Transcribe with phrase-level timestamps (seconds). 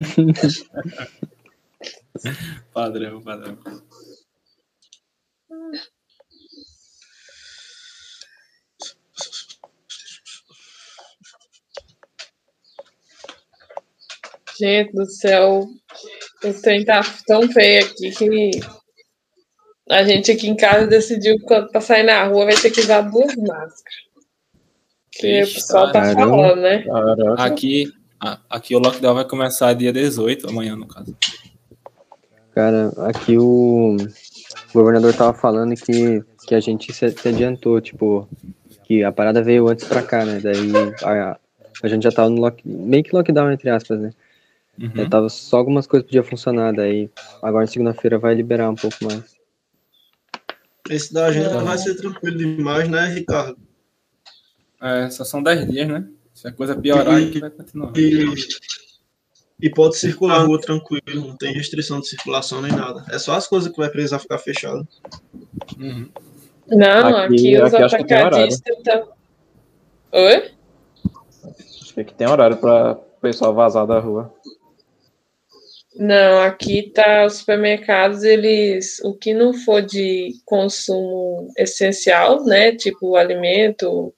[2.72, 3.58] padrão, padrão.
[14.58, 15.68] Gente do céu,
[16.44, 18.50] o trem tá tão feio aqui que
[19.88, 23.02] a gente aqui em casa decidiu que pra sair na rua vai ter que usar
[23.02, 24.08] duas máscaras.
[25.12, 26.84] Que o pessoal tá falando, né?
[27.38, 27.86] Aqui,
[28.48, 31.16] aqui o lockdown vai começar dia 18, amanhã no caso.
[32.52, 33.96] Cara, aqui o
[34.74, 38.28] governador tava falando que, que a gente se, se adiantou, tipo,
[38.84, 40.40] que a parada veio antes pra cá, né?
[40.40, 40.72] Daí
[41.04, 41.38] a,
[41.82, 44.10] a gente já tava no lock, meio que lockdown, entre aspas, né?
[44.80, 45.08] Uhum.
[45.08, 47.10] tava só algumas coisas podiam funcionar, daí
[47.42, 49.36] agora segunda-feira vai liberar um pouco mais.
[50.88, 53.58] Esse da agenda vai ser tranquilo demais, né, Ricardo?
[54.80, 56.08] É, só são 10 dias, né?
[56.38, 57.92] Se a coisa piorar, e, vai continuar.
[57.96, 58.24] E,
[59.60, 63.04] e pode circular na rua tranquilo, não tem restrição de circulação nem nada.
[63.10, 64.86] É só as coisas que vai precisar ficar fechado.
[65.76, 66.08] Uhum.
[66.68, 69.08] Não, aqui, aqui os aqui atacadistas estão.
[70.12, 70.50] Oi?
[71.82, 74.32] Acho que aqui tem horário para o pessoal vazar da rua.
[75.96, 83.16] Não, aqui tá os supermercados, eles, o que não for de consumo essencial, né, tipo
[83.16, 84.14] alimento,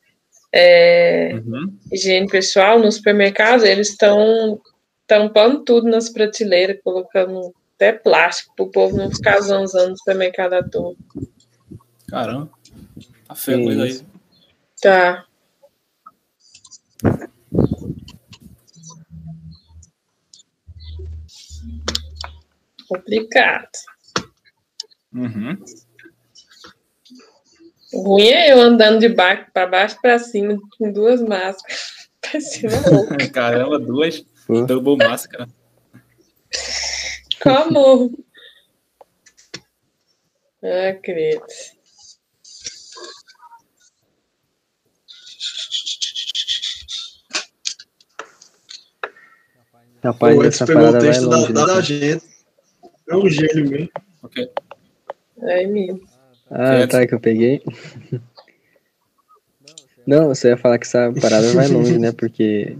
[0.53, 1.77] é, uhum.
[1.93, 4.61] higiene pessoal, nos supermercados, eles estão
[5.07, 10.55] tampando tudo nas prateleiras, colocando até plástico para o povo não ficar zanzando no supermercado
[10.55, 10.95] à toa.
[12.09, 12.51] Caramba,
[13.27, 14.01] tá feia a coisa aí.
[14.81, 15.25] Tá.
[22.91, 23.69] complicado.
[25.13, 25.57] Uhum.
[27.93, 32.01] O ruim é eu andando de baixo para baixo para cima com duas máscaras.
[33.33, 34.25] Caramba, duas
[34.67, 35.49] double máscara.
[37.43, 38.13] Como?
[40.63, 41.43] Ah, credo.
[50.03, 51.53] Rapaz, essa parada vai longe.
[51.53, 52.25] Da, da gente.
[53.09, 53.91] É um gênio mesmo.
[54.23, 54.51] Ok.
[55.43, 56.10] É mesmo.
[56.51, 57.63] Ah, tá, que eu peguei.
[60.07, 62.11] Não, você ia falar que essa parada vai longe, né?
[62.11, 62.77] Porque,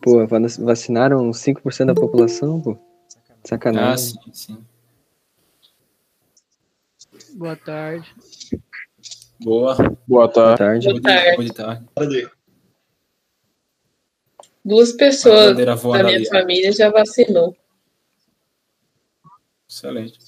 [0.00, 2.78] pô, vacinaram 5% da população, pô.
[3.42, 4.14] Sacanagem.
[4.16, 4.64] Ah, sim, sim.
[7.34, 8.14] Boa tarde.
[9.40, 9.76] Boa.
[10.06, 10.88] Boa tarde.
[10.88, 11.52] Boa tarde.
[11.52, 12.30] Boa tarde.
[14.64, 17.56] Duas pessoas da minha família já vacinou.
[19.68, 20.18] Excelente.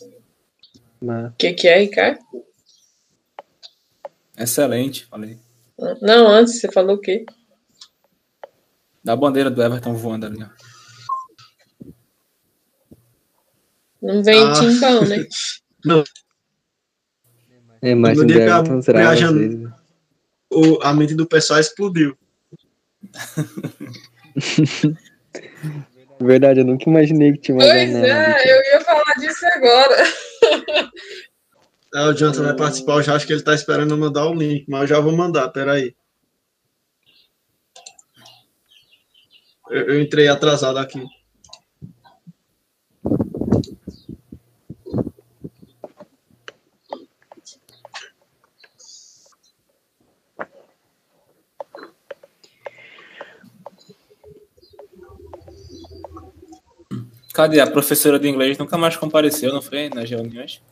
[1.03, 2.19] O que, que é, Ricardo?
[4.43, 5.39] Excelente, falei.
[6.01, 7.25] Não, antes você falou o quê?
[9.05, 10.45] Da bandeira do Everton voando ali.
[14.03, 14.53] Não vem ah.
[14.53, 15.25] timbão, né?
[15.85, 16.03] Não.
[17.81, 19.73] É, mas no dia Everton será viajando,
[20.51, 22.17] o, a mente do pessoal explodiu.
[26.21, 29.97] Verdade, eu nunca imaginei que tinha uma Pois é, eu ia falar disso agora.
[31.95, 34.35] É, o Jonathan vai participar, eu já acho que ele tá esperando eu mandar o
[34.35, 35.95] link, mas eu já vou mandar, peraí.
[39.69, 41.05] Eu, eu entrei atrasado aqui.
[57.35, 57.61] Cadê?
[57.61, 59.91] A professora de inglês nunca mais compareceu, não foi?
[59.91, 60.63] Nas reuniões?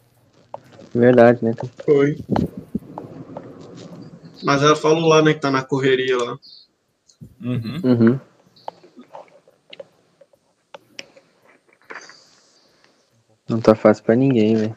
[0.95, 1.53] Verdade, né?
[1.85, 2.19] Foi.
[4.43, 6.39] Mas ela falou lá, né, que tá na correria lá.
[7.41, 7.81] Uhum.
[7.85, 8.21] Uhum.
[13.49, 14.77] Não tá fácil pra ninguém, velho.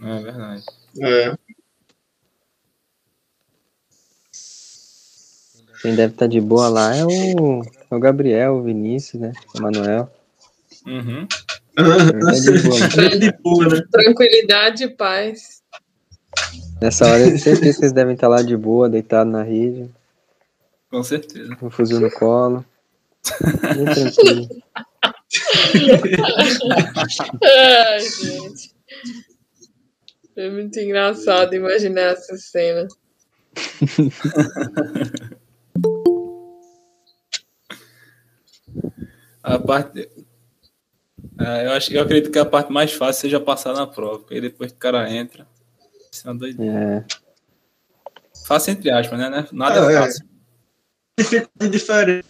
[0.00, 0.64] É verdade.
[1.00, 1.36] É.
[5.82, 9.32] Quem deve estar tá de boa lá é o, é o Gabriel, o Vinícius, né?
[9.54, 10.10] O Manuel.
[10.86, 11.26] Uhum.
[11.76, 13.82] De boa, né?
[13.90, 15.62] Tranquilidade e paz.
[16.80, 19.90] Nessa hora, eu certeza que eles devem estar lá de boa, deitado na rede.
[20.90, 21.54] Com certeza.
[21.56, 22.64] Com um fuzil no colo.
[23.74, 24.48] Bem tranquilo.
[27.42, 28.74] Ai, gente.
[30.36, 32.86] É muito engraçado imaginar essa cena.
[39.46, 40.10] A parte,
[41.38, 44.34] é, eu, acho, eu acredito que a parte mais fácil seja passar na prova, porque
[44.34, 45.46] aí depois que o cara entra.
[46.10, 47.04] Isso é uma É.
[48.46, 49.28] Fácil entre aspas, né?
[49.28, 49.46] né?
[49.52, 50.26] Nada é, é fácil.
[51.60, 52.24] É diferente,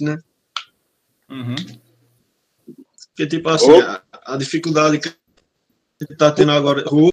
[0.00, 0.18] né?
[1.30, 1.56] Uhum.
[3.08, 5.12] Porque, tipo assim, a, a, dificuldade que
[6.16, 6.84] tá tendo agora.
[6.88, 7.10] Opa!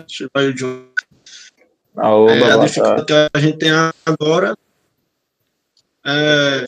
[0.00, 0.88] Deixa eu ver o John.
[1.96, 3.70] Aoba, é, a dificuldade que a gente tem
[4.06, 4.56] agora
[6.06, 6.64] é,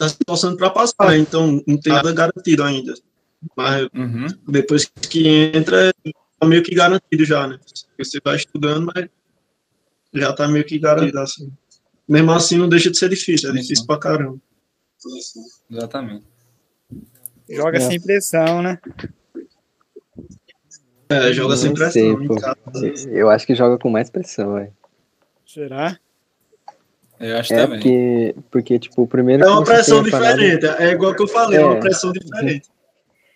[0.00, 1.18] tá se esforçando para passar, né?
[1.18, 2.94] então não tem nada garantido ainda.
[3.54, 4.26] Mas uhum.
[4.48, 5.92] depois que entra,
[6.38, 7.58] tá meio que garantido já, né?
[7.98, 9.08] Você vai estudando, mas
[10.14, 11.52] já tá meio que garantido, assim.
[12.08, 14.38] Mesmo assim, não deixa de ser difícil, é difícil pra caramba.
[15.70, 16.24] Exatamente.
[17.48, 17.80] Joga é.
[17.80, 18.78] sem pressão, né?
[21.10, 22.16] É, joga sem pressão.
[22.74, 24.72] Sei, eu acho que joga com mais pressão, velho.
[25.46, 25.98] Será?
[27.20, 27.78] Eu acho é também.
[27.78, 29.44] Porque, porque, tipo, o primeiro.
[29.44, 30.84] É uma pressão diferente, parada...
[30.84, 32.68] é igual que eu falei, é, é uma pressão diferente.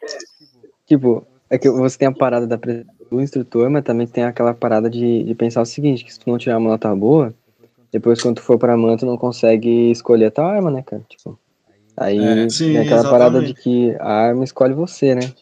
[0.87, 4.53] Tipo, é que você tem a parada da pressão do instrutor, mas também tem aquela
[4.53, 7.35] parada de, de pensar o seguinte, que se tu não tirar uma nota boa,
[7.91, 11.03] depois quando tu for pra mão, tu não consegue escolher a tua arma, né, cara?
[11.09, 11.39] Tipo,
[11.97, 13.11] aí é, sim, tem aquela exatamente.
[13.11, 15.33] parada de que a arma escolhe você, né?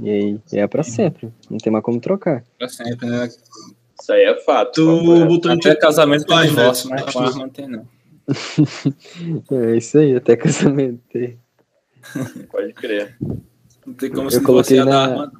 [0.00, 1.30] E aí é pra sempre.
[1.50, 2.42] Não tem mais como trocar.
[2.58, 3.28] Pra sempre, né?
[4.10, 4.72] Isso aí é fato.
[4.72, 7.88] Tu botou até casamento tem divórcio, arma não tem, não.
[9.52, 11.38] é isso aí, até casamento tem.
[12.50, 13.16] Pode crer.
[13.86, 15.02] Não tem como eu se coloquei na...
[15.02, 15.32] arma.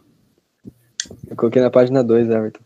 [1.29, 2.61] Eu coloquei na página 2, Everton.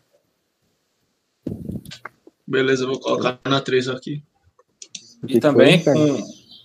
[2.47, 4.23] Beleza, eu vou colocar na 3 aqui.
[5.27, 5.95] E também, com,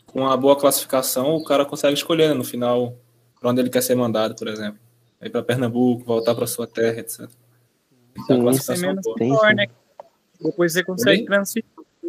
[0.08, 2.98] com uma boa classificação, o cara consegue escolher né, no final
[3.40, 4.80] para onde ele quer ser mandado, por exemplo.
[5.22, 7.30] Ir para Pernambuco, voltar para sua terra, etc.
[8.24, 9.68] Então, Sim, é menos pior, né?
[10.42, 11.66] Depois você consegue transferir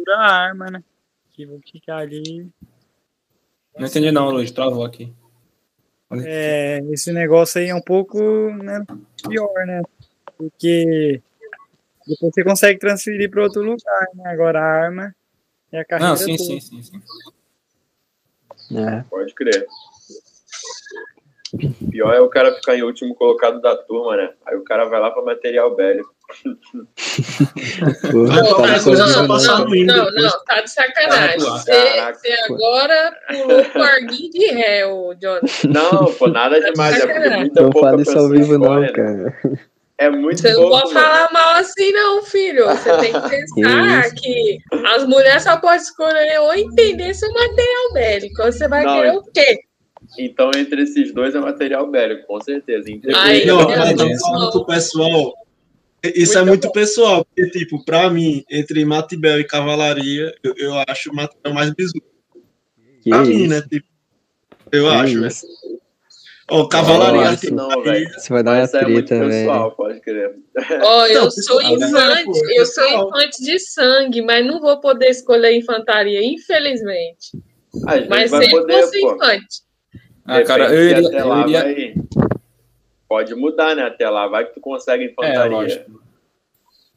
[0.09, 0.83] a arma, né?
[1.31, 2.49] Que vou ficar ali.
[3.77, 5.13] Não entendi não, Luiz, travou aqui.
[6.25, 8.19] É, esse negócio aí é um pouco
[8.51, 8.83] né,
[9.27, 9.81] pior, né?
[10.37, 11.21] Porque
[12.05, 14.29] depois você consegue transferir para outro lugar, né?
[14.29, 15.15] Agora a arma
[15.71, 16.09] é a carreira.
[16.09, 16.49] Não, sim, toda.
[16.49, 17.01] sim, sim, sim.
[18.77, 19.03] É.
[19.09, 19.65] Pode crer.
[21.91, 24.29] Pior é o cara ficar em último colocado da turma, né?
[24.45, 26.13] Aí o cara vai lá para material bélico.
[28.13, 28.37] não, não,
[29.85, 31.39] não, não, tá de sacanagem.
[31.39, 35.67] Você agora pulou o arguinho de réu, Jonathan.
[35.67, 36.95] Não, pô, nada tá demais.
[36.95, 38.87] De é muita não fale isso ao vivo, não, né?
[38.93, 39.37] cara.
[39.97, 42.65] É muito Você não pode falar mal assim, não, filho.
[42.65, 44.57] Você tem que pensar que
[44.87, 48.41] as mulheres só podem escolher ou entender seu material bélico.
[48.41, 49.59] Você vai não, querer o quê?
[50.17, 52.89] Então, entre esses dois é material bélico, com certeza.
[53.15, 55.33] Aí, não, mas estamos falando pro pessoal.
[56.03, 56.73] Isso muito é muito bom.
[56.73, 61.71] pessoal, porque, tipo, pra mim, entre Matibel e Cavalaria, eu, eu acho o material mais
[61.71, 62.03] bizarro.
[63.07, 63.61] Pra mim, né?
[63.61, 63.87] Tipo,
[64.71, 65.29] eu que acho, né?
[66.49, 68.13] Ó, oh, Cavalaria Nossa, não, velho.
[68.13, 69.71] Você vai dar uma treta, é velho.
[69.71, 70.35] pode crer.
[70.83, 75.09] Ó, oh, eu não, sou infante, eu sou infante de sangue, mas não vou poder
[75.09, 77.37] escolher infantaria, infelizmente.
[78.09, 79.70] Mas sempre poder, vou ser infante.
[80.31, 81.61] Ah, cara, eu iria, até lá eu iria...
[81.61, 81.95] vai...
[83.09, 83.83] Pode mudar, né?
[83.83, 85.73] Até lá, vai que tu consegue infantaria.
[85.73, 85.85] É,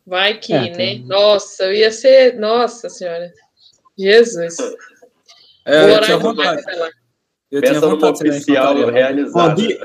[0.07, 1.03] vai que, é, né?
[1.05, 2.39] Nossa, eu ia ser.
[2.39, 3.33] Nossa senhora.
[3.99, 4.57] Jesus.
[5.65, 6.63] É, eu tinha vontade.
[7.51, 9.55] Eu Pensa tinha vontade numa oficial realizada.
[9.55, 9.79] de,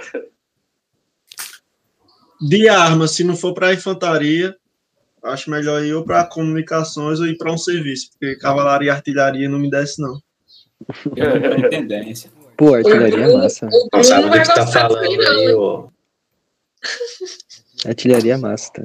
[2.41, 4.55] de arma, se não for para infantaria,
[5.23, 9.49] acho melhor ir ou para comunicações ou ir para um serviço, porque cavalaria e artilharia
[9.49, 10.19] não me desce, não.
[11.15, 12.31] Eu não tenho tendência.
[12.59, 13.69] Pô, artilharia é massa.
[13.93, 15.89] Não sabe do que tá falando aí, ô.
[17.85, 18.81] Artilharia é massa, tá?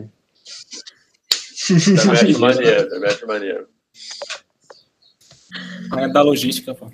[1.66, 3.68] Também acho maneiro, também acho maneiro.
[5.99, 6.88] É da logística, pô.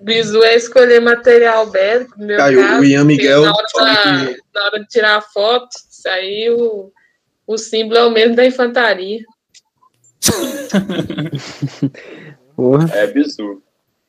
[0.00, 4.42] Bizu é escolher material bélico, meu Caiu, caso, o Ian Miguel na hora, da, que...
[4.54, 6.90] na hora de tirar a foto, saiu
[7.46, 9.22] o símbolo é o mesmo da infantaria.
[12.60, 12.90] Porra.
[12.92, 13.62] É bizu.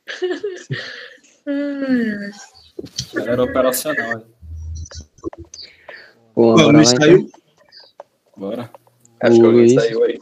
[3.16, 4.26] Era operacional.
[6.36, 7.32] Pô, o Luiz caiu?
[8.36, 8.70] Bora.
[9.22, 10.20] Acho que o Luiz saiu aí.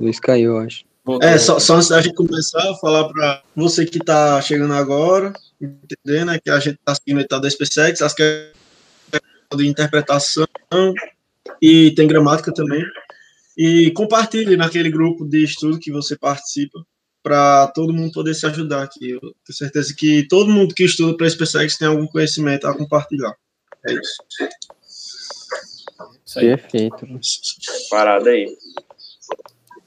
[0.00, 0.86] Luiz caiu, acho.
[1.04, 1.28] Voltou.
[1.28, 6.24] É, só, só antes da gente começar, falar para você que está chegando agora, entender,
[6.24, 8.54] né, que a gente está seguindo a etapa da SpaceX, as questões
[9.54, 10.46] de interpretação
[11.60, 12.82] e tem gramática também.
[13.58, 16.82] E compartilhe naquele grupo de estudo que você participa,
[17.24, 19.12] para todo mundo poder se ajudar aqui.
[19.12, 23.34] Eu tenho certeza que todo mundo que estuda para SpaceX tem algum conhecimento a compartilhar.
[23.86, 24.22] É isso.
[26.24, 26.48] isso aí.
[26.48, 27.08] Perfeito.
[27.90, 28.54] Parada aí.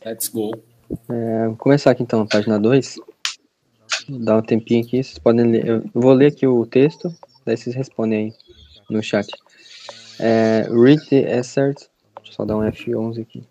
[0.03, 0.51] Let's go.
[1.09, 2.95] É, vou começar aqui então, página 2.
[4.09, 5.67] Dá um tempinho aqui, vocês podem ler.
[5.67, 7.13] Eu vou ler aqui o texto,
[7.45, 8.33] daí vocês respondem aí
[8.89, 9.27] no chat.
[10.19, 11.87] É, read the excerpt.
[12.15, 13.43] Deixa eu só dar um F11 aqui.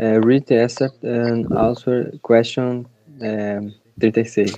[0.00, 2.84] Uh, read the excerpt and answer question
[3.22, 3.60] É,
[3.98, 4.52] 36.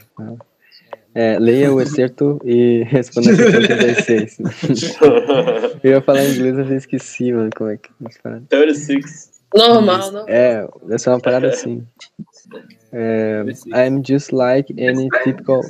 [1.15, 4.39] É, leia o excerto e responda a questão 36.
[5.85, 7.91] eu ia falar em inglês, mas eu esqueci, mano, como é que
[8.23, 8.43] fala.
[8.49, 9.33] 36.
[9.55, 10.25] Normal, não?
[10.29, 11.87] É, essa é uma parada assim.
[12.97, 13.43] É,
[13.75, 15.61] I'm just like any typical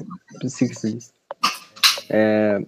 [0.47, 1.11] sixties.
[2.11, 2.61] É,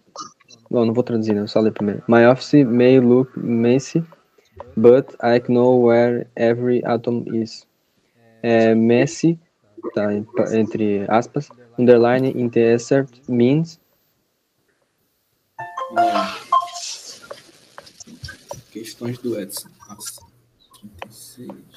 [0.70, 1.42] bom, não vou traduzir, né?
[1.42, 2.02] Eu só ler primeiro.
[2.08, 4.02] My office may look messy,
[4.76, 7.66] but I know where every atom is.
[8.42, 9.38] Eh, eh, é, messy,
[9.94, 10.12] tá,
[10.54, 11.48] entre aspas,
[11.78, 13.80] underline in the excerpt means.
[18.72, 19.70] Questões do Edson.
[19.88, 20.20] Nossa,
[21.00, 21.75] 36.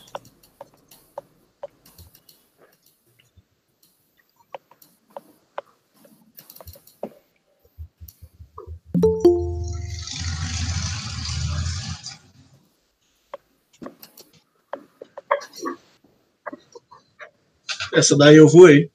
[17.93, 18.91] Essa daí eu voei.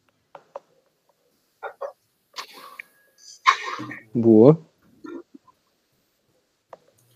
[4.14, 4.64] Boa.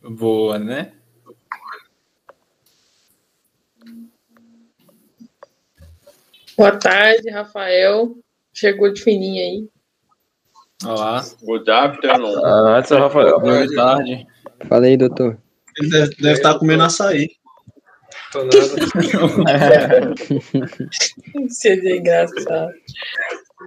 [0.02, 0.92] Boa, né?
[6.56, 8.18] Boa tarde, Rafael.
[8.52, 9.68] Chegou de fininho aí.
[10.84, 11.24] Olá.
[11.42, 12.44] Good afternoon.
[12.44, 13.38] Ah, Rafael.
[13.40, 14.26] Boa tarde.
[14.68, 15.38] Fala aí, doutor.
[15.78, 17.28] Ele deve, deve estar comendo açaí.
[18.32, 20.14] Tô nada.
[21.48, 22.72] Seria engraçado.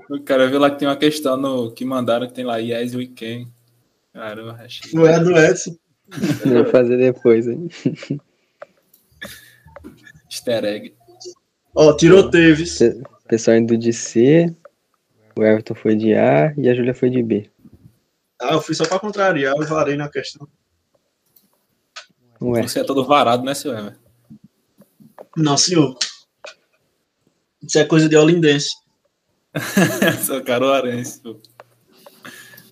[0.10, 2.94] O cara viu lá que tem uma questão no, que mandaram que tem lá Yes
[2.96, 3.46] We Can.
[4.14, 4.92] Caramba, achei.
[4.94, 5.76] Não é do Edson.
[6.46, 7.70] Vou fazer depois, hein?
[10.30, 10.94] Easter egg.
[11.76, 12.56] Ó, tiroteio.
[12.56, 12.66] viu?
[12.78, 14.54] Pe- Pessoal indo de C,
[15.38, 17.50] o Everton foi de A e a Júlia foi de B.
[18.42, 20.46] Ah, eu fui só pra contrariar, eu varei na questão.
[22.42, 23.96] Ué, Você é todo varado, né, seu Ever?
[25.36, 25.98] Não, senhor.
[27.62, 28.76] Isso é coisa de olindense.
[30.26, 31.40] Sou caruarense, pô.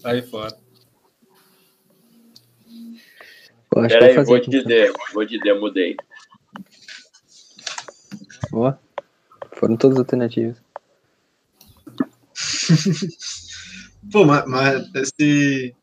[0.01, 0.57] Sai fora.
[3.69, 4.61] Peraí, vou vou te então.
[4.61, 5.95] dizer, vou te dizer, mudei.
[8.51, 8.73] Ó,
[9.53, 10.57] foram todas alternativas.
[14.11, 15.75] Pô, mas, mas esse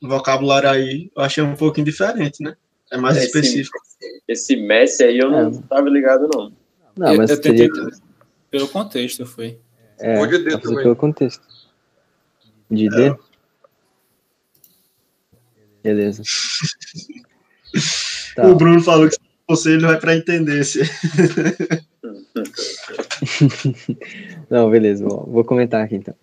[0.00, 2.56] vocabulário aí eu achei um pouquinho diferente, né?
[2.92, 3.78] É mais Esse- específico.
[4.28, 5.62] Esse Messi aí eu não É.
[5.68, 6.52] tava ligado, não.
[6.96, 7.90] Não, Eu- mas eu tentei seria
[8.50, 9.58] pelo contexto, foi.
[9.98, 10.82] é, Pode D passa também.
[10.82, 11.42] pelo contexto.
[12.70, 13.14] De D?
[15.82, 16.22] Beleza.
[18.34, 18.46] Tá.
[18.46, 20.80] O Bruno falou que se você ele vai pra entender esse.
[24.50, 26.14] Não, beleza, vou, vou comentar aqui então.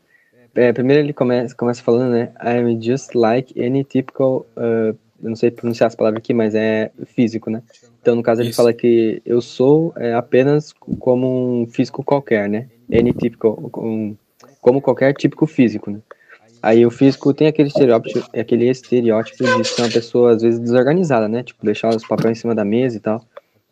[0.55, 2.31] É, primeiro ele começa, começa falando, né?
[2.43, 4.45] I'm just like any typical.
[4.57, 7.61] uh, eu não sei pronunciar essa palavra aqui, mas é físico, né?
[8.01, 8.57] Então, no caso, ele Isso.
[8.57, 12.67] fala que eu sou é, apenas como um físico qualquer, né?
[12.91, 13.69] Any typical.
[13.77, 14.15] um-
[14.61, 15.99] como qualquer típico físico, né?
[16.61, 21.27] Aí o físico tem aquele estereótipo, aquele estereótipo de ser uma pessoa, às vezes, desorganizada,
[21.27, 21.43] né?
[21.43, 23.23] Tipo, deixar os papéis em cima da mesa e tal.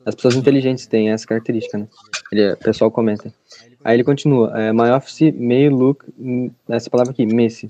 [0.05, 1.87] As pessoas inteligentes têm essa característica, né?
[2.31, 3.33] Ele, o pessoal comenta.
[3.83, 7.69] Aí ele continua, é, my office may look, hum, essa palavra aqui, messy.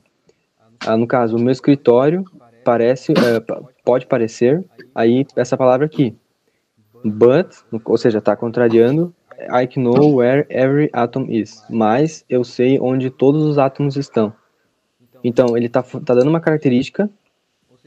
[0.79, 2.24] Ah, no caso, o meu escritório
[2.67, 3.39] parece, é,
[3.86, 4.62] pode parecer,
[4.93, 6.13] aí essa palavra aqui,
[7.01, 7.47] but,
[7.86, 13.45] ou seja, está contrariando, I know where every atom is, mas eu sei onde todos
[13.45, 14.33] os átomos estão.
[15.24, 17.09] Então, ele está tá dando uma característica,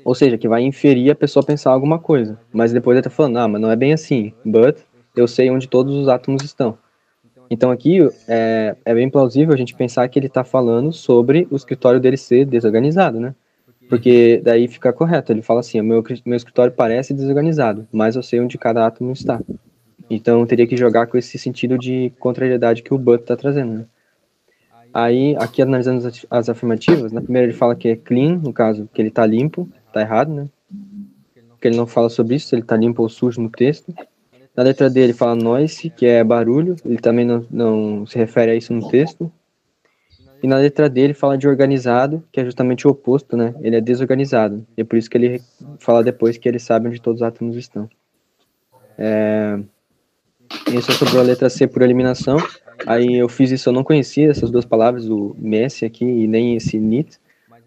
[0.02, 3.36] ou seja, que vai inferir a pessoa pensar alguma coisa, mas depois ele está falando,
[3.36, 4.78] ah, mas não é bem assim, but
[5.14, 6.78] eu sei onde todos os átomos estão.
[7.50, 11.56] Então aqui é, é bem plausível a gente pensar que ele está falando sobre o
[11.56, 13.34] escritório dele ser desorganizado, né?
[13.90, 15.32] Porque daí fica correto.
[15.32, 19.40] Ele fala assim: meu, meu escritório parece desorganizado, mas eu sei onde cada átomo está.
[20.08, 23.72] Então teria que jogar com esse sentido de contrariedade que o Butt está trazendo.
[23.78, 23.84] Né?
[24.94, 28.52] Aí, aqui analisando as, ati- as afirmativas, na primeira ele fala que é clean, no
[28.52, 30.48] caso, que ele está limpo, está errado, né?
[31.50, 33.94] Porque ele não fala sobre isso, se ele está limpo ou sujo no texto.
[34.56, 38.50] Na letra D ele fala noise, que é barulho, ele também não, não se refere
[38.50, 39.30] a isso no texto.
[40.42, 43.54] E na letra D ele fala de organizado, que é justamente o oposto, né?
[43.60, 44.66] Ele é desorganizado.
[44.76, 45.42] E é por isso que ele
[45.78, 47.88] fala depois que ele sabe onde todos os átomos estão.
[48.96, 49.58] É...
[50.72, 52.38] Isso sobrou a letra C por eliminação.
[52.86, 56.56] Aí eu fiz isso, eu não conhecia essas duas palavras, o Messi aqui e nem
[56.56, 57.18] esse NIT.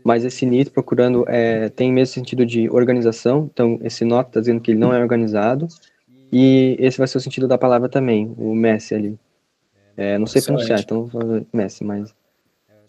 [0.03, 3.50] Mas esse NIT procurando é, tem o mesmo sentido de organização.
[3.53, 5.68] Então esse NOT está dizendo que ele não é organizado.
[6.32, 9.20] E esse vai ser o sentido da palavra também, o Messi ali.
[9.96, 12.13] É, não sei pronunciar, então vou falar Messi, mas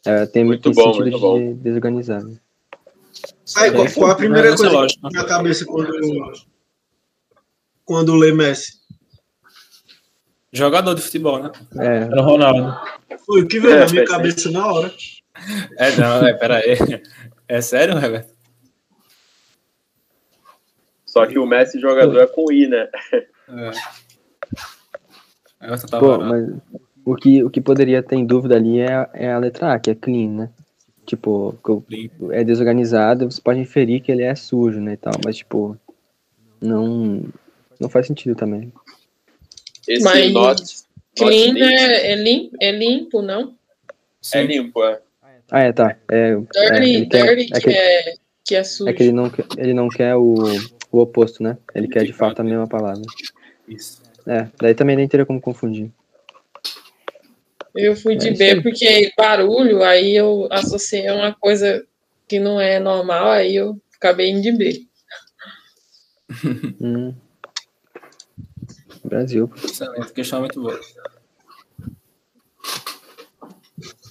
[0.04, 1.54] é, tem Muito bom, sentido muito de bom.
[1.62, 2.40] desorganizado.
[3.56, 6.32] Aí, qual, qual a primeira é coisa vem na cabeça quando,
[7.84, 8.74] quando lê Messi?
[10.52, 11.50] Jogador de futebol, né?
[11.78, 12.76] É, Era o Ronaldo.
[13.26, 14.94] Foi o que veio na minha cabeça na hora.
[15.78, 17.02] É, não, é, pera aí.
[17.48, 18.34] É sério, Roberto?
[21.04, 22.88] Só que o Messi jogador é com I, né?
[23.48, 23.70] É.
[25.98, 26.48] Pô, mas
[27.04, 29.90] o que, o que poderia ter em dúvida ali é, é a letra A, que
[29.90, 30.50] é clean, né?
[31.04, 31.58] Tipo,
[32.30, 35.76] é desorganizado, você pode inferir que ele é sujo, né, e tal, mas, tipo,
[36.60, 37.22] não,
[37.78, 38.72] não faz sentido também.
[39.86, 40.74] Esse Mas not, not
[41.16, 43.54] Clean neat é, é, lim, é limpo, não?
[44.32, 44.98] é limpo, é.
[45.50, 45.96] Ah, é, tá.
[46.10, 48.14] É, é, Dirty, ele quer, dirty é, que que, é,
[48.46, 48.90] que é sujo.
[48.90, 50.34] é que ele não, quer- ele não quer o,
[50.90, 51.58] o oposto, né?
[51.74, 53.02] Ele quer, de fato, a mesma palavra.
[53.68, 54.02] Isso.
[54.26, 55.90] É, daí também nem teria como confundir.
[57.74, 61.84] Eu fui de É B porque barulho, aí eu associei a uma coisa
[62.28, 64.86] que não é normal, aí eu acabei indo de B.
[66.80, 67.14] Hum.
[69.04, 69.50] Brasil.
[69.62, 70.80] Excelente, questão muito boa.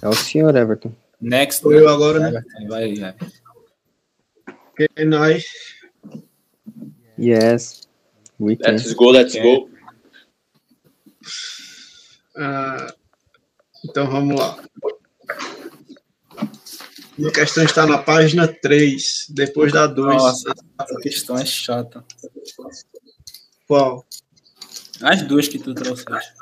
[0.02, 0.94] É o senhor, Everton.
[1.20, 1.62] Next.
[1.62, 2.44] Sou eu agora, né?
[2.68, 2.94] Vai.
[4.76, 5.44] Can I?
[7.18, 7.88] Yes.
[8.40, 8.72] We can.
[8.74, 9.70] Let's go, let's go.
[12.36, 12.94] Ah,
[13.84, 14.64] então vamos lá.
[17.18, 20.16] Minha questão está na página 3, depois da 2.
[20.16, 22.04] Nossa, essa questão é chata.
[23.68, 24.06] Qual?
[25.02, 26.34] As duas que tu trouxeste.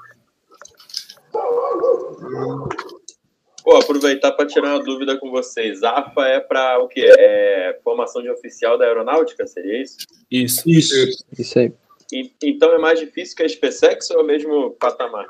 [3.63, 5.83] Pô, aproveitar para tirar uma dúvida com vocês.
[5.83, 7.05] AFA é para o quê?
[7.05, 9.97] É formação de oficial da aeronáutica, seria isso?
[10.29, 10.69] Isso.
[10.69, 11.25] Isso.
[11.37, 11.73] Isso aí.
[12.11, 15.25] E- então é mais difícil que a SpaceX ou é o mesmo patamar?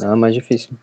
[0.00, 0.76] Não, é mais difícil.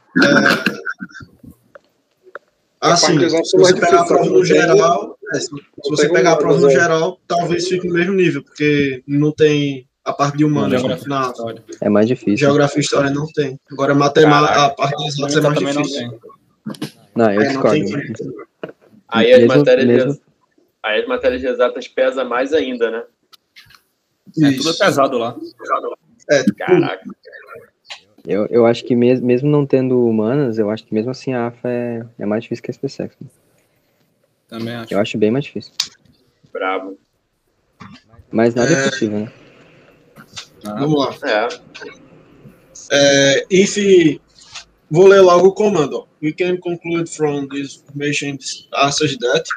[2.81, 5.49] Assim, partizão se você pegar a prova no geral, é, se
[5.89, 6.79] você pegar a prova no humanas, é.
[6.79, 11.27] geral, talvez fique no mesmo nível, porque não tem a parte de humanos Geografia, na
[11.31, 11.63] história.
[11.81, 12.37] É mais difícil.
[12.37, 13.59] geografia e história não tem.
[13.71, 16.09] Agora matemática, a parte de exatas é mais difícil.
[16.11, 16.19] tem.
[17.15, 17.85] Não, eu É, discordo.
[19.09, 19.33] aí
[21.01, 23.03] as matérias de exatas pesa mais ainda, né?
[24.43, 24.63] É Isso.
[24.63, 25.35] tudo pesado lá.
[26.29, 27.03] É, Caraca.
[28.27, 31.47] Eu, eu acho que mes, mesmo não tendo humanas, eu acho que mesmo assim a
[31.47, 33.15] AFA é, é mais difícil que a SpaceX.
[34.47, 34.93] Também acho.
[34.93, 35.71] Eu acho bem mais difícil.
[36.51, 36.97] Brabo.
[38.31, 38.89] Mas nada é, É.
[38.89, 39.31] possível, né?
[40.65, 41.15] Ah, Vamos lá.
[41.29, 41.47] É.
[42.91, 43.77] É, if
[44.89, 46.07] vou ler logo o comando.
[46.21, 48.37] We can conclude from this information
[48.71, 49.47] passage that.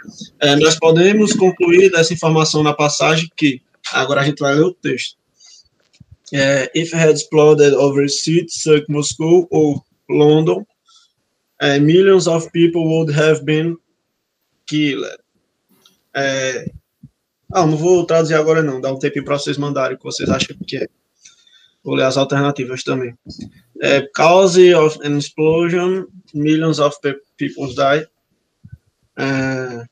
[0.41, 4.75] É, nós podemos concluir dessa informação na passagem que agora a gente vai ler o
[4.75, 5.17] texto.
[6.33, 10.67] É, if had exploded over Sydney, Cirque, Moscow or London,
[11.61, 13.77] é, millions of people would have been
[14.67, 15.07] killed.
[16.15, 16.71] É,
[17.53, 20.29] ah, não vou traduzir agora não, dá um tempinho para vocês mandarem o que vocês
[20.29, 20.89] acham que é.
[21.83, 23.17] Vou ler as alternativas também.
[23.81, 28.07] É, cause of an explosion, millions of pe- people died.
[29.17, 29.87] Uh,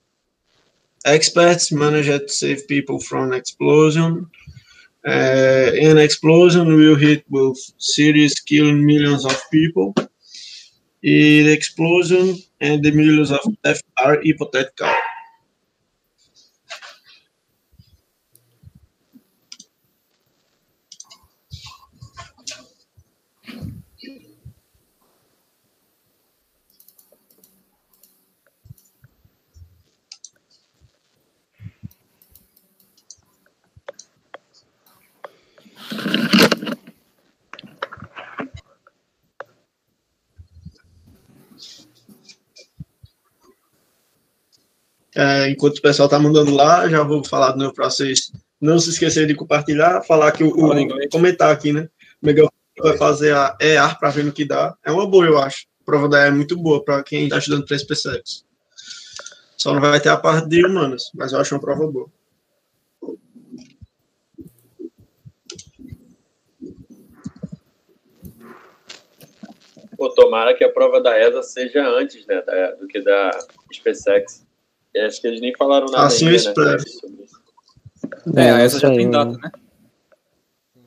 [1.07, 4.31] experts managed to save people from explosion.
[5.07, 9.95] Uh, an explosion will hit both cities, killing millions of people.
[11.03, 14.93] The explosion and the millions of deaths are hypothetical.
[45.17, 48.79] É, enquanto o pessoal tá mandando lá, já vou falar de novo para vocês não
[48.79, 50.69] se esquecerem de compartilhar, falar que o, o-
[51.11, 51.89] comentar aqui, né?
[52.23, 54.77] O Miguel vai fazer a EAR para ver no que dá.
[54.85, 55.67] É uma boa, eu acho.
[55.81, 58.45] A prova da EAR é muito boa para quem está estudando para SpaceX.
[59.57, 62.09] Só não vai ter a parte de humanas, mas eu acho uma prova boa.
[69.97, 73.31] Pô, tomara que a prova da ESA seja antes, né, da- do que da
[73.73, 74.46] SpaceX.
[75.05, 76.83] Acho que eles nem falaram nada Assim eu ainda, né, espero.
[76.83, 77.17] isso.
[78.37, 79.11] É, essa já tem saiu.
[79.11, 79.51] data, né?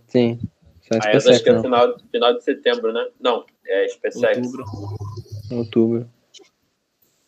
[0.08, 0.40] Sim.
[0.82, 3.06] Só a A ESA acho que é final, final de setembro, né?
[3.20, 4.38] Não, é SpaceX.
[4.38, 4.66] Outubro.
[5.52, 6.10] Outubro.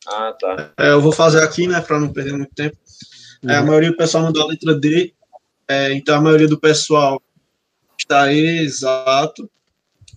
[0.08, 0.72] Ah, tá.
[0.78, 2.76] É, eu vou fazer aqui, né, para não perder muito tempo.
[3.48, 3.68] É, a Uhum.
[3.68, 5.14] maioria do pessoal mandou a letra D,
[5.68, 7.22] é, então a maioria do pessoal
[7.98, 9.50] está exato.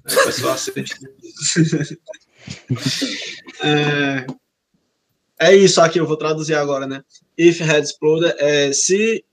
[0.06, 0.94] É, o pessoal assiste.
[3.62, 4.26] é,
[5.44, 7.02] é isso aqui, eu vou traduzir agora, né?
[7.38, 9.24] If had exploded, é se.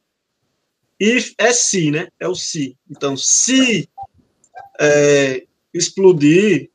[0.99, 2.09] If é se, né?
[2.19, 2.77] É o se.
[2.89, 3.89] Então, se
[4.79, 6.69] é, explodir,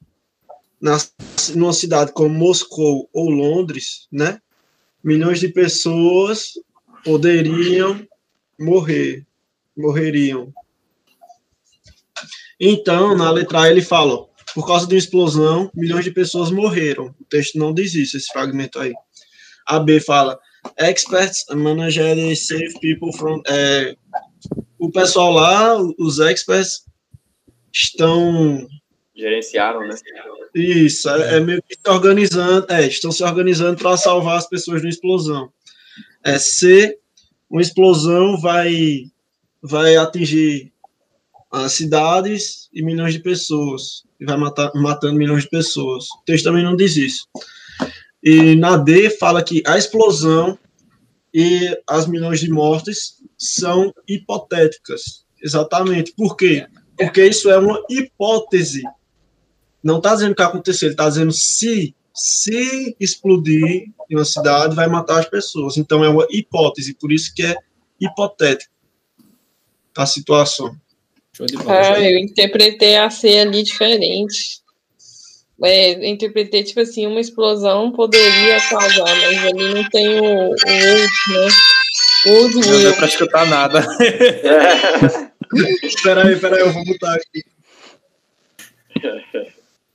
[0.80, 0.98] na,
[1.54, 4.40] numa cidade como Moscou ou Londres, né?
[5.02, 6.54] Milhões de pessoas
[7.04, 8.06] poderiam
[8.58, 9.24] morrer,
[9.76, 10.52] morreriam.
[12.58, 17.14] Então, na letra A ele fala, por causa de uma explosão, milhões de pessoas morreram.
[17.20, 18.94] O texto não diz isso, esse fragmento aí.
[19.66, 20.38] A B fala,
[20.78, 23.42] experts managed save people from...
[23.46, 23.96] É,
[24.78, 26.84] o pessoal lá, os experts,
[27.72, 28.66] estão...
[29.14, 29.96] Gerenciaram, né?
[30.54, 34.80] Isso, é, é meio que se organizando, é, estão se organizando para salvar as pessoas
[34.80, 35.50] de uma explosão.
[36.22, 36.98] É, C,
[37.48, 39.04] uma explosão vai,
[39.62, 40.72] vai atingir
[41.50, 46.04] as cidades e milhões de pessoas, e vai matar, matando milhões de pessoas.
[46.10, 47.26] O texto também não diz isso.
[48.26, 50.58] E na D fala que a explosão
[51.32, 55.24] e as milhões de mortes são hipotéticas.
[55.42, 56.12] Exatamente.
[56.14, 56.66] Por quê?
[56.98, 58.82] Porque isso é uma hipótese
[59.86, 64.74] não está dizendo que vai acontecer, ele está dizendo se, se explodir em uma cidade,
[64.74, 65.76] vai matar as pessoas.
[65.76, 67.54] Então é uma hipótese, por isso que é
[68.00, 68.74] hipotético
[69.96, 70.76] a situação.
[71.68, 74.60] Ah, eu interpretei a C ali diferente.
[75.62, 80.52] É, eu interpretei, tipo assim, uma explosão poderia causar, mas ali não tem o, o
[80.52, 81.48] né?
[82.26, 83.80] O não deu para escutar nada.
[85.82, 87.42] espera aí, espera aí, eu vou botar aqui.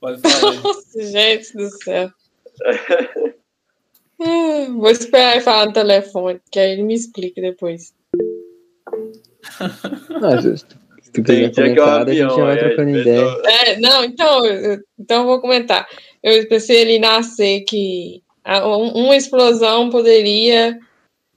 [0.00, 0.52] Pode falar.
[0.54, 2.10] Nossa, gente do céu.
[4.74, 7.94] Vou esperar ele falar no telefone, que aí ele me explica depois.
[10.08, 10.76] Não, justo.
[10.76, 10.81] Se
[11.12, 13.26] tu quiser comentar, a gente já vai é, trocando ideia.
[13.44, 14.42] É, não, então,
[14.98, 15.86] então eu vou comentar.
[16.22, 18.22] Eu pensei ali nascer que
[18.94, 20.78] uma explosão poderia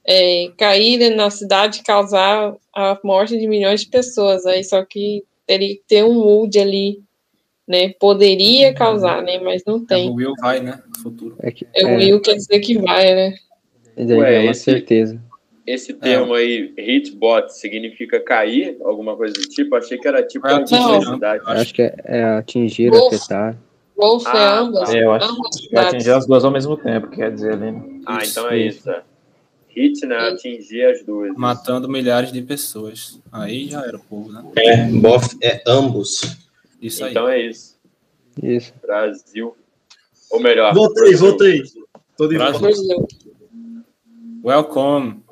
[0.06, 4.46] é, cair na cidade e causar a morte de milhões de pessoas.
[4.46, 7.06] Aí só que teria que ter um mood ali
[7.66, 7.92] né?
[7.98, 9.38] Poderia causar, né?
[9.40, 10.06] Mas não tem.
[10.06, 10.80] É, o Will vai, né?
[10.88, 11.36] No futuro.
[11.40, 13.34] É, que, é, o Will quer dizer que vai, né?
[13.98, 15.20] Ué, é uma esse, certeza.
[15.66, 18.76] Esse termo aí, hitbot, significa cair?
[18.82, 19.74] Alguma coisa do tipo?
[19.74, 21.42] Achei que era tipo é velocidade.
[21.44, 23.12] Acho que é, é atingir, Wolf.
[23.12, 23.56] afetar.
[23.96, 24.94] Wolf é ah, ambas.
[24.94, 27.72] É, eu acho que atingir as duas ao mesmo tempo, quer dizer ali.
[27.72, 28.00] Né?
[28.06, 28.88] Ah, então é isso.
[29.68, 30.16] Hit, né?
[30.16, 31.34] Atingir as duas.
[31.36, 33.20] Matando milhares de pessoas.
[33.32, 34.44] Aí já era o povo, né?
[34.56, 36.20] É, bof, é ambos.
[36.80, 37.10] Isso aí.
[37.10, 37.76] Então é isso.
[38.40, 38.72] Isso.
[38.80, 39.56] Brasil.
[40.30, 40.72] Ou melhor.
[40.72, 41.18] Voltei, Brasil.
[41.18, 41.62] voltei.
[42.16, 42.60] Tô de volta.
[44.44, 45.26] Welcome.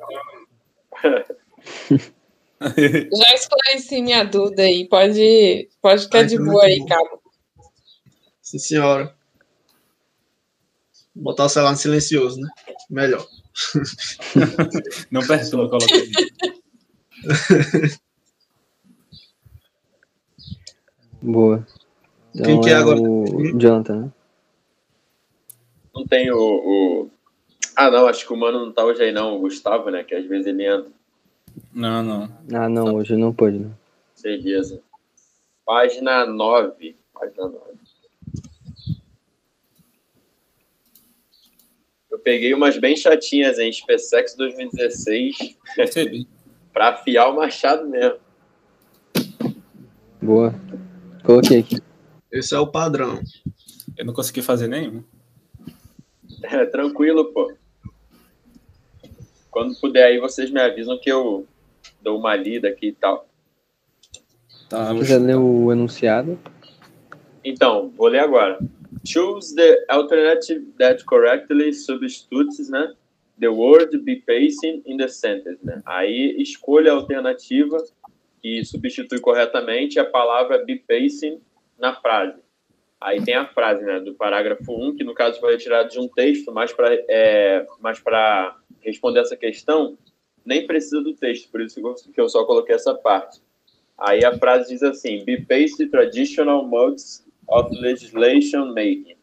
[2.61, 4.87] Já esclareci minha dúvida aí.
[4.87, 7.21] Pode, pode ficar Ai, de boa aí, Cabo.
[8.41, 9.15] Sim, senhora.
[11.13, 12.49] Botar o celular no silencioso, né?
[12.89, 13.25] Melhor.
[15.11, 16.11] Não perturba, coloquei.
[21.21, 21.65] Boa.
[22.33, 22.99] Então, Quem que é, é agora?
[23.01, 24.11] O Jonathan, né?
[25.93, 27.09] Não tem o, o,
[27.75, 29.35] Ah, não, acho que o Mano não tá hoje aí, não.
[29.35, 30.03] O Gustavo, né?
[30.03, 30.91] Que às vezes ele entra.
[31.73, 32.29] Não, não.
[32.53, 33.77] Ah, não, hoje não pode, não.
[34.21, 34.81] Beleza.
[35.65, 36.95] Página 9.
[37.13, 37.59] Página 9.
[42.09, 43.71] Eu peguei umas bem chatinhas, hein?
[43.73, 45.57] SpaceX 2016.
[46.71, 48.19] pra afiar o machado mesmo.
[50.21, 50.55] Boa.
[51.23, 51.77] Coloquei aqui.
[52.31, 53.21] Esse é o padrão.
[53.97, 55.03] Eu não consegui fazer nenhum.
[56.43, 57.53] É, tranquilo, pô.
[59.55, 61.47] Quando puder aí, vocês me avisam que eu
[62.01, 63.25] dou uma lida aqui e tal.
[64.67, 66.37] Tá, Você ler o enunciado?
[67.41, 68.59] Então, vou ler agora.
[69.05, 72.95] Choose the alternative that correctly substitutes, né?
[73.39, 75.81] The word be pacing in the sentence, né?
[75.85, 77.77] Aí escolha a alternativa
[78.41, 81.39] que substitui corretamente a palavra be pacing
[81.79, 82.41] na frase.
[83.05, 86.07] Aí tem a frase né, do parágrafo 1, que no caso foi retirado de um
[86.07, 88.01] texto, mas para é, mas
[88.81, 89.95] responder essa questão,
[90.43, 91.79] nem precisa do texto, por isso
[92.11, 93.39] que eu só coloquei essa parte.
[93.95, 99.17] Aí a frase diz assim: Be paste traditional modes of legislation making.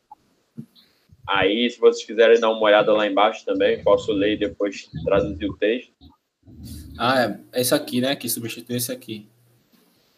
[1.27, 5.47] Aí, se vocês quiserem dar uma olhada lá embaixo também, posso ler e depois traduzir
[5.47, 5.93] o texto.
[6.97, 8.15] Ah, é esse aqui, né?
[8.15, 9.27] Que substitui esse aqui.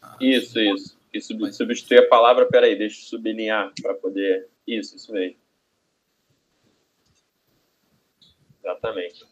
[0.02, 1.36] Ah, isso, isso.
[1.36, 2.46] Que substitui a palavra.
[2.46, 4.48] Peraí, deixa eu sublinhar para poder.
[4.66, 5.36] Isso, isso mesmo.
[8.62, 9.24] Exatamente.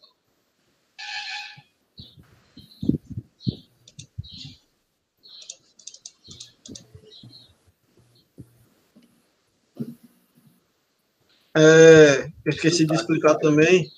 [11.54, 13.90] É, eu esqueci de explicar também,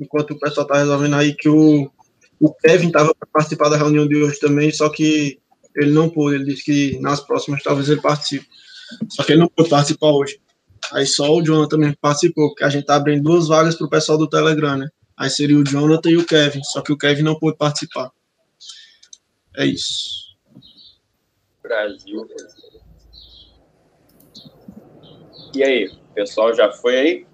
[0.00, 1.90] enquanto o pessoal está resolvendo aí, que o,
[2.40, 5.41] o Kevin estava para participar da reunião de hoje também, só que
[5.76, 6.36] ele não pôde.
[6.36, 8.46] Ele disse que nas próximas talvez ele participe.
[9.08, 10.40] Só que ele não pôde participar hoje.
[10.92, 14.18] Aí só o Jonathan mesmo participou, porque a gente tá abrindo duas vagas pro pessoal
[14.18, 14.88] do Telegram, né?
[15.16, 18.10] Aí seria o Jonathan e o Kevin, só que o Kevin não pôde participar.
[19.56, 20.36] É isso.
[21.62, 22.26] Brasil.
[25.54, 27.26] E aí, o pessoal já foi aí?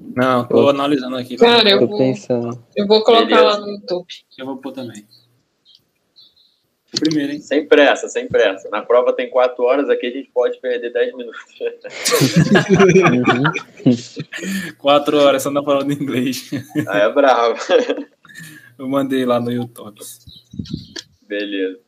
[0.00, 1.36] Não, tô analisando aqui.
[1.36, 2.64] Cara, eu Tô vou, pensando.
[2.76, 3.44] eu vou colocar Beleza.
[3.44, 4.06] lá no YouTube.
[4.38, 5.04] Eu vou pôr também.
[6.90, 7.40] Primeiro, hein?
[7.40, 8.70] Sem pressa, sem pressa.
[8.70, 11.38] Na prova tem quatro horas, aqui a gente pode perder 10 minutos.
[14.78, 16.50] Quatro horas só na falando inglês.
[16.88, 17.58] Aí é bravo.
[18.78, 20.00] Eu mandei lá no YouTube.
[21.22, 21.78] Beleza.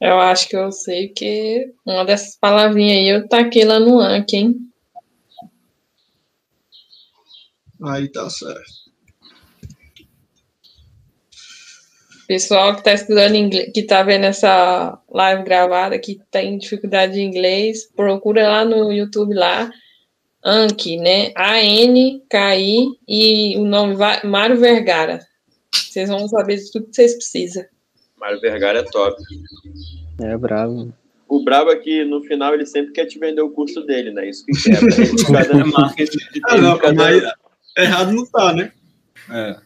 [0.00, 4.36] Eu acho que eu sei que uma dessas palavrinhas aí eu taquei lá no Anki,
[4.36, 4.70] hein?
[7.82, 8.77] Aí tá certo.
[12.28, 17.22] Pessoal que está estudando inglês, que está vendo essa live gravada, que tem dificuldade de
[17.22, 19.70] inglês, procura lá no YouTube lá,
[20.44, 21.32] Anki, né?
[21.34, 25.20] A-N-K-I e o nome vai Mário Vergara.
[25.74, 27.64] Vocês vão saber de tudo que vocês precisam.
[28.20, 29.16] Mário Vergara é top.
[30.20, 30.92] É bravo.
[31.26, 34.28] O brabo é que no final ele sempre quer te vender o curso dele, né?
[34.28, 34.94] Isso que quebra.
[34.94, 37.32] Ele fica dando marketing de Ah, não, mas dando-
[37.78, 38.70] errado não tá, né?
[39.30, 39.56] É.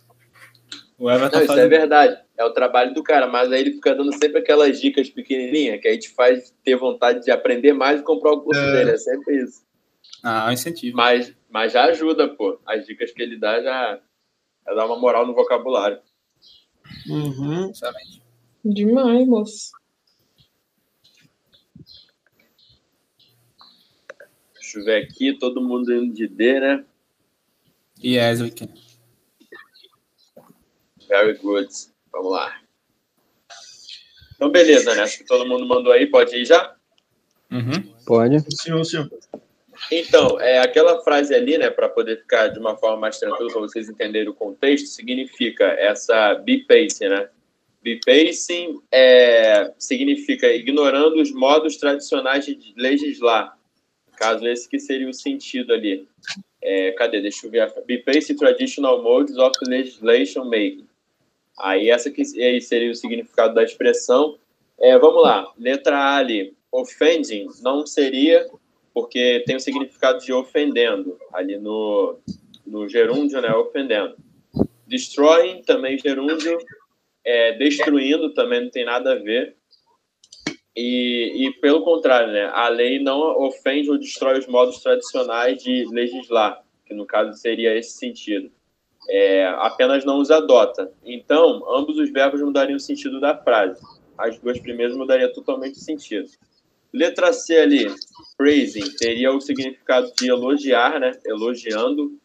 [1.02, 2.22] O Everton Não, isso é fazendo- verdade.
[2.38, 5.88] É o trabalho do cara, mas aí ele fica dando sempre aquelas dicas pequenininhas que
[5.88, 8.72] aí te faz ter vontade de aprender mais e comprar o curso É.
[8.72, 8.90] dele.
[8.92, 9.64] É sempre isso.
[10.22, 10.96] Ah, um incentivo.
[10.96, 12.60] Mas, mas já ajuda, pô.
[12.64, 14.00] As dicas que ele dá já,
[14.64, 15.98] já dá uma moral no vocabulário.
[17.08, 17.70] Uhum.
[17.70, 18.22] Excelente.
[18.64, 19.72] Demais, moço.
[24.54, 26.84] Deixa eu ver aqui, todo mundo indo de D, né?
[28.02, 28.68] Yes, we can.
[31.12, 31.68] Very good.
[32.10, 32.58] Vamos lá.
[34.34, 35.02] Então, beleza, né?
[35.02, 36.06] Acho que todo mundo mandou aí.
[36.06, 36.74] Pode ir já?
[37.50, 37.82] Uhum.
[38.06, 38.42] Pode?
[38.56, 39.10] Senhor, senhor.
[39.90, 43.60] Então, é, aquela frase ali, né, para poder ficar de uma forma mais tranquila, para
[43.60, 47.28] vocês entenderem o contexto, significa essa be-pacing, né?
[47.82, 53.58] Be-pacing é, significa ignorando os modos tradicionais de legislar.
[54.16, 56.08] Caso esse que seria o sentido ali.
[56.62, 57.20] É, cadê?
[57.20, 57.70] Deixa eu ver.
[57.84, 60.86] Be-pacing traditional modes of legislation making.
[61.58, 64.38] Aí essa que aí seria o significado da expressão.
[64.78, 65.52] É, vamos lá.
[65.58, 66.56] Letra A ali.
[66.70, 68.48] Offending não seria
[68.94, 72.18] porque tem o significado de ofendendo, ali no,
[72.66, 74.16] no gerúndio, né, ofendendo.
[74.86, 76.58] Destroying, também gerúndio,
[77.24, 79.56] é, destruindo, também não tem nada a ver.
[80.74, 85.86] E, e, pelo contrário, né, a lei não ofende ou destrói os modos tradicionais de
[85.90, 88.50] legislar, que no caso seria esse sentido.
[89.08, 90.90] É, apenas não os adota.
[91.04, 93.80] Então, ambos os verbos mudariam o sentido da frase.
[94.16, 96.28] As duas primeiras mudariam totalmente o sentido.
[96.92, 97.94] Letra C ali,
[98.36, 101.12] praising, teria o significado de elogiar, né?
[101.24, 102.18] Elogiando.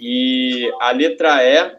[0.00, 1.76] E a letra E,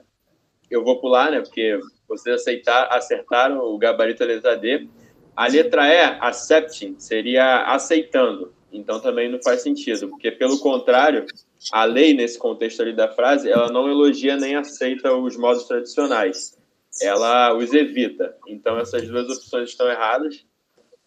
[0.72, 1.42] eu vou pular, né?
[1.42, 4.88] Porque vocês aceitar, acertaram o gabarito da letra D.
[5.36, 8.54] A letra E, accepting, seria aceitando.
[8.72, 11.26] Então também não faz sentido, porque pelo contrário,
[11.72, 16.58] a lei nesse contexto ali da frase, ela não elogia nem aceita os modos tradicionais.
[17.02, 18.36] Ela os evita.
[18.48, 20.46] Então essas duas opções estão erradas.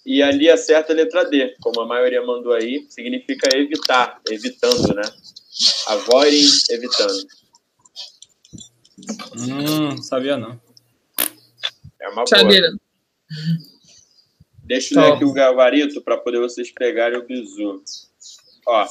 [0.05, 5.03] E ali acerta a letra D, como a maioria mandou aí, significa evitar, evitando, né?
[5.89, 7.27] Avoiding, evitando.
[9.39, 10.61] Hum, sabia não.
[12.01, 12.25] É uma boa.
[12.25, 12.73] Brincadeira.
[14.65, 17.83] Deixa eu ler aqui o gabarito para poder vocês pegarem o bizu.
[18.67, 18.87] Ó,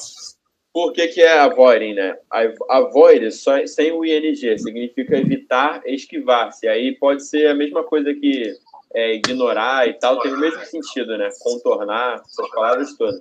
[0.74, 2.18] por que, que é avoiding, né?
[2.70, 6.68] Avoid só, sem o ing significa evitar, esquivar-se.
[6.68, 8.54] Aí pode ser a mesma coisa que
[8.94, 11.30] é, ignorar e tal, tem o mesmo sentido, né?
[11.40, 13.20] Contornar, essas palavras todas.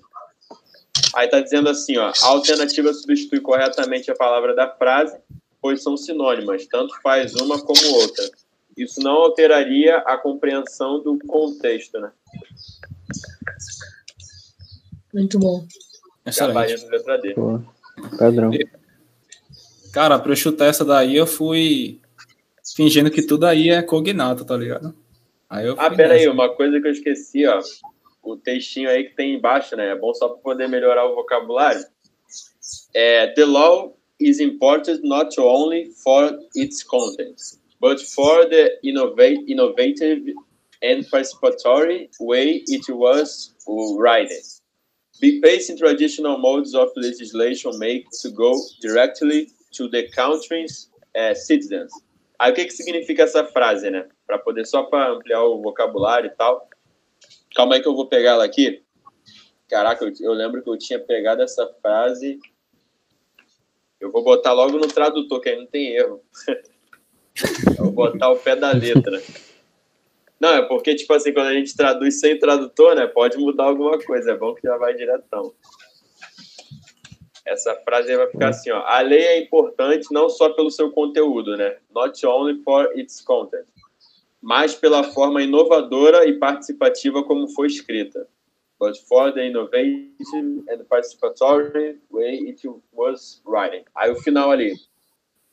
[1.15, 5.19] Aí tá dizendo assim, ó, a alternativa substitui corretamente a palavra da frase,
[5.61, 8.31] pois são sinônimas, tanto faz uma como outra.
[8.77, 12.13] Isso não alteraria a compreensão do contexto, né?
[15.13, 15.67] Muito bom.
[16.29, 16.55] Excelente.
[16.55, 17.35] Gabarito letra D.
[17.35, 17.61] Pô,
[18.19, 18.51] padrão.
[19.93, 22.01] Cara, pra eu chutar essa daí, eu fui
[22.77, 24.95] fingindo que tudo aí é cognato, tá ligado?
[25.49, 27.61] Aí eu Ah, fui pera aí, uma coisa que eu esqueci, ó.
[28.23, 29.89] O textinho aí que tem embaixo, né?
[29.91, 31.83] É bom só para poder melhorar o vocabulário.
[32.95, 37.37] É, the law is important not only for its content,
[37.81, 40.35] but for the innovate, innovative
[40.83, 44.37] and participatory way it was written.
[45.21, 51.35] Be based in traditional modes of legislation make to go directly to the country's eh,
[51.35, 51.93] citizens.
[52.39, 54.09] Aí o que, que significa essa frase, né?
[54.27, 56.69] Para poder só para ampliar o vocabulário e tal.
[57.55, 58.83] Calma aí que eu vou pegar ela aqui.
[59.69, 62.39] Caraca, eu, eu lembro que eu tinha pegado essa frase.
[64.01, 66.23] Eu vou botar logo no tradutor, que aí não tem erro.
[67.77, 69.21] eu vou botar o pé da letra.
[70.41, 73.07] Não, é porque, tipo assim, quando a gente traduz sem tradutor, né?
[73.07, 74.33] Pode mudar alguma coisa.
[74.33, 75.53] É bom que já vai diretão.
[77.45, 78.83] Essa frase vai ficar assim, ó.
[78.83, 81.79] A lei é importante não só pelo seu conteúdo, né?
[81.93, 83.65] Not only for its content,
[84.41, 88.29] mas pela forma inovadora e participativa como foi escrita.
[88.79, 93.85] But for the innovation and participatory way it was writing.
[93.97, 94.75] Aí o final ali.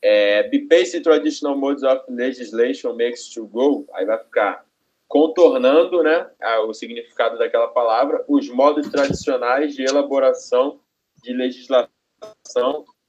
[0.02, 3.84] É, be based traditional modes of legislation makes to go.
[3.94, 4.65] Aí vai ficar
[5.08, 6.28] contornando né,
[6.66, 10.80] o significado daquela palavra, os modos tradicionais de elaboração
[11.22, 11.90] de legislação,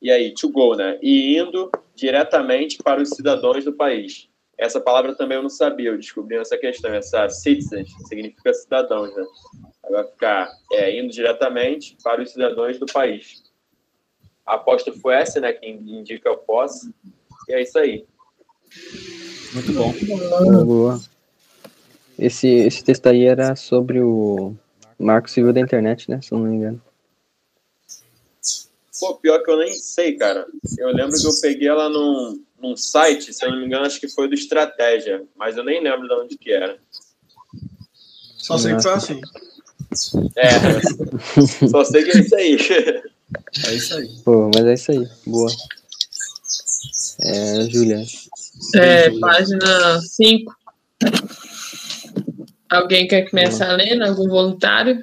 [0.02, 1.00] e aí, to go, né?
[1.02, 4.30] E indo diretamente para os cidadãos do país.
[4.58, 9.26] Essa palavra também eu não sabia, eu descobri essa questão, essa citizens, significa cidadãos, né?
[9.90, 13.44] Vai ficar é, indo diretamente para os cidadãos do país.
[14.46, 15.54] A aposta foi essa, né?
[15.54, 16.94] Que indica o posse.
[17.50, 18.06] E é isso aí.
[19.54, 20.66] Muito bom.
[20.66, 21.00] Boa.
[22.18, 24.56] Esse, esse texto aí era sobre o
[25.00, 26.20] Marco Civil da Internet, né?
[26.22, 26.82] Se eu não me engano.
[29.00, 30.48] Pô, pior que eu nem sei, cara.
[30.80, 34.00] Eu lembro que eu peguei ela num, num site, se eu não me engano, acho
[34.00, 36.80] que foi do Estratégia, mas eu nem lembro de onde que era.
[38.38, 39.22] Só sei que foi assim.
[40.36, 42.58] É, só sei que é isso aí.
[43.68, 44.10] É isso aí.
[44.24, 45.08] Pô, mas é isso aí.
[45.26, 45.52] Boa.
[47.22, 48.04] É, Júlia.
[48.76, 50.56] É, página 5.
[52.70, 54.04] Alguém quer começar lendo?
[54.04, 55.02] Algum voluntário?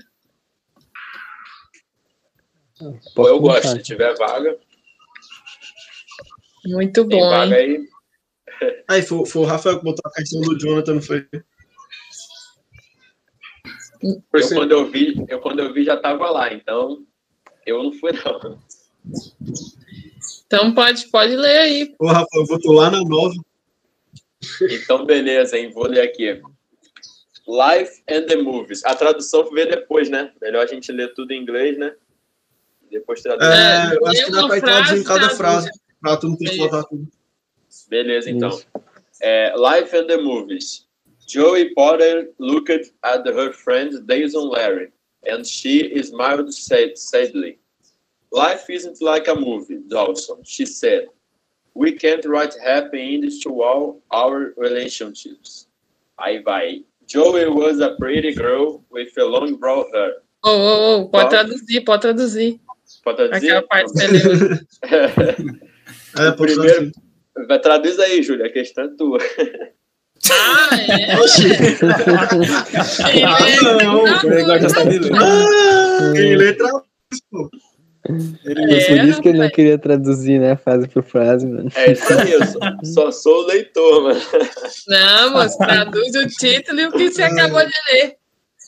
[3.14, 4.58] Pô, eu gosto, se tiver vaga.
[6.66, 7.30] Muito Tem bom.
[7.30, 7.88] vaga hein?
[8.60, 8.74] aí.
[8.88, 11.26] Aí foi, foi o Rafael que botou a questão do Jonathan, não foi?
[14.02, 17.06] Eu quando eu vi, eu quando eu vi já tava lá, então
[17.66, 18.58] eu não fui não.
[20.46, 21.94] Então pode, pode ler aí.
[21.98, 23.34] O Rafael botou lá na nova.
[24.70, 25.70] Então beleza, hein?
[25.72, 26.42] Vou ler aqui.
[27.46, 28.84] Life and the Movies.
[28.84, 30.32] A tradução vê depois, né?
[30.40, 31.94] Melhor a gente ler tudo em inglês, né?
[32.90, 33.48] Depois traduz.
[33.48, 36.58] É, eu acho que dá pra ir traduzindo cada frase, pra tu não ter que
[36.58, 37.08] botar tudo.
[37.88, 38.60] Beleza, então.
[39.20, 40.86] É, Life and the Movies.
[41.26, 44.92] Joey Potter looked at her friend Dayson Larry,
[45.26, 47.58] and she smiled sad, sadly.
[48.30, 51.08] Life isn't like a movie, Dawson, she said.
[51.74, 55.66] We can't write happy endings to all our relationships.
[56.18, 56.84] Aí vai.
[57.14, 60.14] Joey was a pretty girl with a long brown hair.
[60.42, 61.30] Oh, oh, oh, pode Qual?
[61.30, 62.60] traduzir, pode traduzir.
[63.04, 63.52] Pode traduzir?
[63.52, 63.92] Aquela parte.
[66.16, 66.92] É, O primeiro...
[67.48, 69.18] Vai, traduz aí, Júlia, a questão é tua.
[70.30, 71.14] Ah, é?
[73.24, 74.32] Ah, não.
[74.32, 75.12] Ele gosta só de ler.
[75.14, 76.36] Ah, em
[78.06, 80.56] É, por isso que ele não queria traduzir, né?
[80.56, 81.70] Frase por frase, mano.
[81.74, 84.20] É isso aí, eu só, só sou o leitor, mano.
[84.88, 88.16] Não, mas traduz o título e o que você acabou de ler.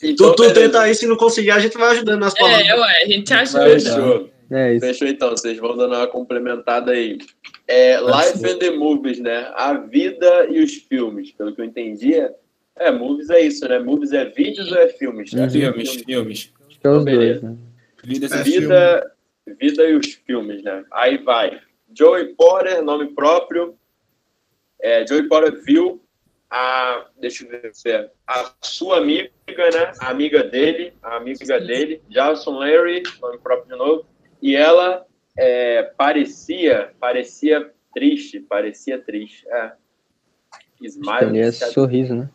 [0.02, 2.66] Então, Tu, tu tenta aí, se não conseguir, a gente vai ajudando nas palavras.
[2.66, 3.64] É, ué, a gente ajuda.
[3.64, 4.30] Fechou.
[4.50, 4.86] É isso.
[4.86, 7.18] Fechou então, vocês vão dando uma complementada aí.
[7.66, 9.50] É, Life and the Movies, né?
[9.54, 11.32] A vida e os filmes.
[11.32, 12.32] Pelo que eu entendi, é,
[12.78, 13.78] é movies é isso, né?
[13.78, 15.34] Movies é vídeos ou é filmes?
[15.34, 16.52] É Filmes, filmes.
[16.68, 17.40] Acho que é os beleza.
[17.40, 17.56] dois, né?
[18.04, 19.12] Vidas É, vida,
[19.54, 20.84] vida e os filmes, né?
[20.92, 21.60] Aí vai.
[21.96, 23.78] Joey Potter, nome próprio.
[24.80, 26.02] É, Joey Potter viu
[26.50, 29.92] a, deixa eu ver, a sua amiga, né?
[30.00, 34.06] A amiga dele, a amiga dele, Jason Larry, nome próprio de novo.
[34.42, 35.06] E ela
[35.36, 39.46] é, parecia, parecia triste, parecia triste.
[39.48, 39.72] É.
[40.82, 41.24] Smile.
[41.24, 42.30] Ali é sorriso, né?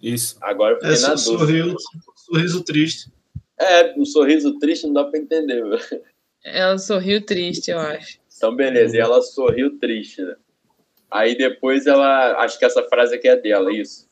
[0.00, 0.38] Isso.
[0.40, 1.38] Agora eu fiquei É na dúvida.
[1.38, 1.76] sorriso,
[2.16, 3.12] sorriso triste.
[3.58, 5.62] É, um sorriso triste não dá pra entender.
[6.44, 8.18] Ela sorriu triste, eu acho.
[8.36, 8.96] Então, beleza.
[8.96, 10.36] E ela sorriu triste, né?
[11.10, 12.36] Aí depois ela.
[12.42, 14.08] Acho que essa frase aqui é dela, isso.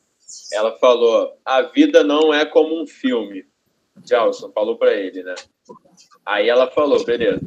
[0.51, 3.45] Ela falou: a vida não é como um filme.
[4.05, 5.35] Jalson falou pra ele, né?
[6.25, 7.41] Aí ela falou: beleza.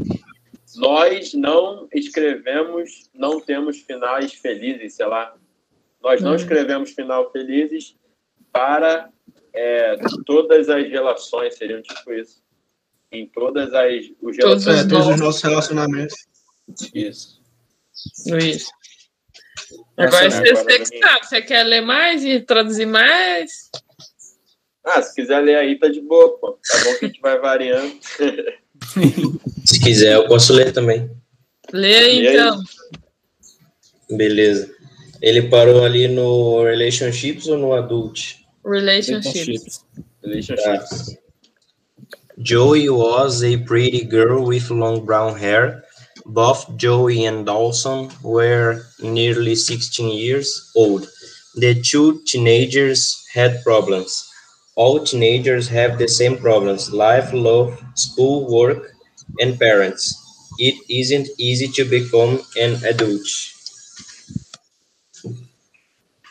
[0.77, 5.35] Nós não escrevemos, não temos finais felizes, sei lá.
[6.01, 6.37] Nós não Hum.
[6.37, 7.97] escrevemos final felizes
[8.53, 9.11] para
[9.53, 12.41] é, todas as relações, seriam tipo isso.
[13.13, 14.05] Em todas as.
[14.21, 15.43] Os Todos É, os todos os nossos.
[15.43, 16.15] relacionamentos.
[16.95, 17.41] Isso.
[18.29, 18.67] Luiz.
[19.97, 21.27] Agora Essa, você, né, agora você sabe.
[21.27, 23.71] Você quer ler mais e traduzir mais?
[24.85, 26.53] Ah, se quiser ler aí, tá de boa, pô.
[26.53, 27.99] Tá bom que a gente vai variando.
[29.67, 31.11] Se quiser, eu posso ler também.
[31.71, 32.35] Lê aí, Lê aí.
[32.37, 32.63] então.
[34.17, 34.75] Beleza.
[35.21, 38.37] Ele parou ali no Relationships ou no Adult?
[38.65, 39.85] Relationships.
[40.25, 41.19] Relationships.
[42.43, 45.85] Joey was a pretty girl with long brown hair.
[46.25, 51.09] Both Joey and Dawson were nearly 16 years old.
[51.57, 54.31] The two teenagers had problems.
[54.75, 58.95] All teenagers have the same problems life, love, school, work,
[59.41, 60.17] and parents.
[60.59, 63.27] It isn't easy to become an adult.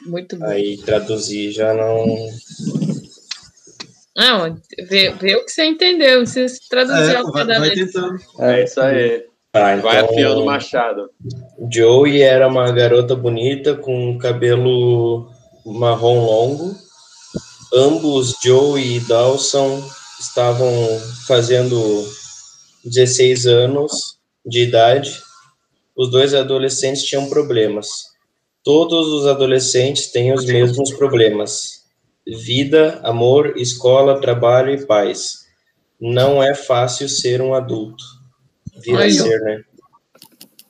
[0.05, 0.45] Muito bom.
[0.45, 2.05] Aí traduzir já não.
[4.20, 4.57] Não,
[4.89, 6.26] vê, vê o que você entendeu.
[6.26, 8.15] Você traduzir É, ao vai, vai tentando.
[8.39, 9.24] É isso aí.
[9.51, 11.09] Tá, Vai então, afiando o machado.
[11.72, 15.28] Joey era uma garota bonita com cabelo
[15.65, 16.76] marrom longo.
[17.74, 19.84] Ambos, Joey e Dawson,
[20.20, 20.72] estavam
[21.26, 21.80] fazendo
[22.84, 23.91] 16 anos
[24.45, 25.17] de idade.
[25.95, 27.88] Os dois adolescentes tinham problemas.
[28.63, 31.78] Todos os adolescentes têm os mesmos problemas:
[32.38, 35.47] vida, amor, escola, trabalho e paz.
[35.99, 38.03] Não é fácil ser um adulto.
[38.82, 39.23] Vira Aí, ó.
[39.23, 39.61] ser, né?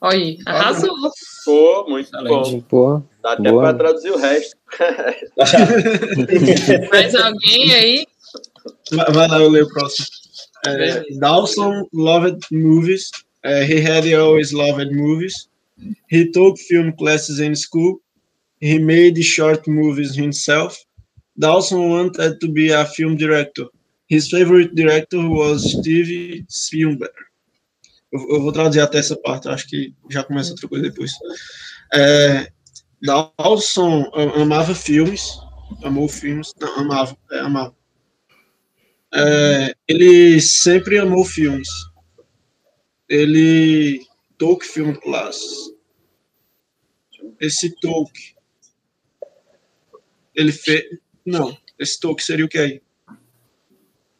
[0.00, 0.96] Olha aí, arrasou.
[1.44, 2.40] Pô, muito bom.
[2.40, 2.64] Excelente.
[2.68, 3.62] Pô, Dá até Boa.
[3.62, 4.56] pra traduzir o resto.
[6.90, 8.06] Mais alguém aí?
[8.92, 10.06] Vai, vai lá, eu leio o próximo.
[10.66, 11.02] É.
[11.18, 13.10] Dawson loved movies.
[13.42, 15.48] É, he had always loved movies.
[16.10, 18.00] He took film classes in school.
[18.60, 20.78] He made short movies himself.
[21.40, 23.66] Dawson wanted to be a film director.
[24.08, 27.14] His favorite director was Steve Spielberg.
[28.12, 31.12] Eu, eu vou traduzir até essa parte, acho que já começa outra coisa depois.
[31.94, 32.52] É,
[33.00, 35.38] Dawson amava filmes,
[35.82, 37.74] amou filmes, não, amava, é, amava.
[39.14, 41.68] É, ele sempre amou filmes.
[43.08, 45.40] Ele took film class.
[47.40, 48.34] Esse toque.
[50.34, 50.84] Ele fez.
[51.24, 52.82] Não, esse toque seria o que aí?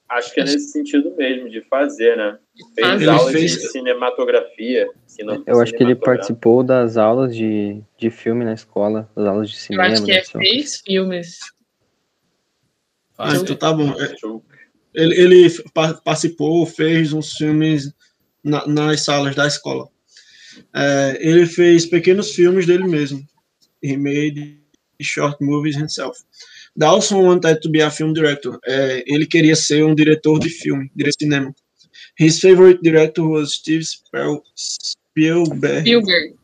[0.09, 2.37] Acho que é nesse sentido mesmo, de fazer, né?
[2.75, 4.89] Fez Ele aulas fez- de cinematografia.
[5.07, 9.49] cine- eu acho que ele participou das aulas de, de filme na escola, das aulas
[9.51, 9.85] de Eu cinema.
[9.87, 11.39] acho que é né, fez filmes.
[13.17, 13.91] Ah, então tá bom.
[14.01, 14.15] É.
[14.95, 17.95] Ele, ele pa- participou, fez uns filmes
[18.43, 19.89] na- nas salas da escola.
[20.75, 23.25] É, ele fez pequenos filmes dele mesmo.
[23.83, 24.59] He made
[25.01, 26.19] short movies himself.
[26.77, 28.59] Dawson wanted to be a film director.
[28.67, 31.55] É, ele queria ser um diretor de filme, de cinema.
[32.19, 35.81] His favorite director was Steve Spiel- Spielberg.
[35.81, 36.35] Spielberg.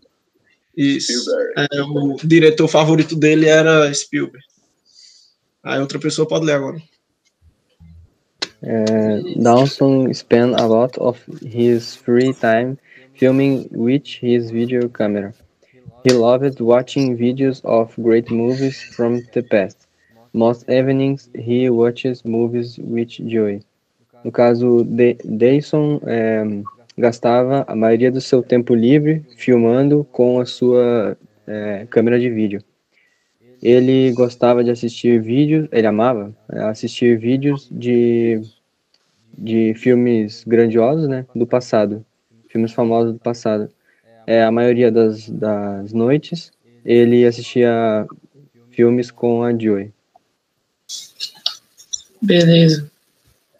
[0.77, 1.12] Isso.
[1.12, 1.53] Spielberg.
[1.57, 4.45] É, o diretor favorito dele era Spielberg.
[5.62, 6.83] Aí outra pessoa pode ler agora.
[8.62, 12.79] Uh, Dawson spent a lot of his free time
[13.14, 15.33] filming with his video camera.
[16.05, 19.86] He loved watching videos of great movies from the past.
[20.37, 23.62] Most evenings he watches movies with Joey.
[24.22, 26.45] No caso, de Dayson eh,
[26.99, 31.16] gastava a maioria do seu tempo livre filmando com a sua
[31.47, 32.62] eh, câmera de vídeo.
[33.62, 38.43] Ele gostava de assistir vídeos, ele amava eh, assistir vídeos de,
[39.39, 42.05] de filmes grandiosos, né, do passado,
[42.49, 43.70] filmes famosos do passado.
[44.26, 46.53] É, a maioria das, das noites
[46.84, 48.07] ele assistia
[48.70, 49.95] filmes com a Joy.
[52.27, 52.91] Beleza.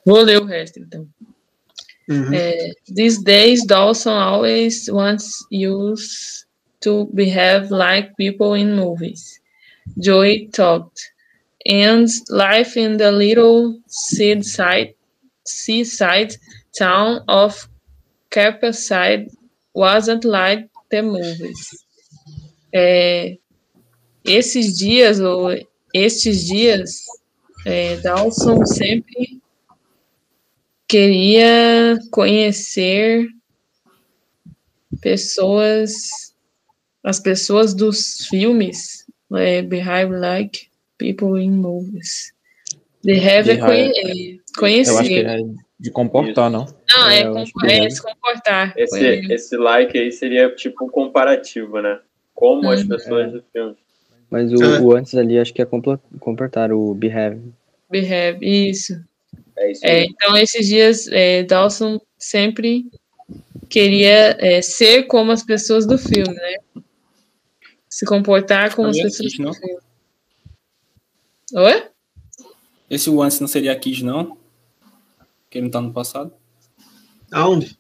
[0.05, 1.09] Vou ler o resto, então.
[2.09, 2.33] Uhum.
[2.33, 6.47] É, these days, Dawson always wants us
[6.81, 9.41] to behave like people in movies.
[9.99, 11.13] Joey talked.
[11.69, 14.95] And life in the little seaside,
[15.45, 16.37] seaside
[16.79, 17.69] town of
[18.31, 19.29] Capside
[19.75, 21.85] wasn't like the movies.
[22.73, 23.37] É,
[24.25, 25.49] esses dias, ou
[25.93, 27.03] estes dias,
[27.67, 29.41] é, Dawson sempre
[30.89, 33.29] queria conhecer
[35.01, 36.35] pessoas,
[37.03, 39.05] as pessoas dos filmes,
[39.35, 42.33] é, behave like people in movies.
[43.05, 44.93] They have é conhe- conhecer.
[44.93, 45.39] Eu acho que é
[45.79, 46.65] de comportar, não?
[46.91, 47.91] Não, é, É, é é.
[47.91, 48.73] se comportar.
[48.77, 52.01] Esse, É, esse like aí seria tipo um comparativo, né?
[52.35, 52.89] Como as Uhum.
[52.89, 53.77] pessoas do filme.
[54.31, 54.81] Mas o, É.
[54.81, 55.67] o antes ali acho que é
[56.21, 57.41] comportar o behave.
[57.91, 58.39] behave,
[58.71, 58.93] isso.
[59.57, 62.87] É isso É, então, esses dias, é, Dawson sempre
[63.69, 66.83] queria é, ser como as pessoas do filme, né?
[67.89, 69.55] Se comportar como as Também pessoas assiste, do não?
[69.55, 69.79] filme.
[71.55, 71.89] Oi?
[72.91, 74.37] Esse once não seria Kiss, não?
[75.49, 76.33] Que ele não tá no passado.
[77.33, 77.79] Aonde?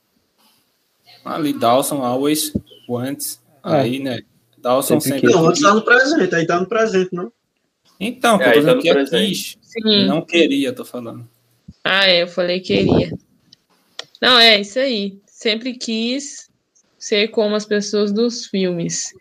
[1.24, 2.52] Ali, Dawson, always,
[2.88, 3.38] once.
[3.62, 4.20] Aí, né?
[4.66, 5.32] Dawson Sempre sempre.
[5.32, 7.32] Não, antes tá no presente, aí tá no presente, não?
[8.00, 9.28] Então, É, eu tô tá que é presente.
[9.28, 9.58] Kiss.
[9.62, 10.06] Sim.
[10.06, 11.28] Não queria, tô falando.
[11.84, 13.12] Ah, é, eu falei queria.
[14.20, 15.20] Não, é isso aí.
[15.24, 16.50] Sempre quis
[16.98, 19.12] ser como as pessoas dos filmes.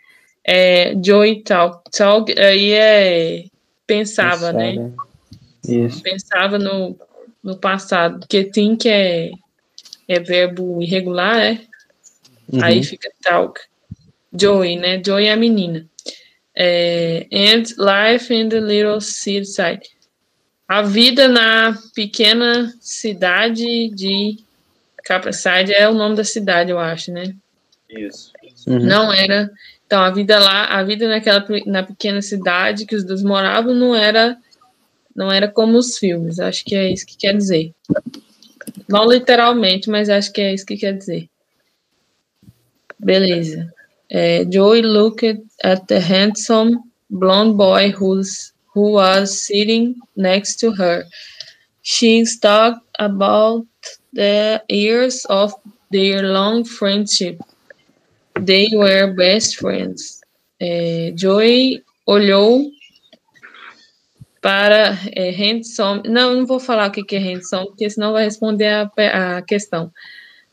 [0.43, 1.91] É, Joey Talk.
[1.95, 3.45] Talk aí é
[3.85, 4.73] pensava, né?
[4.73, 4.93] né?
[5.67, 6.01] Isso.
[6.01, 6.97] Pensava no,
[7.43, 8.21] no passado.
[8.21, 9.29] Porque think é,
[10.07, 11.61] é verbo irregular, é?
[12.51, 12.63] Uhum.
[12.63, 13.61] Aí fica talk.
[14.39, 15.01] Joey, né?
[15.05, 15.85] Joey é a menina.
[16.57, 19.89] É, and life in the little city side.
[20.67, 24.37] A vida na pequena cidade de
[25.03, 27.35] Capricide é o nome da cidade, eu acho, né?
[27.89, 28.31] Isso.
[28.67, 28.79] Uhum.
[28.79, 29.51] Não era.
[29.85, 33.95] Então, a vida lá, a vida naquela na pequena cidade que os dois moravam não
[33.95, 34.37] era
[35.15, 36.39] não era como os filmes.
[36.39, 37.73] Acho que é isso que quer dizer.
[38.89, 41.29] Não literalmente, mas acho que é isso que quer dizer.
[42.99, 43.71] Beleza.
[44.09, 46.79] É, Joey looked at the handsome
[47.09, 51.05] blonde boy who's, who was sitting next to her.
[51.81, 53.65] She talked about
[54.13, 55.53] the years of
[55.91, 57.39] their long friendship.
[58.35, 60.21] They were best friends.
[60.59, 62.71] É, Joey olhou
[64.41, 66.03] para é, handsome.
[66.07, 69.91] Não, não vou falar o que é handsome, porque senão vai responder a, a questão.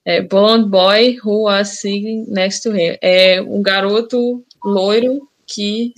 [0.04, 2.98] É, blonde boy who was sitting next to her.
[3.00, 5.92] É um garoto loiro que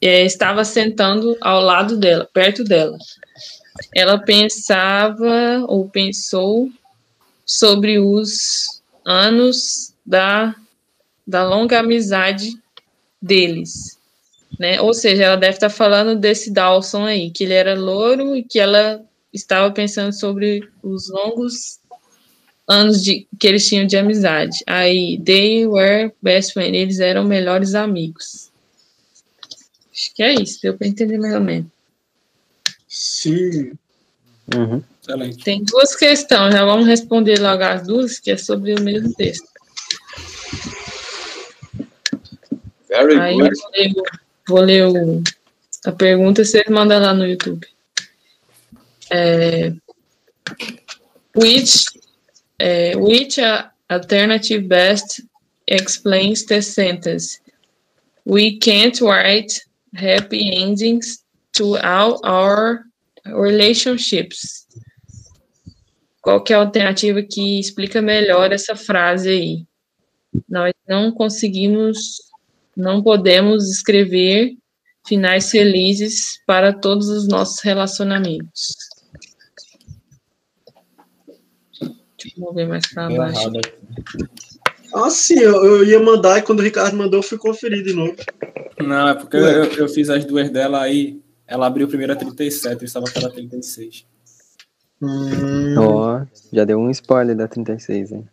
[0.00, 2.96] é, estava sentando ao lado dela, perto dela.
[3.94, 6.70] Ela pensava ou pensou
[7.44, 10.54] sobre os anos da,
[11.26, 12.52] da longa amizade
[13.20, 13.98] deles,
[14.58, 14.80] né?
[14.80, 18.58] Ou seja, ela deve estar falando desse Dawson aí, que ele era loiro e que
[18.58, 21.77] ela estava pensando sobre os longos
[22.68, 24.58] anos de, que eles tinham de amizade.
[24.66, 28.50] Aí, they were best friends, eles eram melhores amigos.
[29.92, 31.66] Acho que é isso, deu para entender mais ou menos.
[32.86, 33.72] Sim.
[34.54, 34.82] Uhum.
[35.02, 35.42] Excelente.
[35.44, 39.48] Tem duas questões, já vamos responder logo as duas, que é sobre o mesmo texto.
[42.88, 43.58] Very Aí good.
[43.60, 43.92] vou ler,
[44.48, 45.22] vou ler o-
[45.84, 47.66] a pergunta, você manda lá no YouTube.
[49.10, 49.72] É,
[51.36, 51.84] which,
[52.58, 53.38] é, which
[53.88, 55.22] alternative best
[55.66, 57.40] explains the sentence?
[58.24, 59.60] We can't write
[59.94, 62.84] happy endings to all our
[63.26, 64.66] relationships.
[66.20, 69.66] Qual é a alternativa que explica melhor essa frase aí?
[70.48, 72.28] Nós não conseguimos
[72.78, 74.56] não podemos escrever
[75.04, 78.76] finais felizes para todos os nossos relacionamentos.
[82.18, 83.40] Deixa eu mover mais Deu baixo.
[83.40, 83.60] errado.
[84.94, 87.92] Ah, sim, eu, eu ia mandar e quando o Ricardo mandou, eu fui conferir de
[87.92, 88.16] novo.
[88.80, 91.20] Não, é porque eu, eu fiz as duas dela aí.
[91.46, 94.04] Ela abriu primeiro a 37, eu estava com ela 36.
[95.00, 98.28] Hum, Ó, já deu um spoiler da 36, hein?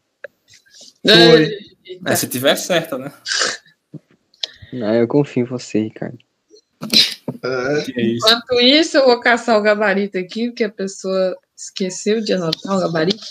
[1.05, 1.49] Foi.
[2.05, 3.11] É, se tiver certa, né?
[4.83, 6.17] Ah, eu confio em você, Ricardo.
[7.43, 8.15] é, é.
[8.15, 12.79] Enquanto isso, eu vou caçar o gabarito aqui, porque a pessoa esqueceu de anotar o
[12.79, 13.23] gabarito.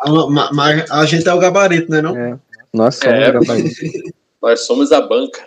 [0.00, 2.00] A, ma- ma- a gente é o gabarito, né?
[2.02, 2.16] Não?
[2.16, 2.38] É.
[2.72, 3.32] Nós somos É.
[3.32, 3.70] gabarito.
[4.42, 5.46] Nós somos a banca.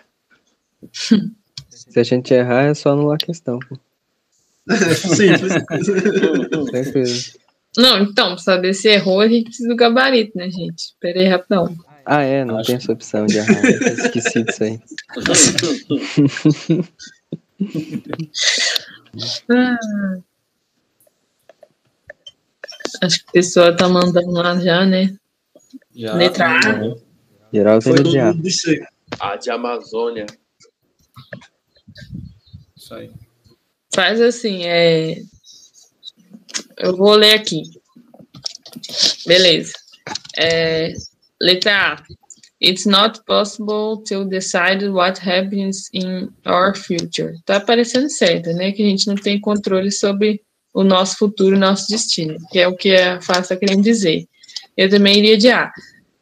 [0.91, 3.59] Se a gente errar, é só anular a questão.
[3.59, 3.77] pô.
[5.15, 5.53] Simples.
[6.71, 7.39] Tranquilo.
[7.77, 10.77] Não, então, pra saber se errou, a gente precisa do gabarito, né, gente?
[10.79, 11.75] Espera aí, rapidão.
[12.05, 13.63] Ah, é, não Acho tem essa opção de errar.
[13.63, 14.79] Eu esqueci disso aí.
[19.49, 19.77] Ah.
[23.01, 25.15] Acho que a pessoa tá mandando lá já, né?
[25.95, 27.09] Já, Letra A.
[27.53, 28.87] Geral Foi todo mundo aí.
[29.19, 30.25] A de Amazônia.
[32.75, 33.11] Isso aí.
[33.93, 35.21] Faz assim, é.
[36.77, 37.63] Eu vou ler aqui.
[39.25, 39.73] Beleza.
[40.37, 40.93] É,
[41.41, 42.03] letra A.
[42.61, 47.33] It's not possible to decide what happens in our future.
[47.45, 48.73] Tá parecendo certo, né?
[48.73, 50.41] Que a gente não tem controle sobre
[50.73, 54.25] o nosso futuro, o nosso destino, que é o que a está querendo dizer.
[54.77, 55.71] Eu também iria de A.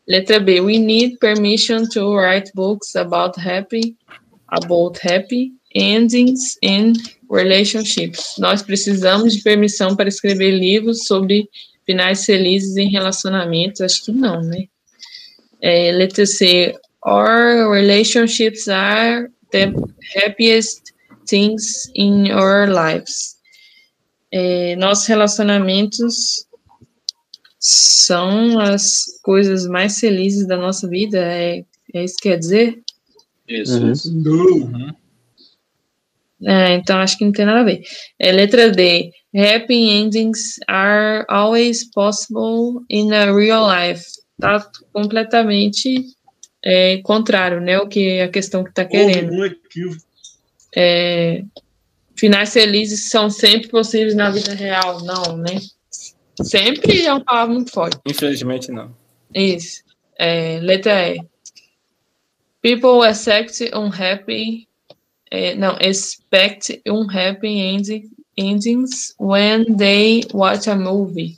[0.07, 0.61] Letra B.
[0.61, 3.95] We need permission to write books about happy,
[4.47, 6.93] about happy endings in
[7.29, 8.35] relationships.
[8.39, 11.49] Nós precisamos de permissão para escrever livros sobre
[11.85, 13.81] finais felizes em relacionamentos.
[13.81, 14.65] Acho que não, né?
[15.61, 16.73] É, letra C.
[17.05, 19.73] Our relationships are the
[20.15, 20.93] happiest
[21.27, 23.36] things in our lives.
[24.31, 26.47] É, nossos relacionamentos
[27.59, 31.17] são as coisas mais felizes da nossa vida.
[31.19, 31.63] É,
[31.93, 32.81] é isso que quer dizer?
[33.47, 34.93] Isso, Uhum.
[36.45, 37.81] É, então acho que não tem nada a ver.
[38.19, 39.11] É, letra D.
[39.35, 44.05] Happy endings are always possible in a real life.
[44.39, 46.05] Tá completamente
[46.63, 47.79] é, contrário, né?
[47.79, 49.31] O que a questão que tá querendo.
[50.75, 51.43] É,
[52.17, 55.59] finais felizes são sempre possíveis na vida real, não, né?
[56.41, 57.97] Sempre é uma palavra muito forte.
[58.05, 58.95] Infelizmente, não.
[59.33, 59.83] Isso.
[60.17, 61.21] É, letra E.
[62.61, 64.67] People accept unhappy.
[65.29, 71.35] É, não, expect unhappy ending, endings when they watch a movie.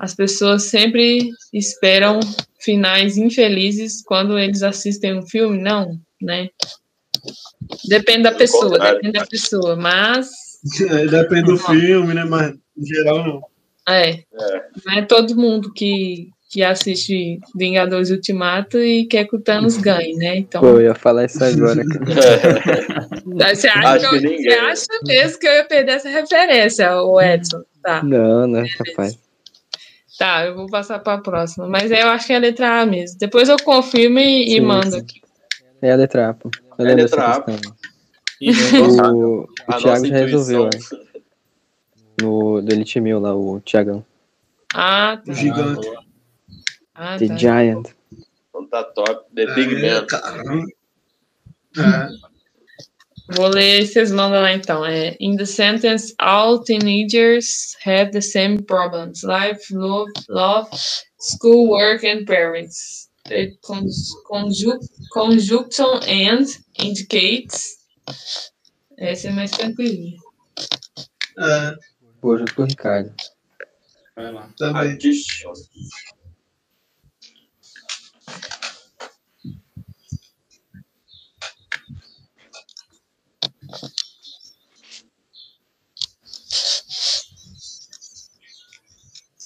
[0.00, 2.20] As pessoas sempre esperam
[2.60, 6.50] finais infelizes quando eles assistem um filme, não, né?
[7.88, 10.30] Depende da pessoa, depende da pessoa, mas.
[11.10, 12.24] depende do filme, né?
[12.24, 13.40] Mas em geral não.
[13.88, 14.10] É.
[14.10, 14.24] é.
[14.84, 20.14] Não é todo mundo que, que assiste Vingadores Ultimato e quer que o Thanos ganhe,
[20.16, 20.38] né?
[20.38, 20.60] Então...
[20.60, 21.84] Pô, eu ia falar isso agora.
[23.24, 27.62] você, acha que eu, você acha mesmo que eu ia perder essa referência, o Edson?
[27.82, 28.02] Tá.
[28.02, 29.16] Não, não é capaz.
[30.18, 31.68] Tá, eu vou passar para a próxima.
[31.68, 33.18] Mas eu acho que é a letra A mesmo.
[33.18, 34.98] Depois eu confirmo e, sim, e mando sim.
[34.98, 35.20] aqui.
[35.82, 36.50] É a letra A, pô.
[36.78, 37.46] Eu é a letra A.
[38.96, 40.84] o, o Thiago já resolveu, né?
[42.16, 44.04] No, do Elite Mil lá, o Thiagão.
[44.74, 45.32] Ah, tá.
[45.32, 45.88] O gigante.
[46.94, 47.36] Ah, The tá.
[47.36, 47.88] Giant.
[48.50, 49.26] Então tá top.
[49.34, 50.06] The Big É, Man.
[50.06, 50.66] caramba.
[51.78, 52.08] É.
[53.36, 54.84] Vou ler e vocês mandam lá então.
[54.86, 60.70] É, in the sentence, all teenagers have the same problems: life, love, love
[61.18, 63.05] school, work, and parents.
[63.28, 64.78] The conju
[65.10, 66.46] conjunction and
[66.78, 67.78] indicates.
[68.96, 70.16] Essa é mais tranquilinha.
[71.38, 71.76] É,
[72.20, 73.12] Pô, junto com o Ricardo.
[74.14, 74.50] Vai lá.
[74.56, 74.92] também.
[74.92, 75.52] Addition.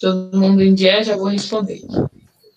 [0.00, 1.82] Todo mundo em dia, já vou responder.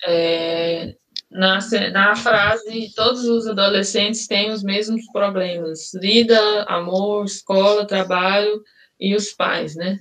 [0.06, 0.96] É,
[1.34, 1.60] na,
[1.92, 8.62] na frase, todos os adolescentes têm os mesmos problemas: vida, amor, escola, trabalho
[9.00, 10.00] e os pais, né?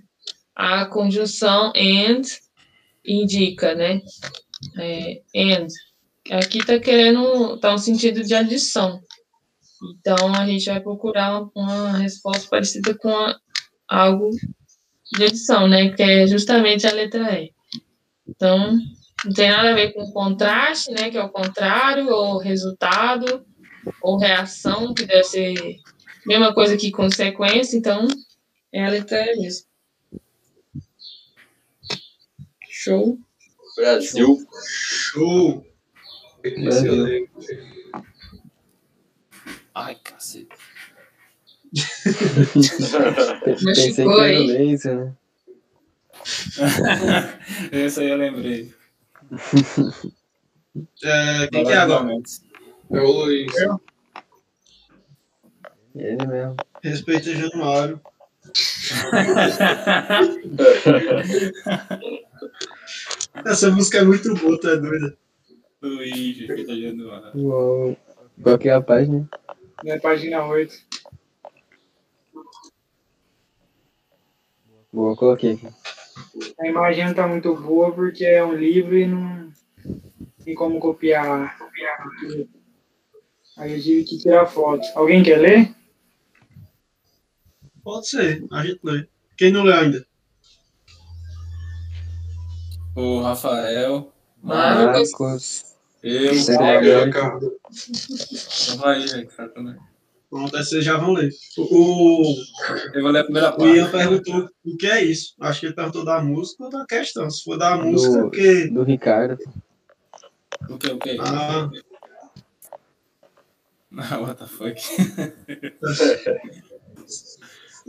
[0.55, 2.23] A conjunção and
[3.05, 4.01] indica, né?
[4.79, 5.67] É, and.
[6.31, 9.01] Aqui tá querendo, tá um sentido de adição.
[9.99, 13.37] Então, a gente vai procurar uma resposta parecida com a-
[13.89, 14.31] algo
[15.13, 15.91] de adição, né?
[15.91, 17.53] Que é justamente a letra E.
[18.29, 18.79] Então,
[19.25, 21.11] não tem nada a ver com contraste, né?
[21.11, 23.45] Que é o contrário, ou resultado,
[24.01, 27.77] ou reação, que deve ser a mesma coisa que consequência.
[27.77, 28.07] Então,
[28.73, 29.67] é a letra E mesmo.
[32.69, 33.19] Show.
[33.77, 34.39] Brasil.
[34.67, 35.65] Show.
[36.43, 37.29] Brasil.
[39.75, 40.49] Ai, cacete.
[43.65, 45.15] Pensei que era laser, né?
[47.73, 48.73] Esse aí eu lembrei.
[51.05, 52.15] É, quem que é agora?
[52.91, 53.53] É o Luiz.
[55.95, 56.57] Ele mesmo.
[56.83, 58.01] Respeita Januário.
[63.45, 65.15] Essa música é muito boa, tu é doida.
[65.81, 65.89] Tá
[66.75, 67.31] dizendo lá.
[67.35, 67.95] Uou.
[68.43, 69.29] Qual que é a página?
[69.85, 70.75] Na página 8.
[74.93, 75.69] Boa, coloquei aqui.
[76.61, 79.51] A imagem não tá muito boa porque é um livro e não
[80.45, 81.57] tem como copiar.
[83.59, 84.83] Aí eu tive que tirar foto.
[84.95, 85.75] Alguém quer ler?
[87.85, 89.07] Pode ser, a gente lê.
[89.37, 90.07] Quem não lê ainda?
[92.95, 94.13] O Rafael,
[94.43, 95.11] Marcos.
[95.19, 95.65] Marcos.
[96.03, 97.13] eu, Será É, que-
[100.51, 101.31] que aí vocês já vão ler.
[101.59, 102.35] O,
[102.95, 104.09] Eu vou ler a primeira o Ian parte.
[104.09, 105.35] perguntou o que é isso.
[105.41, 107.29] Acho que ele perguntou da música ou da questão.
[107.31, 108.69] Se for da música, Do- porque.
[108.69, 109.39] Do Ricardo.
[110.71, 111.19] O que, o que?
[111.21, 111.69] Ah,
[113.91, 114.75] Não, what the fuck?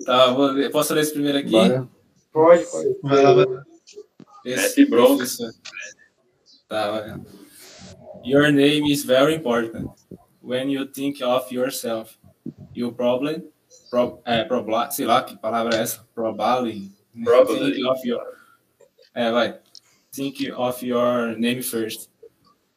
[0.06, 0.72] tá, vou ler.
[0.72, 1.52] Posso ler esse primeiro aqui?
[1.52, 1.88] Bora.
[2.32, 2.96] Pode, pode.
[3.04, 3.64] vai lá, vai lá.
[4.46, 5.52] Esse professor.
[6.68, 7.22] Tá, vai.
[8.26, 9.90] Your name is very important.
[10.42, 12.18] When you think of yourself,
[12.76, 13.44] you probably,
[13.90, 16.92] pro, é, probla, sei lá que palavra é essa, probably,
[17.24, 17.74] Probably.
[17.74, 18.22] think of your,
[19.14, 19.60] é, vai,
[20.12, 22.10] think of your name first.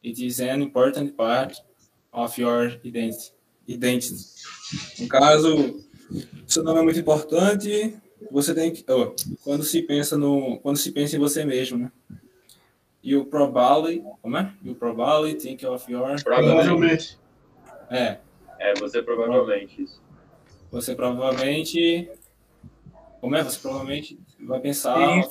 [0.05, 1.61] It is an important part
[2.13, 3.33] of your identity.
[3.69, 4.25] identity.
[5.01, 5.85] No caso,
[6.47, 7.97] seu nome é muito importante.
[8.31, 11.93] Você tem que, oh, quando se pensa no, quando se pensa em você mesmo, né?
[13.03, 14.53] You probably, como é?
[14.65, 16.23] You probably think of your.
[16.23, 17.19] Provavelmente.
[17.91, 18.19] é,
[18.59, 19.83] É, você provavelmente.
[19.83, 20.03] Isso.
[20.71, 22.11] você provavelmente.
[23.21, 23.43] Como é?
[23.43, 25.23] Você provavelmente vai pensar Sim.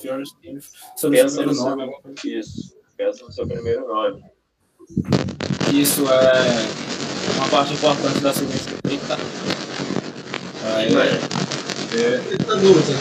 [0.96, 1.96] sobre Pensa o primeiro no nome.
[2.18, 2.40] seu-.
[2.40, 2.76] Isso.
[2.98, 4.24] Pensa no seu primeiro nome.
[5.74, 8.72] Isso é uma parte importante da ciência.
[8.90, 9.16] Eita.
[10.76, 11.08] Aí, Vai.
[11.08, 12.94] é, Tá dúvida.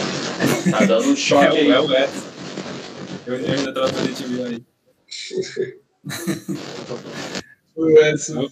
[0.70, 1.68] Tá dando um choque é, aí.
[1.70, 2.34] o- é o Edson.
[3.26, 4.64] Eu, eu ainda trato de te ver aí.
[7.76, 8.48] O Edson.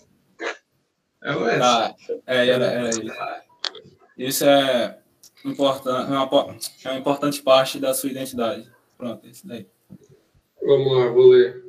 [1.22, 1.58] É o Edson.
[1.58, 1.94] Tá,
[2.26, 3.12] é, era, era ele.
[4.18, 4.98] Isso é,
[5.44, 8.70] importan é, uma, é uma importante parte da sua identidade.
[8.98, 9.66] Pronto, isso daí.
[10.62, 11.64] Vamos lá, vou ler.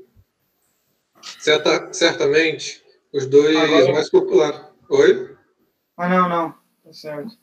[1.39, 2.83] Certa, certamente,
[3.13, 4.61] os dois Agora- mais populares.
[4.89, 5.35] Oi?
[5.97, 6.51] Ah, não, não.
[6.83, 7.37] Tá certo.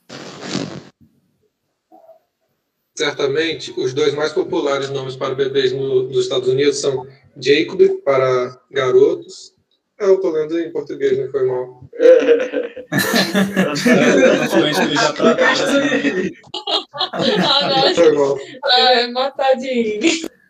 [2.95, 7.07] Certamente, os dois mais populares nomes para bebês no- nos Estados Unidos são
[7.37, 9.55] Jacob, para garotos.
[9.99, 11.80] Ah, eu tô lendo em português, não foi mal.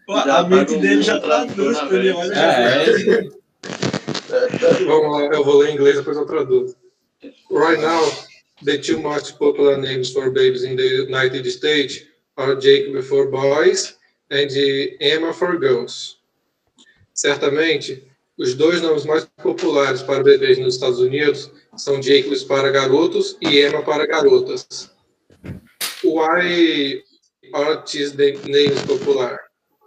[0.06, 3.32] Pô, A mente dele já traduz, na ele olha.
[4.86, 6.76] Vamos lá, eu vou ler em inglês, depois eu traduzo.
[7.52, 8.02] Right now,
[8.64, 12.06] the two most popular names for babies in the United States
[12.38, 13.98] are Jacob for boys
[14.32, 14.48] and
[15.00, 16.18] Emma for girls.
[17.14, 18.11] Certamente,
[18.42, 23.60] os dois nomes mais populares para bebês nos Estados Unidos são Jacob para garotos e
[23.60, 24.92] Emma para garotas.
[26.04, 27.04] Why
[27.54, 29.40] are these the names popular?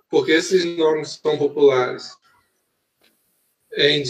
[0.08, 2.12] Por que esses nomes são populares?
[3.76, 4.04] And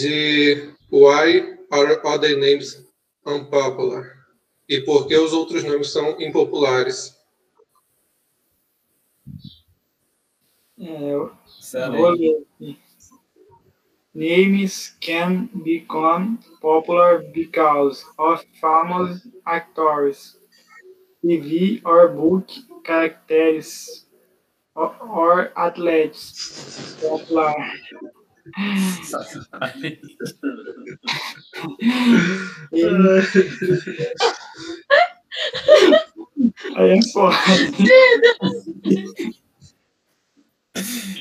[0.91, 2.85] why are other names
[3.25, 4.27] unpopular?
[4.69, 7.15] E por que os outros nomes são impopulares?
[10.77, 11.35] É, eu.
[14.15, 20.37] Names can become popular because of famous actors,
[21.21, 22.49] TV or book
[22.85, 24.05] characters,
[24.73, 26.95] or, athletes.
[27.01, 27.55] Popular.
[36.77, 37.35] Aí é foda.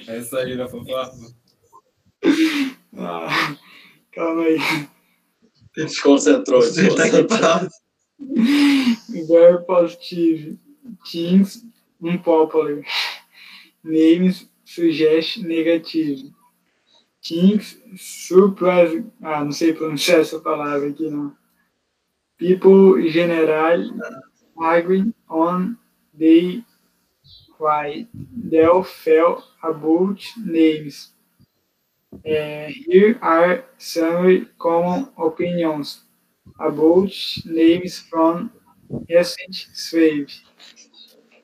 [0.07, 1.35] Essa aí da fofoca.
[2.97, 3.57] Ah,
[4.13, 4.59] calma aí.
[5.77, 7.21] Desconcentrou, Você tá desconcentrou.
[7.21, 7.69] equipado.
[9.29, 10.59] Very positive.
[11.11, 11.65] Teams
[12.01, 12.83] unpopular.
[13.83, 16.33] Names suggest negative.
[17.23, 19.05] Teams surprise.
[19.23, 21.35] Ah, não sei pronunciar essa palavra aqui não.
[22.39, 23.79] People general
[24.59, 25.77] agree on
[26.17, 26.65] they
[27.59, 28.07] why
[28.51, 31.14] they fell about names.
[32.25, 36.05] Eh, here are some common opinions
[36.59, 37.11] about
[37.45, 38.51] names from
[39.09, 40.27] recent wave.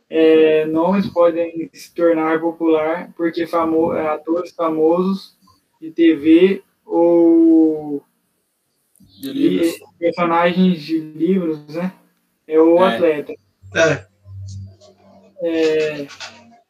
[0.08, 5.36] É, nomes podem se tornar popular porque famo é, atores famosos
[5.80, 8.02] de TV ou
[9.20, 9.30] De
[9.68, 11.92] e personagens de livros, né?
[12.46, 12.94] É o É.
[12.96, 13.32] atleta.
[13.74, 14.10] É,
[15.42, 16.06] É,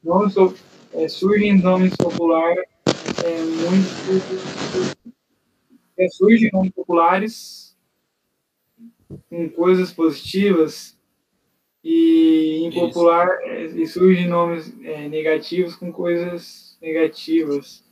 [0.05, 0.55] nomes, so-
[0.95, 2.63] é, surgem nomes populares
[3.25, 3.91] é, muito
[5.99, 7.77] é, surgem nomes populares
[9.29, 10.99] com coisas positivas
[11.83, 17.85] e impopular é, e surgem nomes é, negativos com coisas negativas.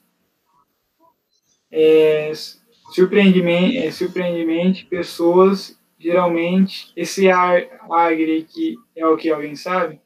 [1.70, 10.00] É, é, surpreendemente, pessoas geralmente esse ar agre aqui é o que alguém sabe?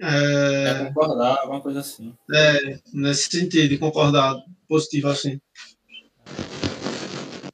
[0.00, 2.14] É é, concordar, alguma coisa assim.
[2.32, 4.36] é, nesse sentido, de concordar,
[4.68, 5.40] positivo assim.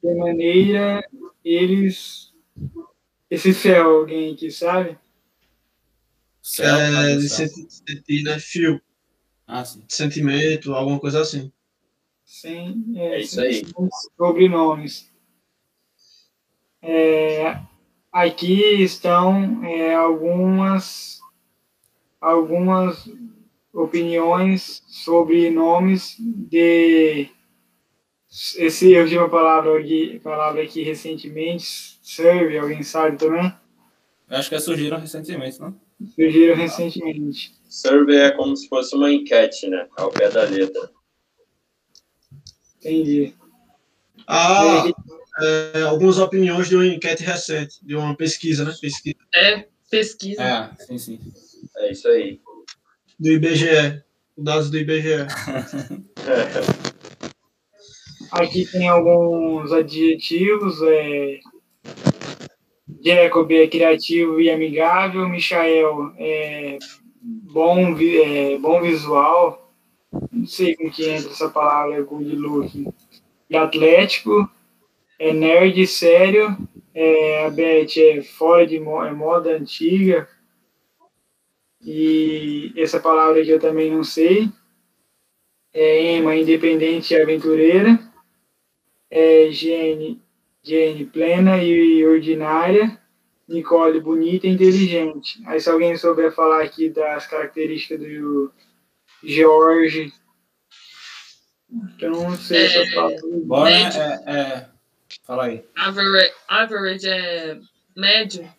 [0.01, 1.03] De maneira
[1.45, 2.33] eles
[3.29, 4.97] esse fel alguém aqui sabe?
[6.41, 7.47] Céu, É, de céu.
[7.47, 8.39] senti- sentir, né?
[8.39, 8.81] Fio,
[9.47, 9.83] Ah, sim.
[9.87, 11.51] sentimento, alguma coisa assim.
[12.25, 13.61] Sem, É isso aí.
[14.17, 15.11] sobrenomes.
[16.81, 17.59] É,
[18.11, 21.20] aqui estão é, algumas
[22.21, 23.09] algumas
[23.73, 27.29] opiniões sobre nomes de
[28.57, 33.53] esse eu tive uma palavra aqui, palavra aqui recentemente, serve, alguém sabe também?
[34.29, 35.75] Eu acho que surgiram recentemente, não?
[36.15, 37.53] Surgiram recentemente.
[37.69, 39.87] Survey é como se fosse uma enquete, né?
[39.97, 40.89] Ao pé da letra.
[42.77, 43.35] Entendi.
[44.25, 44.85] Ah,
[45.41, 48.73] é, algumas opiniões de uma enquete recente, de uma pesquisa, né?
[48.79, 50.41] Pesquisa É, pesquisa.
[50.41, 51.19] É, sim, sim.
[51.77, 52.39] É isso aí.
[53.19, 54.03] do IBGE,
[54.37, 55.27] dados do IBGE.
[58.31, 61.39] Aqui tem alguns adjetivos, é,
[63.03, 65.27] Jacob é criativo e amigável.
[65.27, 66.77] Michael é
[67.21, 69.71] bom, é bom visual.
[70.31, 72.93] Não sei com que entra essa palavra, good looking.
[73.49, 74.49] E atlético.
[75.19, 76.57] É nerd sério.
[76.93, 80.27] É, a Beth é fora de moda, é moda antiga.
[81.83, 84.49] E essa palavra aqui eu também não sei.
[85.73, 87.99] É Emma, independente e aventureira.
[89.09, 90.21] É Jane,
[90.63, 92.99] Jane, plena e ordinária.
[93.47, 95.41] Nicole, bonita e inteligente.
[95.45, 98.51] Aí se alguém souber falar aqui das características do
[99.23, 100.13] George,
[101.97, 103.19] que eu não sei é, essa palavra.
[103.43, 104.69] Bora, é, é,
[105.23, 105.65] fala aí.
[105.75, 107.59] Average, average é
[107.95, 108.49] médio.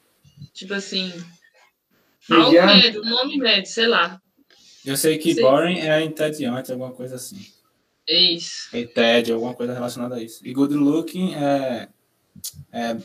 [0.53, 1.13] Tipo assim,
[2.31, 4.21] algo médio, nome médio, sei lá.
[4.85, 5.43] Eu sei que sei.
[5.43, 7.45] boring é entediante, alguma coisa assim.
[8.09, 8.77] Isso.
[8.77, 10.47] E TED, alguma coisa relacionada a isso.
[10.47, 11.89] E good looking é,
[12.73, 12.97] é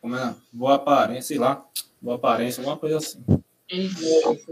[0.00, 0.34] como é?
[0.52, 1.64] Boa aparência, sei lá.
[2.00, 3.24] Boa aparência, alguma coisa assim.
[3.70, 4.48] Isso.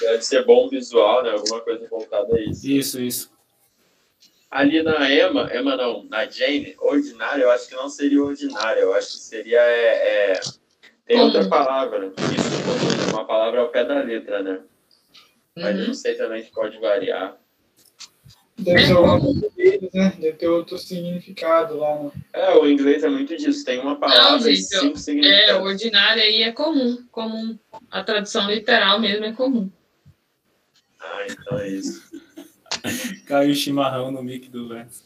[0.00, 1.30] Deve ser bom visual, né?
[1.30, 2.68] Alguma coisa voltada a isso.
[2.68, 3.32] Isso, isso.
[4.50, 8.92] Ali na Emma, Emma não, na Jane, ordinária, eu acho que não seria ordinária, eu
[8.94, 9.60] acho que seria.
[9.60, 10.40] É, é...
[11.10, 14.60] Tem outra palavra, isso, uma palavra ao pé da letra, né?
[15.56, 17.36] Mas eu não sei também se pode variar.
[18.56, 20.12] Deve ser alguma coisa deles, né?
[20.20, 21.98] Deve ter outro significado lá.
[22.04, 22.12] Né?
[22.32, 23.64] É, o inglês é muito disso.
[23.64, 25.48] Tem uma palavra não, gente, e cinco significados.
[25.48, 27.04] É, ordinário aí é comum.
[27.10, 27.58] comum.
[27.90, 29.68] A tradução literal mesmo é comum.
[31.00, 32.08] Ah, então é isso.
[33.26, 35.02] Caiu chimarrão no mic do Lance.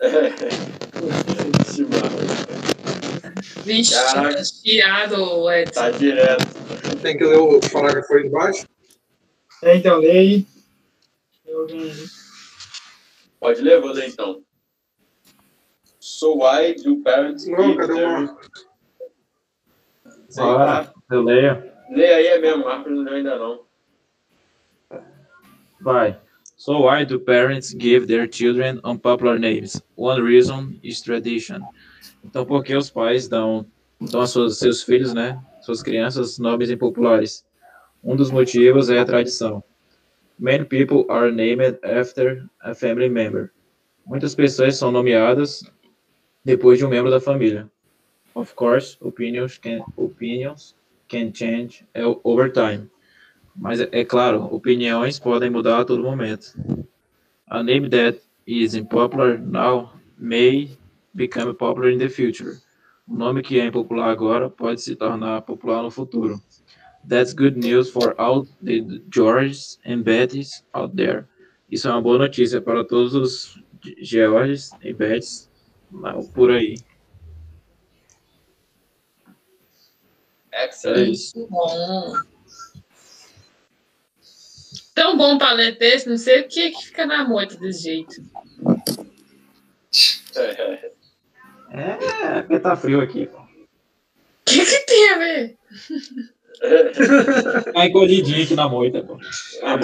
[1.72, 2.73] chimarrão.
[3.62, 3.94] Vixe,
[4.62, 5.80] chiado, Edson.
[5.80, 6.46] Tá direto.
[7.02, 8.66] Tem que ler o parágrafo aí embaixo?
[9.62, 10.46] É, então, aí.
[11.46, 11.66] Eu
[13.38, 14.42] Pode ler, vou ler então.
[16.00, 18.40] So why do parents Não, cadê o Marco?
[20.36, 21.62] Bora, eu leio.
[21.90, 23.64] Lê aí é mesmo, Marco não leu ainda não.
[25.80, 26.18] Vai.
[26.56, 29.80] So why do parents give their children unpopular names?
[29.96, 31.60] One reason is tradition.
[32.24, 33.66] Então, por que os pais dão,
[34.00, 37.44] dão aos seus, seus filhos, né, suas crianças, nomes impopulares?
[38.02, 39.62] Um dos motivos é a tradição.
[40.38, 43.50] Many people are named after a family member.
[44.04, 45.62] Muitas pessoas são nomeadas
[46.44, 47.70] depois de um membro da família.
[48.34, 50.74] Of course, opinions can, opinions
[51.08, 51.86] can change
[52.24, 52.90] over time.
[53.56, 56.54] Mas é claro, opiniões podem mudar a todo momento.
[57.46, 60.76] A name that is unpopular now may
[61.14, 62.58] become popular in the future.
[63.06, 66.40] O nome que é impopular agora pode se tornar popular no futuro.
[67.06, 71.26] That's good news for all the Georges and Bettys out there.
[71.70, 73.62] Isso é uma boa notícia para todos os
[74.00, 75.50] Georges e Bettys
[76.34, 76.76] por aí.
[80.52, 81.38] Excelente.
[81.38, 82.14] É bom.
[84.94, 88.14] Tão bom para ler texto, não sei o que, que fica na moita desse jeito.
[91.74, 93.28] É, porque tá frio aqui.
[93.32, 93.46] O
[94.44, 95.58] que, que tem a ver?
[97.74, 99.18] Tá encolhidinho aqui na moita, pô.
[99.18, 99.78] Tá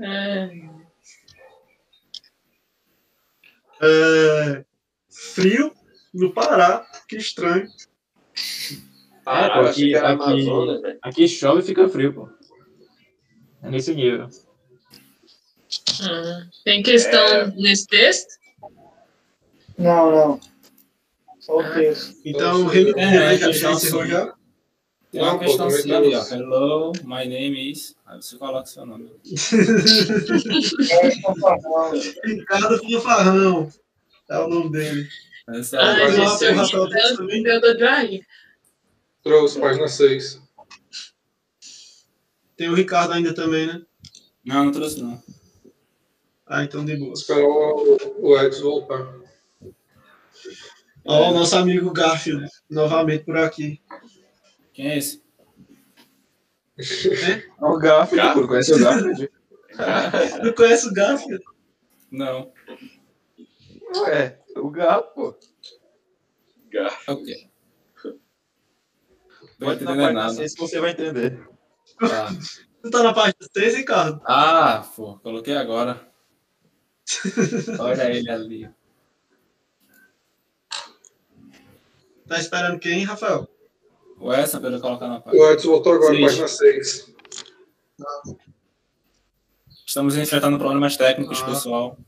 [0.00, 0.50] É.
[3.82, 4.64] É,
[5.10, 5.72] frio
[6.14, 7.68] no Pará, que estranho.
[9.26, 10.48] Ah, pô, aqui, aqui,
[11.02, 12.28] aqui chove e fica frio, pô.
[13.62, 14.28] É nesse nível.
[16.00, 17.46] Hum, tem questão é...
[17.50, 18.38] nesse texto?
[19.78, 20.40] Não, não.
[21.48, 21.62] O.
[22.24, 23.38] Então, o Reino é, é?
[23.38, 26.24] Tem uma questão assim ali, ó.
[26.28, 27.94] Hello, my name is.
[28.04, 29.10] Aí você coloca seu nome.
[32.24, 33.72] Ricardo Fanfarrão.
[34.28, 35.08] É o nome dele.
[35.48, 36.54] Essa é a Ai, gente, eu,
[37.28, 38.20] eu, eu dou dry.
[39.22, 40.42] Trouxe, página 6.
[42.56, 43.82] Tem o Ricardo ainda também, né?
[44.44, 45.22] Não, não trouxe não.
[46.46, 47.12] Ah, então de boa.
[47.12, 49.14] Esperar o, o Edson voltar.
[51.06, 53.80] Ó, o nosso amigo Garfield, novamente por aqui.
[54.72, 55.22] Quem é esse?
[56.78, 57.44] É?
[57.60, 58.48] O Garfield, Garfield.
[58.48, 59.30] conhece o Garfield?
[60.42, 61.44] Não conhece o Garfield?
[62.10, 62.52] Não.
[63.96, 65.38] Ué, o Garfield, pô.
[66.70, 67.22] Garfield.
[67.22, 67.50] Ok.
[69.58, 70.26] Não Pode entender nada.
[70.28, 71.48] Não sei se você vai entender.
[71.98, 72.28] Tá.
[72.82, 74.20] Tu tá na página 6, Ricardo?
[74.24, 76.08] Ah, pô, coloquei agora.
[77.80, 78.70] Olha ele ali.
[82.28, 83.48] Tá esperando quem, Rafael?
[84.18, 85.42] O essa para eu colocar na página.
[85.42, 86.22] O Edson voltou agora, Sim.
[86.22, 87.14] página 6.
[89.86, 91.46] Estamos enfrentando problemas técnicos, ah.
[91.46, 91.98] pessoal.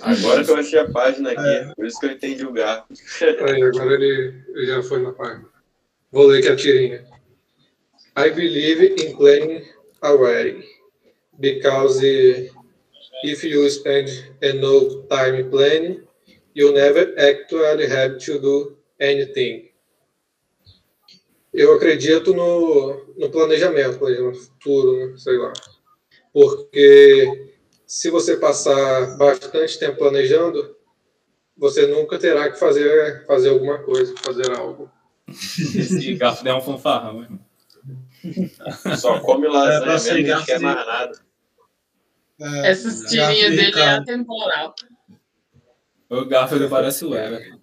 [0.00, 1.74] Agora que eu achei a página aqui, é.
[1.74, 2.94] por isso que eu entendi o gato.
[3.20, 5.48] Aí, agora ele, ele já foi na página.
[6.12, 7.04] Vou ler aqui a tirinha.
[8.16, 9.64] I believe in planning
[10.02, 10.64] already,
[11.38, 12.00] because
[13.24, 14.08] if you spend
[14.40, 16.02] enough time planning,
[16.54, 19.70] you never actually have to do anything.
[21.52, 25.16] Eu acredito no, no planejamento, planejamento futuro, né?
[25.16, 25.52] sei lá.
[26.32, 27.52] Porque
[27.86, 30.76] se você passar bastante tempo planejando,
[31.56, 34.90] você nunca terá que fazer, fazer alguma coisa, fazer algo.
[35.26, 37.40] Esse garfo é um fanfarrão, irmão.
[38.96, 41.12] Só come lasanha é, não quer mais nada.
[42.40, 44.74] É, Essas tirinhas dele é atemporal.
[46.08, 47.57] O Garfield parece o Everton.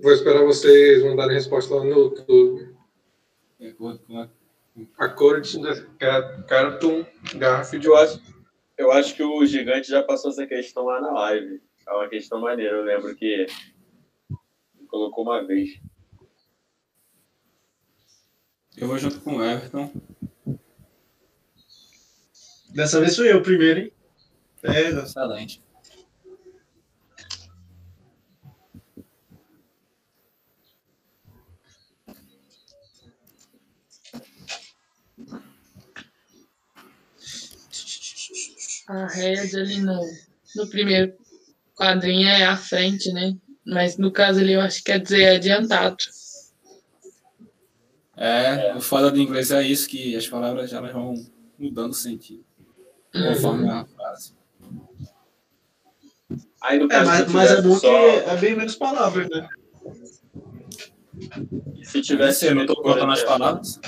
[0.00, 2.74] Vou esperar vocês mandarem resposta lá no YouTube.
[4.98, 5.58] A cor de
[6.48, 7.04] Cartoon
[7.36, 7.86] Garfield.
[7.86, 8.20] Eu acho,
[8.78, 11.60] eu acho que o gigante já passou essa questão lá na live.
[11.86, 12.76] É uma questão maneira.
[12.76, 13.46] Eu lembro que
[14.88, 15.78] colocou uma vez.
[18.76, 19.92] Eu vou junto com o Everton.
[22.70, 23.92] Dessa vez sou eu primeiro, hein?
[24.62, 25.02] Pega.
[25.02, 25.62] Excelente.
[38.88, 40.00] A Red ali no,
[40.56, 41.14] no primeiro
[41.74, 43.36] quadrinho é à frente, né?
[43.64, 45.96] Mas no caso ali eu acho que quer dizer adiantado.
[48.16, 51.14] É, o foda do inglês é isso, que as palavras já vão
[51.58, 52.44] mudando sentido.
[53.12, 54.34] Conforme a frase.
[56.60, 57.80] Aí, no é, caso, é, mas, mas é bom só...
[57.80, 59.48] que é bem menos palavras, né?
[61.82, 62.46] se tivesse.
[62.46, 63.80] Eu não tô colocando as palavras.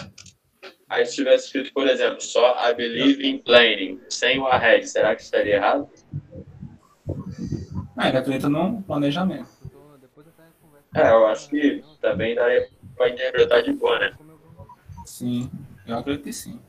[0.95, 5.17] Aí se tivesse escrito, por exemplo, só I believe in planning, sem o ahead, será
[5.17, 5.89] que estaria errado?
[7.97, 9.49] Ah, ele acredita no planejamento.
[10.95, 14.13] É, eu acho que também daria pra interpretar de boa, né?
[15.05, 15.51] Sim,
[15.85, 16.61] eu acredito que sim.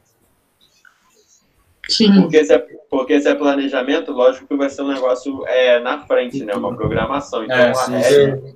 [1.87, 2.21] Sim.
[2.23, 2.57] Porque se, é,
[2.89, 6.55] porque se é planejamento, lógico que vai ser um negócio é, na frente, né?
[6.55, 7.43] Uma programação.
[7.43, 8.55] Então, é, sim, sim.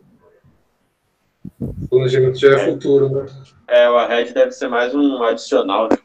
[1.89, 3.25] Planejamento já é, é, futuro, né?
[3.67, 5.97] É, o arred deve ser mais um adicional, né?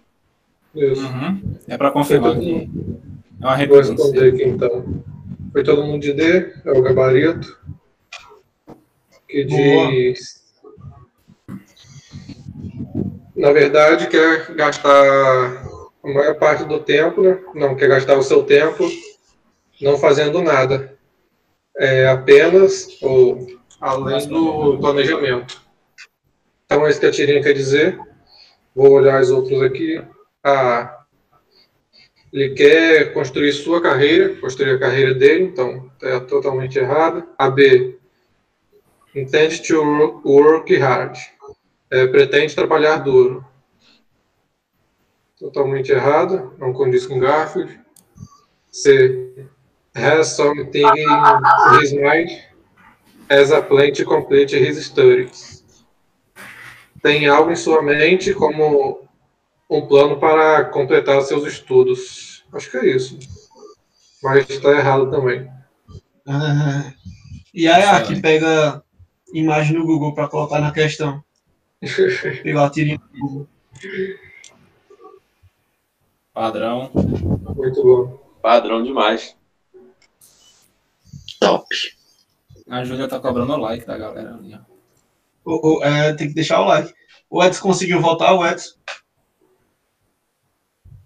[0.75, 1.03] Isso.
[1.03, 1.57] Uhum.
[1.69, 2.69] É para confirmar que
[3.41, 5.03] é uma Vou responder aqui então.
[5.53, 7.59] Foi todo mundo de D, é o gabarito.
[9.29, 10.43] Que diz.
[13.37, 14.91] Na verdade, quer gastar
[16.03, 17.39] a maior parte do tempo, né?
[17.55, 18.85] Não quer gastar o seu tempo
[19.81, 20.97] não fazendo nada.
[21.77, 23.47] É apenas ou
[23.81, 25.64] além do planejamento.
[26.75, 27.97] Então, é isso que a tirinha quer dizer.
[28.75, 30.03] Vou olhar os outros aqui.
[30.43, 31.05] A.
[32.33, 37.29] Ele quer construir sua carreira, construir a carreira dele, então é totalmente errado.
[37.39, 37.97] A B.
[39.15, 41.17] Intend to work hard.
[41.89, 43.47] É, pretende trabalhar duro.
[45.39, 47.79] Totalmente errado, não condiz com Garfield.
[48.73, 49.47] C.
[49.95, 52.31] Has something in his mind
[53.31, 55.54] as a plan to complete his studies.
[57.05, 59.07] Tem algo em sua mente como
[59.69, 62.47] um plano para completar seus estudos.
[62.51, 63.19] Acho que é isso.
[64.23, 65.47] Mas está errado também.
[66.27, 66.95] Ah,
[67.53, 68.83] e aí, aqui pega
[69.35, 71.23] imagem no Google para colocar na questão.
[72.43, 73.49] Pegar a tirinha do Google.
[76.33, 76.91] Padrão.
[77.55, 78.19] Muito bom.
[78.41, 79.37] Padrão demais.
[81.39, 81.67] Top.
[82.67, 84.74] A Júlia tá cobrando o like da galera ali, ó.
[85.45, 86.93] O, o, é, tem que deixar o like.
[87.29, 88.75] O Edson conseguiu voltar, o Edson?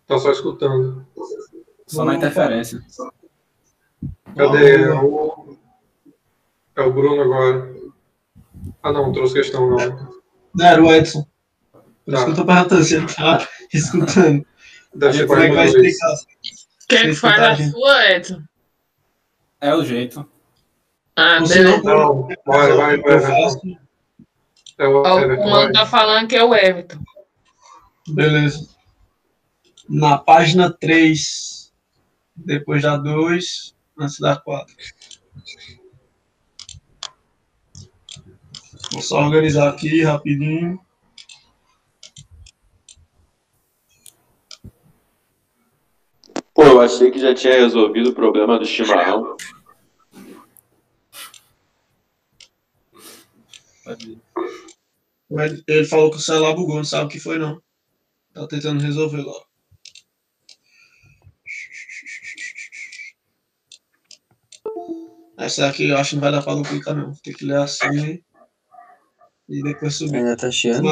[0.07, 1.07] Tá só escutando.
[1.87, 2.81] Só na interferência.
[4.37, 4.83] Cadê?
[4.83, 5.57] É o,
[6.77, 7.75] é o Bruno agora.
[8.83, 10.19] Ah, não, trouxe questão não.
[10.55, 11.27] Não, era o Edson.
[12.05, 12.25] Por isso tá.
[12.25, 14.47] que eu tô perguntando se ele tá escutando.
[14.95, 16.15] Deve como é que vai explicar?
[16.89, 18.43] Quer que fale a sua, Edson?
[19.61, 20.27] É o jeito.
[21.17, 21.83] Ah, beleza.
[21.83, 23.79] Não, vai, vai, vai.
[24.79, 26.99] É o, o comando tá falando que é o Everton.
[28.07, 28.69] Beleza.
[29.89, 31.73] Na página 3,
[32.37, 34.75] depois da 2, antes da 4.
[38.93, 40.81] Vou só organizar aqui rapidinho.
[46.55, 49.37] Pô, eu achei que já tinha resolvido o problema do chimarrão.
[55.39, 57.63] Mas ele falou que o celular bugou, não sabe o que foi não.
[58.35, 59.41] Tá tentando resolver lá.
[65.39, 67.15] Essa aqui eu acho que não vai dar pra duplicar não.
[67.23, 68.21] Tem que ler assim
[69.49, 70.17] e depois subir.
[70.17, 70.83] Ainda tá chiando?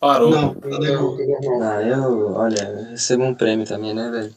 [0.00, 0.30] Parou.
[0.30, 1.14] Não, tá legal.
[1.62, 4.36] Ah, eu, olha, recebo um prêmio também, né, velho?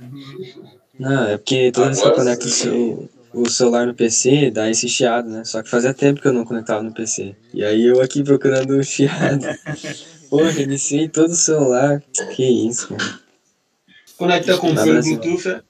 [0.00, 0.78] Uhum.
[0.98, 4.70] Não, é porque toda vez que eu conecto o seu o celular no PC, dá
[4.70, 5.44] esse chiado, né?
[5.44, 7.36] Só que fazia tempo que eu não conectava no PC.
[7.52, 9.44] E aí eu aqui procurando o chiado.
[10.30, 12.02] Porra, reiniciei todo o celular.
[12.34, 13.20] Que isso, cara.
[14.16, 15.18] Conecta com Brasil.
[15.20, 15.62] Bluetooth, é?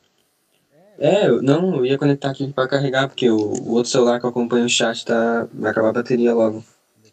[0.98, 4.24] É, eu- não, eu ia conectar aqui pra carregar, porque o, o outro celular que
[4.24, 5.46] eu acompanho o chat tá.
[5.52, 6.64] Vai acabar a bateria logo.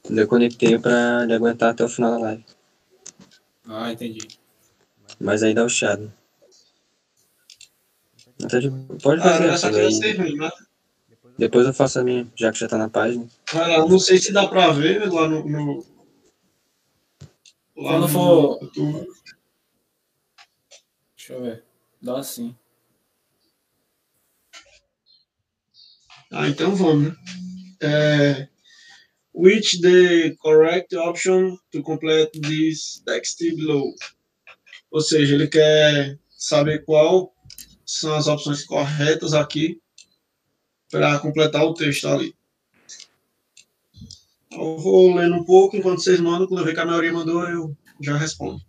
[0.10, 2.46] Eu conectei pra ele aguentar até o final da live.
[3.68, 4.28] Ah, entendi.
[5.20, 6.12] Mas aí dá o chiado.
[8.44, 8.70] Até de-
[9.02, 10.50] pode Ah, fazer essa essa aqui ser ruim, né?
[11.38, 13.28] Depois eu faço a minha, já que já tá na página.
[13.54, 15.48] Lá, não sei se dá pra ver lá no.
[15.48, 15.78] no
[17.76, 19.08] lá Quando no for- YouTube.
[21.18, 21.64] Deixa eu ver.
[22.02, 22.56] Dá sim.
[26.32, 27.16] Ah, então vamos, né?
[27.82, 28.48] É,
[29.34, 33.94] which the correct option to complete this text below?
[34.92, 37.34] Ou seja, ele quer saber qual
[38.00, 39.80] são as opções corretas aqui
[40.90, 42.36] para completar o texto ali.
[44.52, 46.48] Eu vou lendo um pouco enquanto vocês mandam.
[46.48, 48.62] Quando eu ver que a maioria mandou, eu já respondo.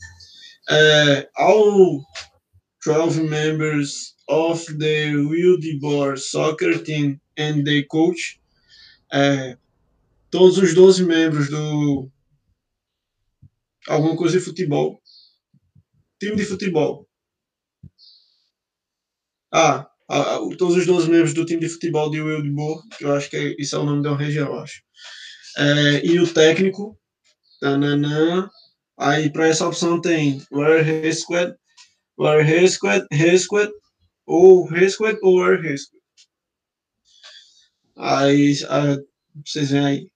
[0.71, 2.03] É, all
[2.85, 8.41] 12 members of the Wildeboard soccer team and the coach.
[9.13, 9.59] É,
[10.31, 12.11] todos os 12 membros do.
[13.87, 15.03] Alguma coisa de futebol.
[16.19, 17.07] Time de futebol.
[19.55, 23.13] Ah, a- a- todos os 12 membros do time de futebol de Wildeboard, que eu
[23.15, 24.83] acho que é, isso é o nome da região, eu acho.
[25.59, 26.99] É, e o técnico.
[27.61, 28.49] Tananã.
[28.99, 31.55] Aí para essa opção tem Where Resqued,
[32.19, 33.71] Where Resqued, Resqued,
[34.27, 36.01] ou Resqued ou Where Resqued.
[37.97, 38.97] Aí ah,
[39.45, 40.09] vocês veem aí.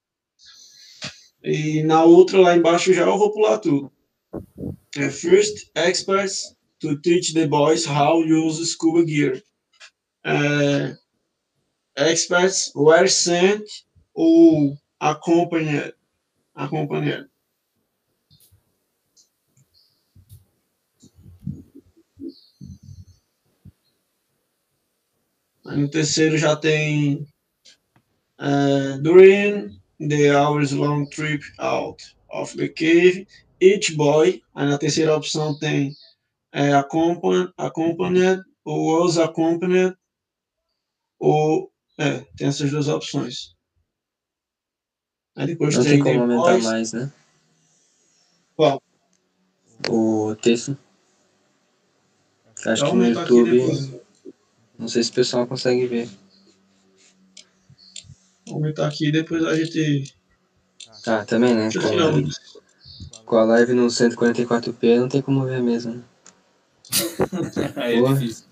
[1.42, 3.90] E na outra lá embaixo já eu vou pular tudo.
[4.96, 9.42] É, first, experts to teach the boys how to use scuba gear.
[10.24, 10.96] É,
[11.96, 15.94] experts were sent ou accompanied.
[16.54, 17.28] accompanied.
[25.64, 27.28] No terceiro já tem
[28.40, 33.26] uh, during the hours long trip out of the cave,
[33.60, 34.42] each boy.
[34.54, 35.94] Aí na terceira opção tem
[36.52, 39.94] é, accompanied, accompanied ou was accompanied
[41.18, 43.54] ou é, tem essas duas opções.
[45.36, 47.12] Aí depois Não tem tem como aumentar mais, né?
[48.56, 48.82] Qual?
[49.88, 50.76] O texto.
[52.66, 54.02] Acho Eu que no YouTube.
[54.78, 56.08] Não sei se o pessoal consegue ver.
[58.46, 60.14] Vou aumentar aqui e depois a gente.
[61.06, 61.68] Ah, também, né?
[63.24, 65.94] Com a live no 144p não tem como ver mesmo.
[65.94, 66.02] né?
[67.76, 68.44] Aí é difícil.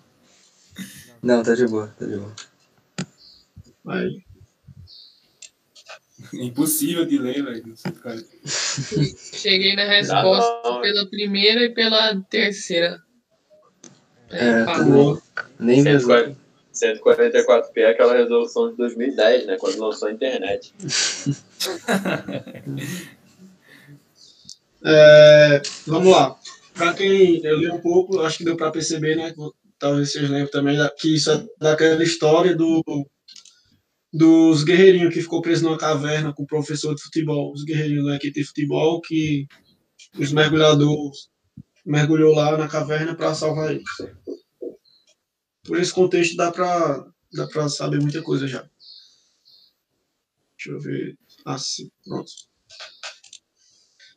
[1.23, 2.35] Não, tá de boa, tá de boa.
[3.89, 4.25] Aí.
[6.33, 7.65] Impossível de ler, velho.
[7.67, 7.77] Não.
[9.17, 10.81] Cheguei na resposta não.
[10.81, 13.03] pela primeira e pela terceira.
[14.31, 15.23] É, falou.
[15.35, 15.53] também.
[15.59, 16.47] Nem 140
[16.77, 19.57] 144p é aquela resolução de 2010, né?
[19.59, 20.75] Quando lançou a internet.
[24.89, 26.39] É, vamos lá.
[26.77, 29.35] Para quem eu li um pouco, acho que deu para perceber, né?
[29.79, 32.83] Talvez vocês lembrem também que isso é daquela história do
[34.13, 37.53] dos guerreirinhos que ficou preso numa caverna com o professor de futebol.
[37.53, 39.47] Os guerreirinhos da equipe de futebol que
[40.19, 41.29] os mergulhadores
[41.85, 43.85] mergulhou lá na caverna para salvar eles.
[45.65, 48.69] Por esse contexto dá para dá para saber muita coisa já.
[50.57, 51.19] Deixa eu ver.
[51.45, 52.31] Ah, sim, pronto.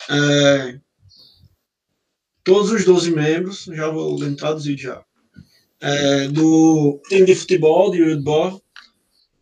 [0.09, 0.79] É,
[2.49, 5.05] todos os 12 membros, já vou lendo traduzido já,
[5.79, 8.59] é, do time de futebol de Wildborg,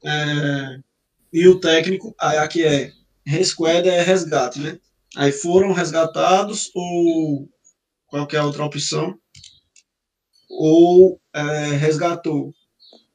[0.04, 0.80] é,
[1.32, 2.92] e o técnico, aí aqui é
[3.26, 4.78] resquad é resgate, né?
[5.16, 7.48] Aí foram resgatados ou
[8.08, 9.18] qualquer outra opção,
[10.50, 12.54] ou é, resgatou.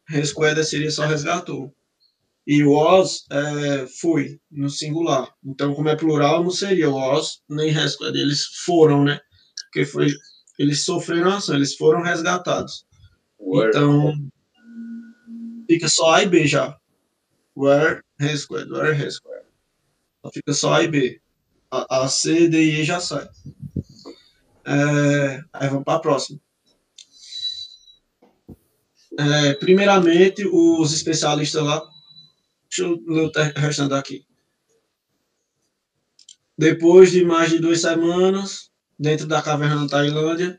[0.09, 1.71] Resquad seria só resgatou.
[2.47, 5.29] E was é, foi, no singular.
[5.45, 8.19] Então, como é plural, não seria was nem resquad.
[8.19, 9.21] Eles foram, né?
[9.73, 10.09] Porque foi,
[10.59, 12.85] eles sofreram ação, eles foram resgatados.
[13.41, 13.71] Word.
[13.71, 14.31] Então,
[15.67, 16.79] fica só A e B já.
[17.57, 18.95] Where, resquad, where.
[20.19, 21.23] Então, fica só A e B.
[21.71, 23.27] A, a C, D e E já sai.
[24.67, 26.39] É, aí vamos para a próxima.
[29.19, 31.83] É, primeiramente, os especialistas lá.
[32.69, 34.27] Deixa eu ler o restante aqui.
[36.59, 38.72] Depois de mais de duas semanas,
[39.03, 40.59] dentro da caverna da Tailândia,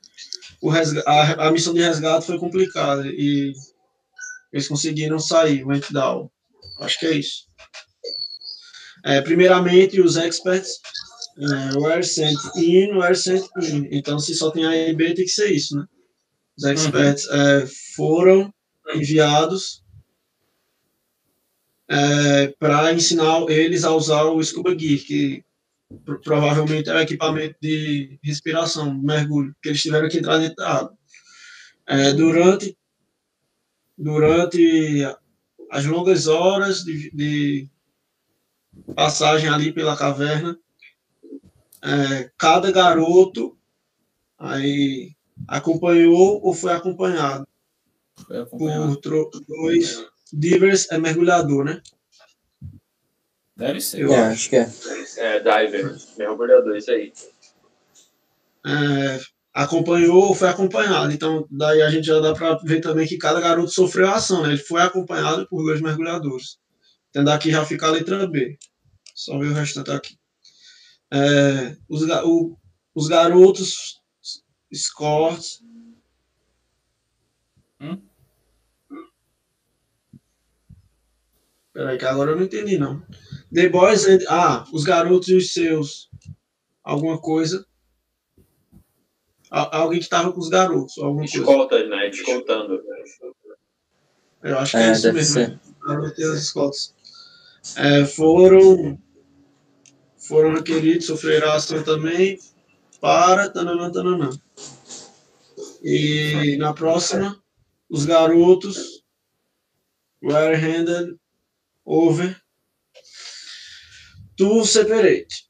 [1.06, 3.53] a, a, missão de resgate foi complicada e
[4.52, 6.32] eles conseguiram sair, o Entdal.
[6.80, 7.48] Acho que é isso.
[9.06, 10.80] É, primeiramente, os experts
[11.38, 13.88] é, were sent in, were sent in.
[13.91, 15.86] Então, se só tem A e B, tem que ser isso, né?
[16.57, 17.36] Os experts uhum.
[17.36, 18.53] é, foram
[18.94, 19.84] enviados
[21.90, 25.44] é, para ensinar eles a usar o Scuba Gear, que
[26.24, 30.98] provavelmente é o equipamento de respiração, mergulho, que eles tiveram que entrar dentro da água.
[31.86, 32.78] É, durante,
[33.98, 35.03] durante
[35.70, 37.70] as longas horas de, de
[38.95, 40.57] passagem ali pela caverna,
[41.82, 43.57] é, cada garoto
[44.38, 45.15] aí
[45.48, 47.48] acompanhou ou foi acompanhado,
[48.26, 48.99] foi acompanhado.
[49.02, 51.82] por dois divers é mergulhador, né?
[53.55, 54.01] Deve ser.
[54.01, 54.69] Eu é, acho que é.
[55.17, 57.13] É, diver, mergulhador, isso aí.
[58.65, 59.19] É,
[59.53, 61.11] acompanhou ou foi acompanhado.
[61.11, 64.41] Então, daí a gente já dá para ver também que cada garoto sofreu a ação,
[64.41, 64.49] né?
[64.49, 66.57] Ele foi acompanhado por dois mergulhadores.
[67.09, 68.57] Então, daqui já fica a letra B.
[69.13, 70.17] Só ver o restante aqui.
[71.13, 72.57] É, os, o,
[72.95, 74.01] os garotos
[74.71, 75.61] escorts.
[77.80, 78.01] Hum?
[81.71, 83.03] Peraí, que agora eu não entendi, não.
[83.53, 84.19] The Boys and...
[84.27, 86.09] Ah, os garotos e os seus.
[86.84, 87.65] Alguma coisa.
[89.49, 90.97] alguém que estava com os garotos.
[90.97, 91.89] Alguma Escolta, coisa.
[91.89, 92.09] né?
[92.09, 92.81] Escoltando.
[94.41, 95.34] Eu acho que é, é isso mesmo.
[95.34, 95.59] Ser.
[95.85, 96.95] Garotos e as escoltas.
[97.77, 98.99] É, foram
[100.17, 102.39] foram requeridos, sofreram ação também
[102.99, 104.30] para tananã, tananã.
[105.81, 107.41] E na próxima,
[107.89, 109.03] os garotos
[110.21, 111.17] were handed
[111.85, 112.41] over
[114.38, 115.47] to separate.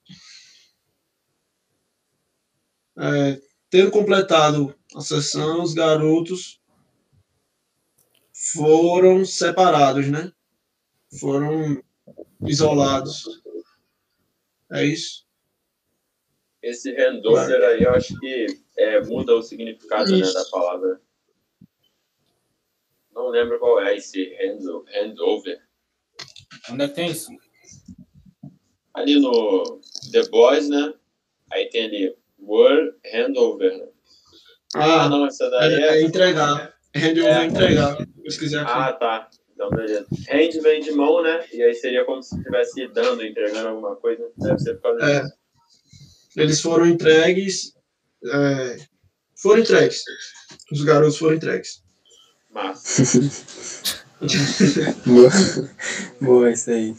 [2.98, 6.62] É, tendo completado a sessão, os garotos
[8.54, 10.32] foram separados, né?
[11.20, 11.84] Foram
[12.46, 13.42] isolados.
[14.72, 15.26] É isso.
[16.62, 18.46] Esse handover aí, eu acho que
[18.78, 21.02] é, muda o significado né, da palavra.
[23.12, 24.36] Não lembro qual é esse
[24.94, 25.62] handover.
[26.70, 27.32] Onde é que tem isso?
[28.94, 30.94] Ali no The Boys, né?
[31.52, 33.78] Aí tem ali Word Handover.
[33.78, 33.88] Né?
[34.76, 35.82] Ah, ah, não, essa daí é.
[35.82, 36.74] É, é entregar.
[36.96, 37.98] Handover é, é entregar.
[38.28, 38.64] Se quiser.
[38.66, 39.30] Ah, tá.
[39.54, 40.06] Então, beleza.
[40.30, 41.46] Hand vem de mão, né?
[41.54, 44.30] E aí seria como se estivesse dando, entregando alguma coisa.
[44.38, 45.22] Deve ser por causa é.
[45.22, 45.34] disso.
[46.36, 47.74] Eles foram entregues.
[48.26, 48.78] É,
[49.36, 50.04] foram entregues.
[50.72, 51.84] Os garotos foram entregues.
[52.52, 53.04] Massa.
[55.06, 55.30] Boa.
[56.22, 56.96] Boa, isso aí.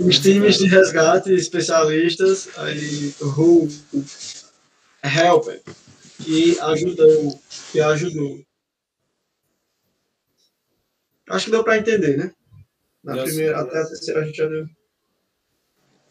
[0.00, 3.68] Os times de resgate especialistas, aí, who
[5.02, 5.48] help,
[6.22, 7.40] que ajudou,
[7.70, 8.40] que ajudou.
[11.28, 12.32] Acho que deu para entender, né?
[13.04, 14.66] Na primeira, até a terceira a gente já deu.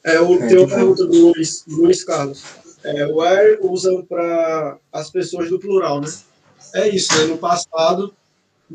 [0.04, 2.44] É, o, é, tem uma pergunta do Luiz, Luiz Carlos.
[2.84, 6.08] É, o where usa para as pessoas do plural, né?
[6.74, 7.26] É isso, né?
[7.26, 8.14] No passado,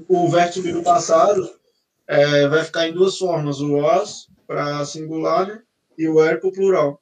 [0.09, 1.51] o verbo no passado
[2.07, 5.63] é, vai ficar em duas formas, o was para singular né?
[5.99, 7.01] e o where para o plural.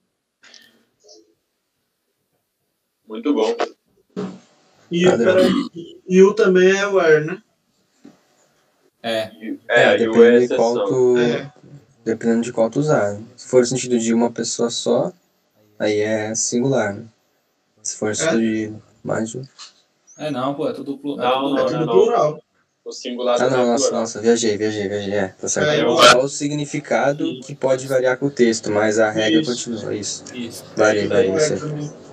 [3.06, 3.55] Muito bom.
[4.90, 5.05] E,
[6.09, 7.43] e o também é where, né?
[9.02, 9.31] É.
[9.68, 11.52] É, é dependendo, de qual tu, é.
[12.05, 13.20] dependendo de qual tu usar.
[13.36, 15.12] Se for no sentido de uma pessoa só,
[15.78, 17.05] aí é singular, né?
[17.82, 18.40] Se for no sentido é.
[18.40, 18.72] de
[19.02, 19.43] mais de
[20.16, 22.43] É não, pô, é tudo, plu não, não, é tudo não, plural.
[22.85, 25.15] O singular Ah, não, é nossa, nossa, viajei, viajei, viajei.
[25.15, 25.70] É, tá certo.
[25.70, 29.51] É, Só o significado que pode variar com o texto, mas a regra isso.
[29.51, 30.24] continua, isso.
[30.35, 30.65] Isso.
[30.77, 32.05] Varia, varia, isso aí.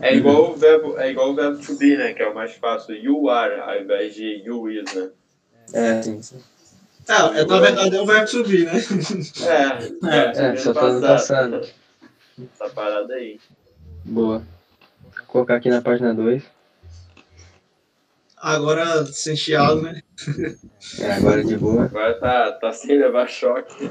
[0.00, 2.14] É igual, o verbo, é igual o verbo to be, né?
[2.14, 2.94] Que é o mais fácil.
[2.96, 5.10] You are, ao invés de you is, né?
[5.74, 6.36] É, sim, sim.
[7.06, 8.72] É, é, na verdade é o verbo subir, né?
[10.06, 11.60] É, é, é só tá no passado.
[12.54, 13.38] Essa parada aí.
[14.04, 14.42] Boa.
[15.02, 16.42] Vou colocar aqui na página 2.
[18.44, 20.02] Agora sem chiado, né?
[21.00, 21.86] É, agora de boa.
[21.86, 23.90] Agora tá, tá sem levar choque.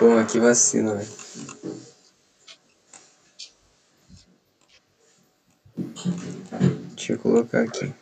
[0.00, 1.08] Pô, que vacina, velho.
[6.96, 7.94] Deixa eu colocar aqui.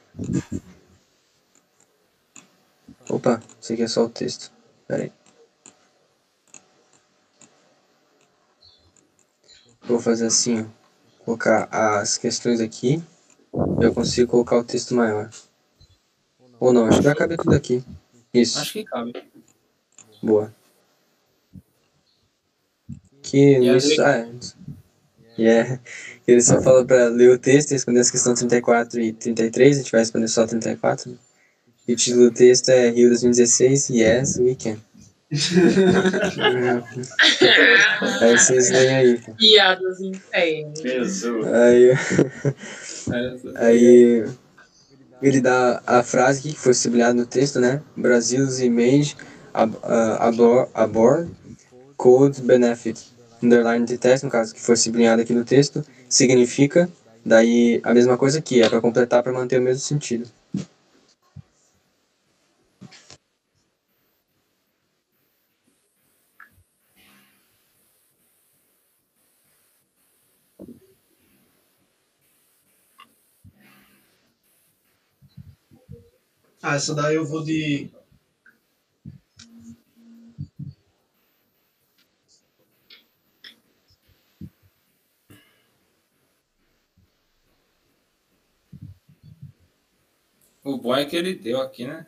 [3.11, 4.51] Opa, isso aqui é só o texto.
[4.89, 5.13] Pera aí.
[9.83, 11.25] Vou fazer assim, ó.
[11.27, 13.05] Colocar as questões aqui.
[13.79, 15.29] Eu consigo colocar o texto maior.
[16.61, 17.83] Ou não, acho que vai caber tudo aqui.
[18.33, 18.59] Isso.
[18.59, 19.13] Acho que cabe.
[20.23, 20.55] Boa.
[23.23, 24.01] Que E a isso.
[24.03, 24.29] Ah,
[25.39, 25.81] e é,
[26.29, 29.79] ele só fala pra ler o texto e responder as questões 34 e 33, a
[29.81, 31.11] gente vai responder só 34.
[31.11, 31.17] né?
[31.89, 34.77] E o título do texto é Rio 2016, Yes, We Can.
[38.21, 39.19] aí vocês leem aí.
[39.39, 40.81] Piadas internas.
[40.81, 41.47] Jesus.
[41.47, 41.93] Aí,
[43.57, 44.25] aí
[45.23, 47.83] ele dá a frase que foi sublinhada no texto, né?
[47.97, 49.17] Brasil's image
[49.53, 51.29] ab, uh, abor, abor
[51.97, 53.11] code benefit.
[53.43, 56.89] Underline de teste, no caso, que foi sublinhado aqui no texto, significa
[57.25, 60.27] daí a mesma coisa aqui, é para completar para manter o mesmo sentido.
[76.63, 77.91] Ah, essa daí eu vou de.
[90.63, 92.07] O bom é que ele deu aqui, né?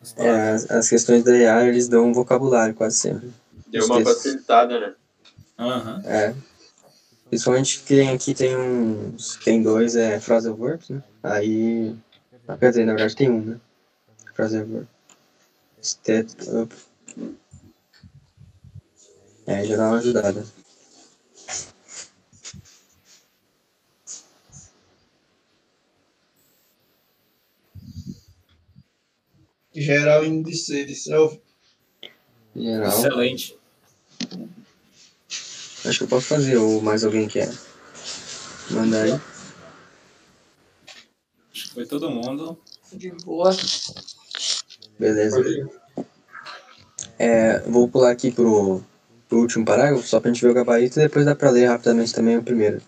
[0.00, 3.32] As É, as, as questões da IA, eles dão um vocabulário quase sempre.
[3.66, 4.94] Deu uma facilitada, né?
[5.58, 6.02] Aham.
[6.04, 6.34] É.
[7.28, 9.36] Principalmente que tem aqui tem uns.
[9.36, 11.02] Tem dois é phrasal verbs, né?
[11.22, 11.96] Aí.
[12.48, 13.60] Ah, Quer dizer, na verdade tem um, né?
[14.34, 14.88] Phrasal verb.
[15.82, 16.74] Step up.
[19.46, 20.46] É, já dá uma ajudada.
[29.74, 31.40] Geral índice de self.
[32.54, 32.88] Geral.
[32.88, 33.58] Excelente.
[35.84, 37.52] Acho que eu posso fazer, ou mais alguém quer.
[38.70, 39.31] Mandar aí.
[41.72, 42.58] Foi todo mundo.
[42.92, 43.50] De boa.
[44.98, 45.42] Beleza.
[47.18, 48.82] É, vou pular aqui pro,
[49.28, 52.12] pro último parágrafo, só pra gente ver o gabarito e depois dá pra ler rapidamente
[52.12, 52.80] também o primeiro.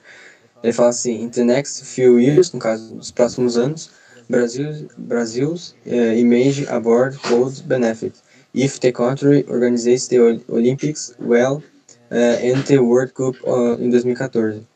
[0.63, 3.91] Ele fala assim, in the next few years, no caso, nos próximos anos,
[4.29, 8.15] Brazil, Brazil's eh, image aboard holds benefit
[8.55, 11.63] if the country organizes the Ol- Olympics well
[12.11, 14.67] eh, and the World Cup uh, em 2014.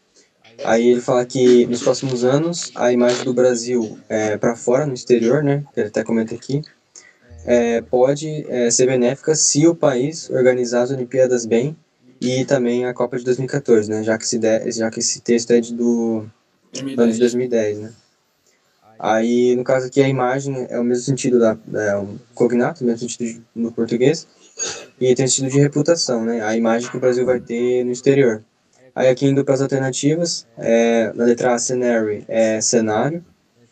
[0.65, 4.95] Aí ele fala que nos próximos anos a imagem do Brasil é, para fora, no
[4.95, 6.63] exterior, né, que ele até comenta aqui,
[7.45, 11.77] é, pode é, ser benéfica se o país organizar as Olimpíadas bem
[12.21, 14.41] e também a Copa de 2014, né, já que, se
[14.73, 16.29] já que esse texto é de, do
[16.73, 17.93] do ano de 2010, né.
[18.99, 22.87] Aí, no caso aqui, a imagem é o mesmo sentido da, é um cognato, o
[22.87, 24.27] mesmo sentido no português,
[25.01, 28.43] e tem sentido de reputação, né, a imagem que o Brasil vai ter no exterior.
[28.99, 33.25] Aí aqui indo para as alternativas, é, na letra A, scenario, é cenário,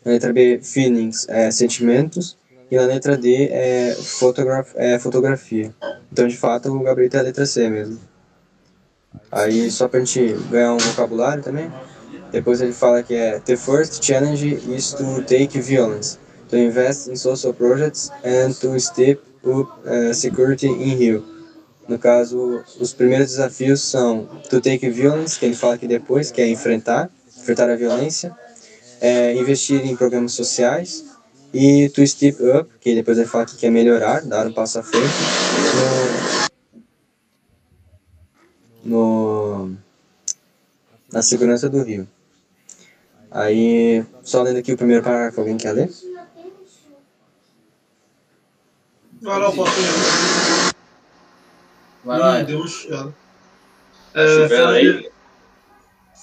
[0.05, 2.37] na letra B, feelings, é sentimentos,
[2.71, 5.75] e na letra D, é, photograph, é fotografia.
[6.09, 7.99] Então, de fato, o Gabriel é a letra C mesmo.
[9.29, 11.69] Aí, só pra gente ganhar um vocabulário também,
[12.31, 16.17] depois ele fala que é The first challenge is to take violence,
[16.47, 21.36] to invest in social projects and to step up uh, security in Rio.
[21.87, 26.41] No caso, os primeiros desafios são to take violence, que ele fala aqui depois, que
[26.41, 28.35] é enfrentar, enfrentar a violência,
[28.99, 31.05] é, investir em programas sociais
[31.53, 34.83] e to step up, que depois ele fala que quer melhorar, dar um passo à
[34.83, 35.13] frente
[38.83, 39.77] no, no
[41.11, 42.07] na segurança do Rio.
[43.31, 45.89] Aí, só lendo aqui o primeiro parágrafo, alguém quer ler?
[49.21, 50.46] Vai lá, posso ler.
[52.07, 52.39] Vai lá.
[52.39, 53.13] Ih, deu um chiado.
[54.13, 55.03] Tá É, for, aí?
[55.03, 55.11] the,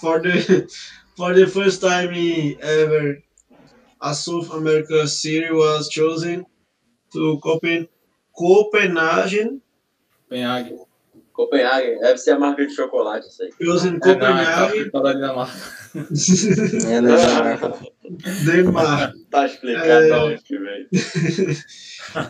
[0.00, 0.66] for, the,
[1.16, 3.22] for the first time ever,
[4.00, 6.44] a South America city was chosen
[7.12, 7.86] to Copen
[8.32, 9.60] Copenhagen,
[10.28, 10.74] Penhague.
[11.32, 12.00] Copenhagen.
[12.00, 13.50] Deve ser a marca de chocolate, isso aí.
[13.62, 15.54] chosen É, não, é da Dinamarca.
[16.88, 17.78] É, né, Dinamarca.
[18.46, 20.06] Denmark, Tá explicado É.
[20.08, 20.88] de onde que veio.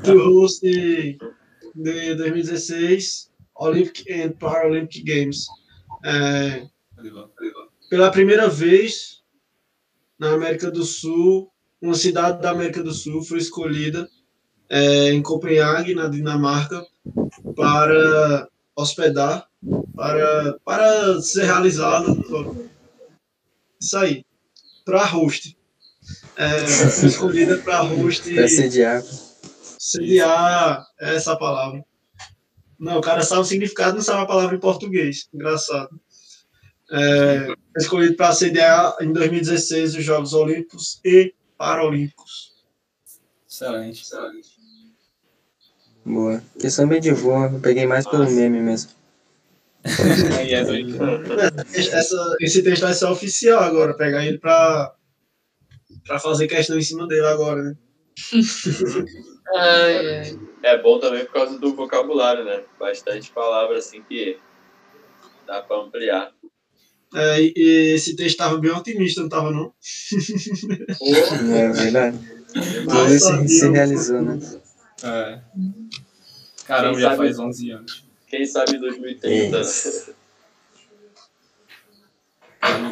[0.03, 1.17] to host the,
[1.83, 5.47] the 2016 Olympic and Paralympic Games.
[6.05, 6.67] É,
[7.89, 9.23] pela primeira vez
[10.19, 11.51] na América do Sul,
[11.81, 14.09] uma cidade da América do Sul foi escolhida
[14.69, 16.85] é, em Copenhague, na Dinamarca,
[17.55, 19.49] para hospedar,
[19.95, 22.69] para, para ser realizado.
[23.81, 24.25] Isso aí,
[24.85, 25.57] para host.
[26.37, 29.03] É, foi escolhida para host Pra sediar.
[29.79, 31.85] sediar essa palavra.
[32.79, 35.29] Não, o cara sabe o significado, não sabe a palavra em português.
[35.33, 36.01] Engraçado.
[36.91, 42.53] É, escolhido para sediar em 2016 os Jogos Olímpicos e Paralímpicos.
[43.49, 44.05] Excelente.
[46.05, 46.43] Boa.
[46.61, 48.91] Questão bem de boa, eu peguei mais pelo meme mesmo.
[51.75, 54.95] Essa, esse texto vai ser oficial agora, pegar ele pra,
[56.07, 57.77] pra fazer questão em cima dele agora, né?
[59.57, 60.54] Ai, ai.
[60.65, 62.63] É bom também por causa do vocabulário, né?
[62.81, 64.39] Bastante palavras assim que
[65.47, 66.33] dá pra ampliar.
[67.15, 69.75] É, esse texto tava bem otimista, não tava não?
[71.55, 72.19] É verdade.
[72.89, 74.39] Tudo isso se realizou, né?
[75.03, 75.41] É.
[76.67, 78.05] Caramba, já faz 11 anos.
[78.27, 79.65] Quem sabe 2030, né?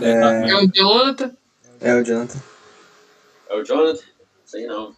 [0.02, 1.36] É, É o Jonathan.
[1.80, 2.38] é o Jonathan.
[3.48, 4.04] É o Jonathan?
[4.44, 4.94] Sei não.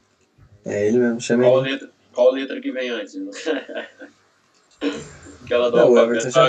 [0.65, 1.73] É ele mesmo, chama Qual ele.
[1.73, 3.17] letra, qual letra que vem antes?
[5.45, 6.47] Aquela do Não, Everton já.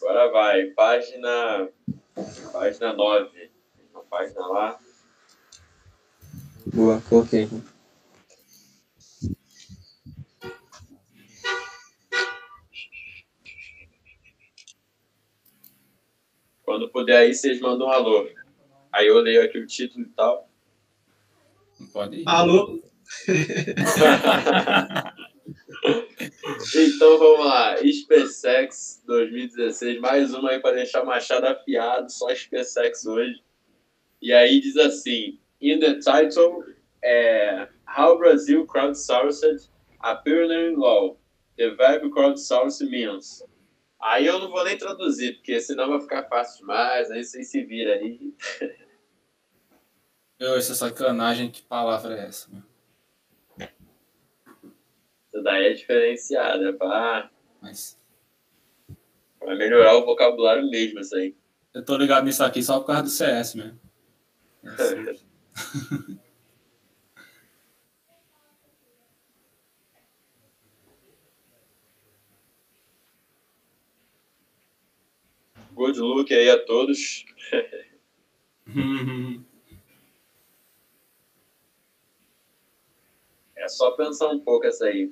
[0.00, 1.68] Agora vai, página.
[2.52, 3.50] Página 9.
[3.92, 4.78] Uma página lá.
[6.66, 7.48] Boa, coloquei.
[16.64, 18.28] Quando puder aí, vocês mandam um alô.
[18.90, 20.51] Aí eu leio aqui o título e tal.
[21.92, 22.24] Pode ir.
[22.26, 22.82] Alô?
[26.74, 33.04] Então vamos lá, SpaceX 2016, mais uma aí para deixar o Machado afiado, só SpaceX
[33.04, 33.42] hoje.
[34.20, 36.64] E aí diz assim: In the title,
[37.02, 39.68] é, How Brazil Crowdsourced
[40.02, 41.18] a Pioneering Law.
[41.56, 43.44] The verb crowdsource means.
[44.00, 47.62] Aí eu não vou nem traduzir, porque senão vai ficar fácil demais, aí vocês se
[47.62, 48.34] viram aí.
[50.42, 52.50] Eu, essa sacanagem, que palavra é essa?
[52.50, 52.62] meu?
[55.32, 57.96] Isso daí é diferenciado, é pra, Mas
[59.38, 61.36] pra melhorar o vocabulário mesmo, isso aí.
[61.72, 63.80] eu tô ligado nisso aqui só por causa do CS mesmo.
[75.76, 77.24] Good look aí a todos.
[83.62, 85.10] É só pensar um pouco essa aí.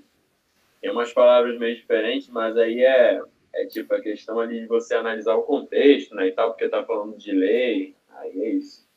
[0.81, 3.21] Tem umas palavras meio diferentes, mas aí é,
[3.55, 6.85] é tipo a questão ali de você analisar o contexto, né, e tal, porque tá
[6.85, 8.89] falando de lei, aí é isso.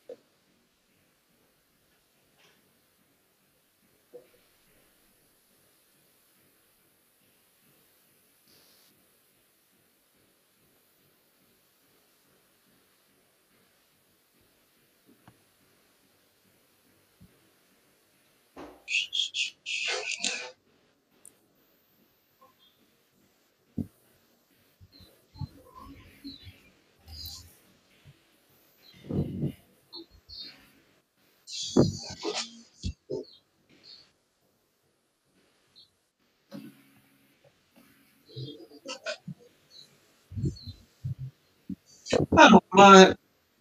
[42.38, 43.06] Ah, não, mas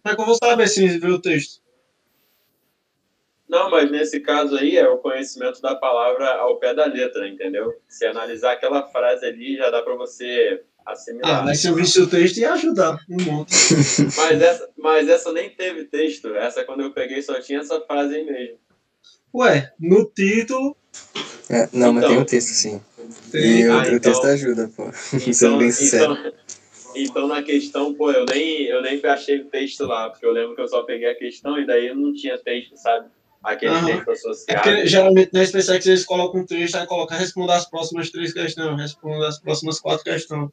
[0.03, 1.61] como é que eu vou saber se ver o texto?
[3.47, 7.71] Não, mas nesse caso aí é o conhecimento da palavra ao pé da letra, entendeu?
[7.87, 11.41] Se analisar aquela frase ali, já dá para você assimilar.
[11.41, 13.53] Ah, mas se eu visse o texto ia ajudar um monte.
[14.17, 16.33] Mas essa, mas essa nem teve texto.
[16.35, 18.57] Essa, quando eu peguei, só tinha essa frase aí mesmo.
[19.33, 20.75] Ué, no título
[21.49, 22.09] É, não, mas Então.
[22.15, 22.81] tem um texto sim.
[23.31, 23.61] tem.
[23.61, 24.91] E o, Ah, o então- texto ajuda, pô.
[24.91, 26.13] Sendo Então, bem sincero.
[26.13, 26.33] então,
[26.95, 30.55] então, na questão, pô, eu nem, eu nem achei o texto lá, porque eu lembro
[30.55, 33.09] que eu só peguei a questão e daí não tinha texto, sabe?
[33.43, 33.85] Aquele Aham.
[33.85, 34.61] texto É associado.
[34.61, 38.79] porque geralmente na SpaceX eles colocam um texto, aí coloca responda as próximas três questões,
[38.79, 40.49] responda as próximas quatro questões.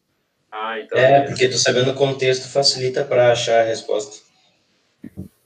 [0.50, 0.98] Ah, então.
[0.98, 4.24] É, porque tu sabendo o contexto facilita para achar a resposta.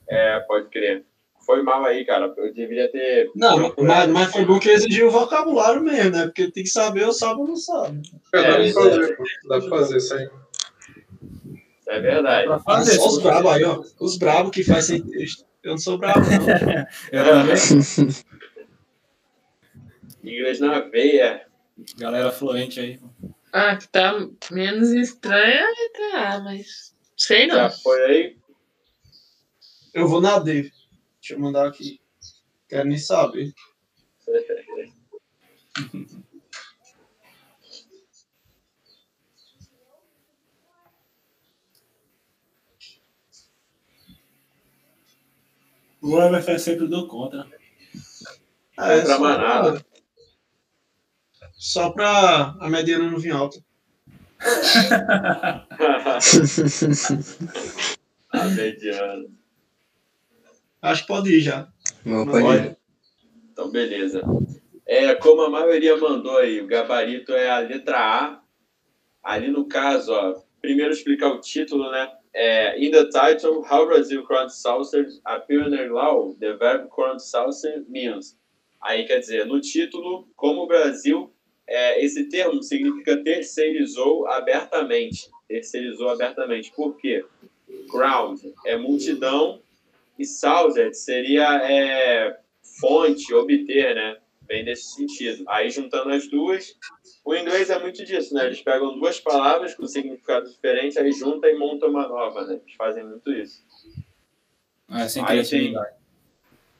[0.08, 1.04] É, pode crer.
[1.44, 2.32] Foi mal aí, cara.
[2.36, 3.30] Eu deveria ter.
[3.34, 6.24] Não, mas, mas foi bom que exigiu o vocabulário mesmo, né?
[6.24, 8.00] Porque tem que saber, ou sabe ou não sabe.
[8.32, 9.24] É, dá É, pra fazer, pô.
[9.48, 10.28] dá pra fazer isso aí.
[11.88, 12.46] É verdade.
[12.46, 13.22] Pra fazer só os isso.
[13.22, 13.84] brabos aí, ó.
[14.00, 15.44] Os brabos que faz sem texto.
[15.62, 16.26] Eu não sou brabo, não.
[17.12, 17.56] Eu também.
[20.24, 21.46] Inglês na veia.
[21.98, 23.00] Galera fluente aí.
[23.52, 24.12] Ah, que tá
[24.50, 27.56] menos estranha, tá, mas sei não.
[27.56, 28.36] Já foi aí?
[29.92, 30.70] Eu vou na D.
[31.20, 32.00] Deixa eu mandar aqui.
[32.68, 33.52] Quero nem saber.
[46.04, 47.46] O Everton sempre do contra.
[48.78, 49.82] É, pra manada.
[51.54, 53.58] Só pra a mediana não vir alta.
[58.30, 59.24] a mediana.
[60.82, 61.72] Acho que pode ir já.
[62.04, 62.66] Não, pode.
[62.66, 62.76] ir.
[63.50, 64.20] Então, beleza.
[64.84, 68.42] É, como a maioria mandou aí, o gabarito é a letra A.
[69.22, 72.12] Ali no caso, ó, primeiro explicar o título, né?
[72.34, 77.84] É, in the title, How Brazil Crowned Saucer a Pioneer Law, the verb Crowned Saucer
[77.88, 78.36] means.
[78.82, 81.32] Aí quer dizer, no título, como o Brasil,
[81.66, 85.30] é, esse termo significa terceirizou abertamente.
[85.48, 86.72] Terceirizou abertamente.
[86.74, 87.24] Por quê?
[87.88, 89.60] Crowd é multidão
[90.18, 92.38] e saucer seria é,
[92.80, 94.18] fonte, obter, né?
[94.42, 95.44] Bem nesse sentido.
[95.48, 96.76] Aí juntando as duas,
[97.24, 98.44] o inglês é muito disso, né?
[98.44, 102.60] Eles pegam duas palavras com significado diferente, aí juntam e montam uma nova, né?
[102.62, 103.64] Eles fazem muito isso.
[104.90, 105.74] É, sem aí tem,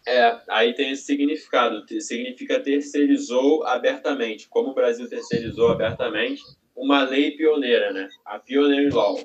[0.06, 1.82] é, aí tem esse significado.
[1.98, 4.46] Significa terceirizou abertamente.
[4.46, 6.42] Como o Brasil terceirizou abertamente,
[6.76, 8.06] uma lei pioneira, né?
[8.22, 9.18] A Pioneer Law.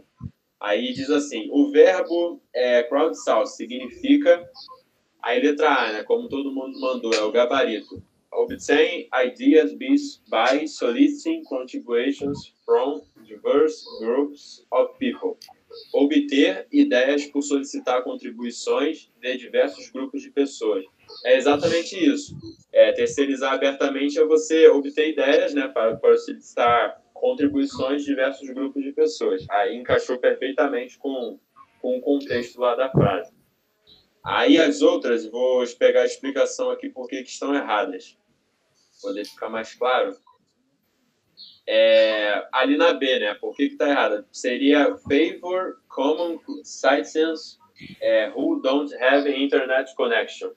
[0.57, 4.49] Aí diz assim, o verbo é, crowdsource significa
[5.21, 6.03] a letra A, né?
[6.03, 9.73] Como todo mundo mandou, é o gabarito obtain ideas
[10.29, 15.37] by soliciting contributions from diverse groups of people.
[15.93, 20.83] Obter ideias por solicitar contribuições de diversos grupos de pessoas.
[21.25, 22.35] É exatamente isso.
[22.71, 28.83] É, terceirizar abertamente é você obter ideias né, para, para solicitar contribuições de diversos grupos
[28.83, 29.45] de pessoas.
[29.49, 31.39] Aí encaixou perfeitamente com,
[31.81, 33.31] com o contexto lá da frase.
[34.23, 38.18] Aí as outras, vou pegar a explicação aqui por que estão erradas
[39.01, 40.15] poder ficar mais claro.
[41.67, 43.33] É, ali na B, né?
[43.35, 44.27] Por que está errada?
[44.31, 47.59] Seria favor common citizens
[48.01, 50.51] é, who don't have internet connection.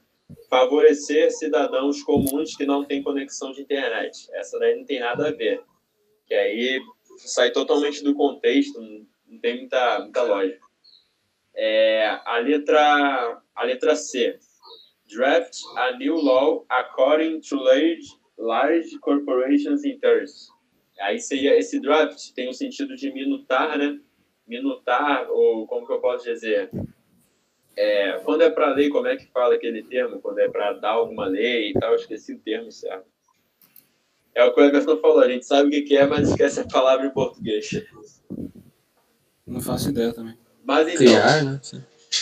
[0.49, 4.29] Favorecer cidadãos comuns que não têm conexão de internet.
[4.33, 5.63] Essa daí não tem nada a ver.
[6.27, 6.81] Que aí
[7.19, 8.81] sai totalmente do contexto,
[9.27, 10.67] não tem muita, muita lógica.
[11.55, 14.39] É, a, letra, a letra C.
[15.15, 20.49] Draft a new law according to large large corporations interests.
[21.01, 23.99] Aí seria esse draft tem o sentido de minutar, né?
[24.47, 26.71] Minutar ou como que eu posso dizer?
[27.77, 30.21] É, quando é para lei, como é que fala aquele termo?
[30.21, 33.07] Quando é para dar alguma lei e tal, eu esqueci o termo certo.
[34.35, 36.67] É o que o Everton falou, a gente sabe o que é, mas esquece a
[36.67, 37.71] palavra em português.
[39.47, 40.37] Não faço ideia também.
[40.65, 41.61] Mas então, Criar, né?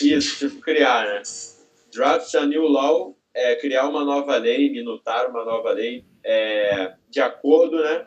[0.03, 1.23] Isso, tipo criar, né?
[1.93, 7.21] Draft a new law é criar uma nova lei, minutar uma nova lei é, de
[7.21, 8.07] acordo, né?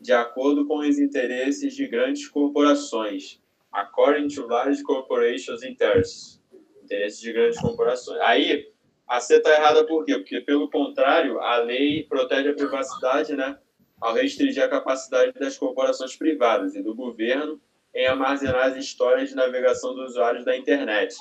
[0.00, 3.40] De acordo com os interesses de grandes corporações.
[3.72, 6.42] According to large corporations interests.
[6.82, 8.20] Interesses de grandes corporações.
[8.20, 8.70] Aí,
[9.08, 10.18] a C está errada por quê?
[10.18, 13.58] Porque, pelo contrário, a lei protege a privacidade, né?
[14.00, 17.60] Ao restringir a capacidade das corporações privadas e do governo
[17.94, 21.14] em armazenar as histórias de navegação dos usuários da internet.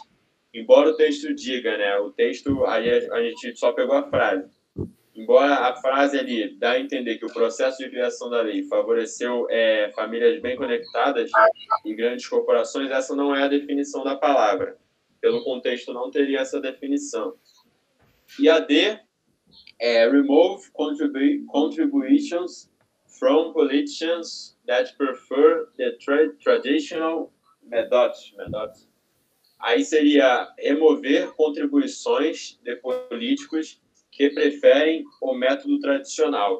[0.53, 1.97] Embora o texto diga, né?
[1.97, 4.51] O texto, aí a gente só pegou a frase
[5.15, 9.47] embora a frase ali dá a entender que o processo de criação da lei favoreceu
[9.49, 11.30] é, famílias bem conectadas
[11.85, 14.77] e grandes corporações, essa não é a definição da palavra.
[15.21, 17.35] Pelo contexto, não teria essa definição.
[18.39, 18.99] E a D
[19.80, 22.69] é remove contribu contributions
[23.19, 27.31] from politicians that prefer the tra traditional
[27.63, 28.34] methods.
[28.35, 28.92] methods.
[29.64, 33.81] Aí seria remover contribuições de políticos
[34.11, 36.60] que preferem o método tradicional.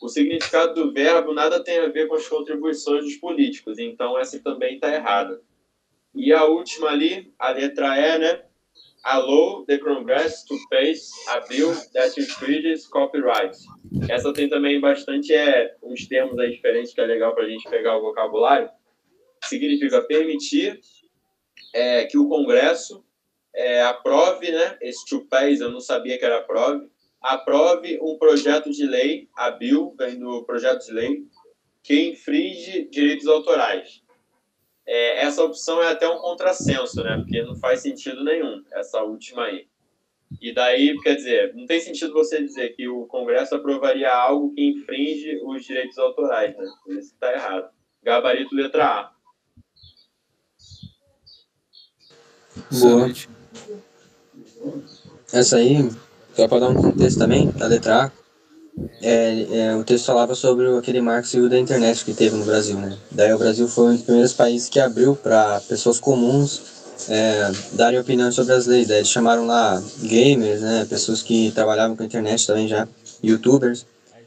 [0.00, 4.42] O significado do verbo nada tem a ver com as contribuições dos políticos, então essa
[4.42, 5.42] também está errada.
[6.14, 8.42] E a última ali, a letra E, né?
[9.04, 13.56] Allow the Congress to pass a bill that infringes copyright.
[14.08, 17.68] Essa tem também bastante é, uns termos aí diferentes que é legal para a gente
[17.68, 18.70] pegar o vocabulário.
[19.44, 20.80] Significa permitir
[21.78, 23.04] é, que o Congresso
[23.54, 26.90] é, aprove, né, esse TUPES, eu não sabia que era aprove,
[27.20, 31.24] aprove um projeto de lei, a bill, vem do projeto de lei,
[31.82, 34.02] que infringe direitos autorais.
[34.84, 39.44] É, essa opção é até um contrassenso, né, porque não faz sentido nenhum, essa última
[39.44, 39.68] aí.
[40.40, 44.64] E daí, quer dizer, não tem sentido você dizer que o Congresso aprovaria algo que
[44.64, 46.64] infringe os direitos autorais, né?
[46.90, 47.70] Isso está errado.
[48.02, 49.17] Gabarito letra A.
[52.70, 53.12] Boa.
[55.32, 55.90] Essa aí,
[56.34, 58.10] só para dar um contexto também, a letra A,
[59.02, 62.78] é, é, o texto falava sobre aquele marco civil da internet que teve no Brasil,
[62.78, 62.96] né?
[63.10, 66.62] Daí o Brasil foi um dos primeiros países que abriu para pessoas comuns
[67.08, 68.88] é, darem opinião sobre as leis.
[68.88, 70.86] Daí eles chamaram lá gamers, né?
[70.88, 72.86] Pessoas que trabalhavam com a internet também já,
[73.22, 73.84] youtubers.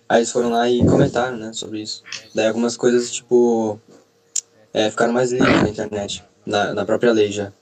[0.07, 2.03] Aí eles foram lá e comentaram, né, sobre isso.
[2.35, 3.79] Daí algumas coisas, tipo,
[4.73, 7.53] é, ficaram mais livres na internet, na, na própria lei já.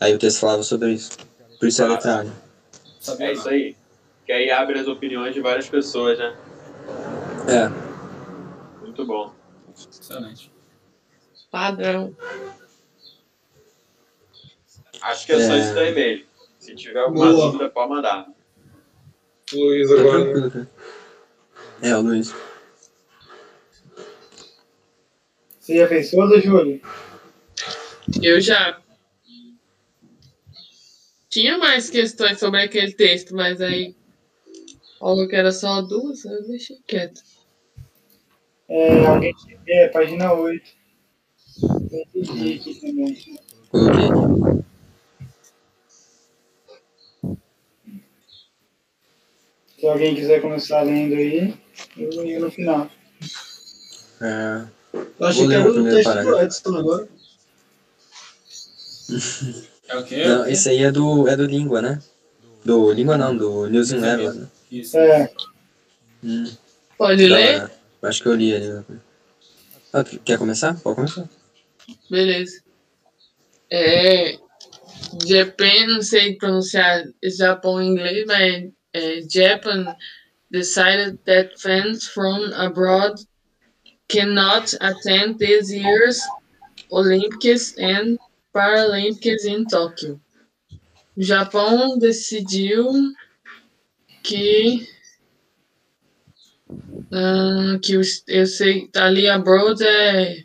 [0.00, 1.12] Aí o texto falava sobre isso.
[1.58, 2.24] Por isso é a letra A.
[2.24, 2.32] Né?
[3.20, 3.76] É isso aí.
[4.24, 6.36] Que aí abre as opiniões de várias pessoas, né?
[7.48, 8.80] É.
[8.80, 9.32] Muito bom.
[9.90, 10.50] Excelente.
[11.50, 12.14] Padrão.
[15.00, 15.58] Acho que é, só É.
[15.60, 16.26] isso daí mesmo.
[16.58, 17.46] Se tiver alguma Boa.
[17.52, 18.26] dúvida, pode mandar.
[19.52, 20.50] Luiz Tá agora.
[20.50, 20.70] cara.
[21.82, 22.34] É, o Luiz.
[25.60, 26.80] Você já fez Júlio?
[28.22, 28.80] Eu já.
[31.36, 33.94] Tinha mais questões sobre aquele texto, mas aí.
[34.98, 37.20] Falou que era só duas, eu deixei quieto.
[38.66, 39.34] É, alguém
[39.68, 40.64] é, página 8.
[41.62, 43.38] Eu entendi aqui também.
[43.68, 44.64] Coloquei.
[49.78, 51.54] Se alguém quiser começar lendo aí,
[51.98, 52.90] eu ligo no final.
[54.22, 54.66] É,
[55.20, 56.40] Eu achei que era o texto do.
[56.40, 57.08] Edson agora.
[59.88, 60.24] É o quê?
[60.26, 62.02] não, esse aí é do, é do Língua, né?
[62.64, 64.46] Do Língua não, do News in Level, né?
[64.70, 64.96] Isso.
[64.98, 65.30] É,
[66.24, 66.50] Hum,
[66.98, 67.60] Pode da ler?
[67.60, 67.72] hora.
[68.02, 68.82] Acho que eu li ali.
[69.92, 70.74] Ah, quer começar?
[70.80, 71.28] Pode começar.
[72.10, 72.62] Beleza.
[73.70, 74.38] É.
[75.26, 79.94] Japan, não sei pronunciar Japão em inglês, mas é, Japan
[80.50, 83.22] decided that fans from abroad
[84.08, 86.20] cannot attend this year's
[86.90, 88.18] Olympics and
[88.56, 90.18] Paralympics in Tóquio.
[91.14, 92.90] O Japão decidiu
[94.22, 94.88] que
[97.12, 100.44] ah, que os, eu sei ali abroad é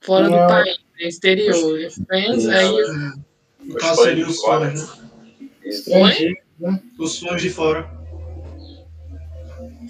[0.00, 0.46] fora do Não.
[0.46, 1.80] país, é exterior.
[1.80, 2.50] É fans, Isso.
[2.50, 2.72] aí
[3.68, 4.70] Os seria de os fora.
[4.70, 4.88] fãs,
[5.88, 6.34] né?
[6.60, 6.82] Né?
[6.98, 7.90] Os fãs de fora.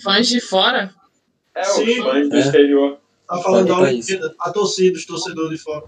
[0.02, 0.94] fãs de fora.
[1.54, 1.90] É, Sim.
[1.90, 2.40] os fãs do É.
[2.40, 3.00] exterior.
[3.28, 3.82] Tá falando da do.
[3.82, 5.84] Olimpíada, a torcida, os torcedores de fora.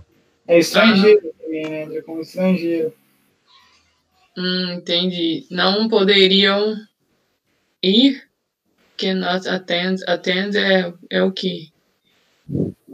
[0.46, 1.82] É estrangeiro também, né?
[1.82, 2.92] Entra como estrangeiro.
[4.36, 5.46] Hum, entendi.
[5.50, 6.74] Não poderiam
[7.82, 8.22] ir.
[8.96, 10.02] Cannot attend.
[10.06, 11.70] Attend é, é o que?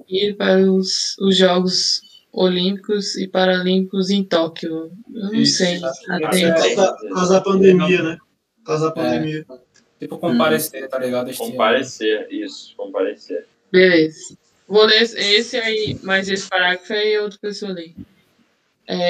[0.08, 2.00] Ir para os, os Jogos
[2.32, 4.90] Olímpicos e Paralímpicos em Tóquio.
[5.14, 5.78] Eu não Isso, sei.
[5.80, 8.18] Por causa da- pandemia, né?
[8.58, 9.46] Por causa da pandemia.
[9.98, 11.28] Tipo comparecer, tá ligado?
[11.28, 11.50] Este ano.
[11.52, 13.46] Comparecer, isso, comparecer.
[13.70, 14.36] Beleza.
[14.66, 17.94] Vou ler esse aí, mas esse parágrafo aí outra pessoa lê.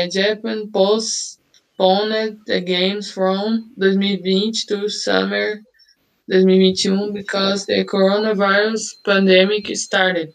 [0.09, 5.63] Japan postponed the games from 2020 to summer
[6.31, 10.35] 2021 because the coronavirus pandemic started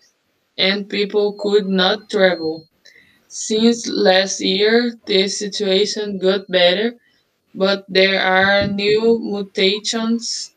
[0.57, 2.67] and people could not travel.
[3.27, 6.95] Since last year, the situation got better,
[7.55, 10.53] but there are new mutations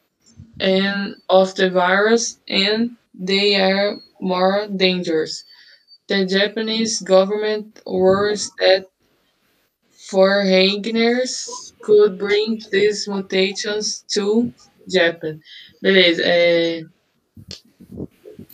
[0.60, 5.45] and of the virus and they are more dangerous.
[6.08, 8.86] The Japanese government worries that
[10.10, 14.52] foreigners could bring these mutations to
[14.88, 15.40] Japan.
[15.82, 16.22] Beleza.
[16.24, 16.82] É...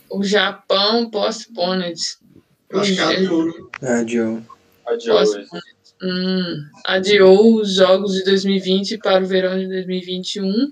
[0.09, 1.99] O Japão postponed.
[2.73, 3.71] Acho que é a de ouro.
[3.81, 4.41] Ah, Joe.
[4.87, 5.29] Adiós.
[5.35, 5.73] Posso-
[6.05, 10.69] Hum, adiou os jogos de 2020 para o verão de 2021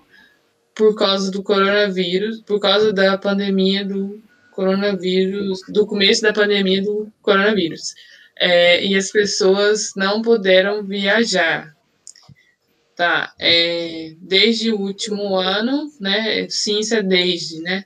[0.75, 4.21] por causa do coronavírus, por causa da pandemia do
[4.61, 7.95] coronavírus, do começo da pandemia do coronavírus.
[8.37, 11.75] É, e as pessoas não puderam viajar.
[12.95, 16.47] Tá, é, desde o último ano, né?
[16.47, 17.85] Sim, isso é desde, né?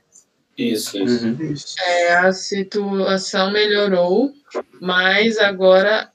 [0.58, 1.26] Isso, isso.
[1.26, 1.52] Uhum.
[1.52, 1.74] Isso.
[1.80, 4.34] É, a situação melhorou,
[4.78, 6.10] mas agora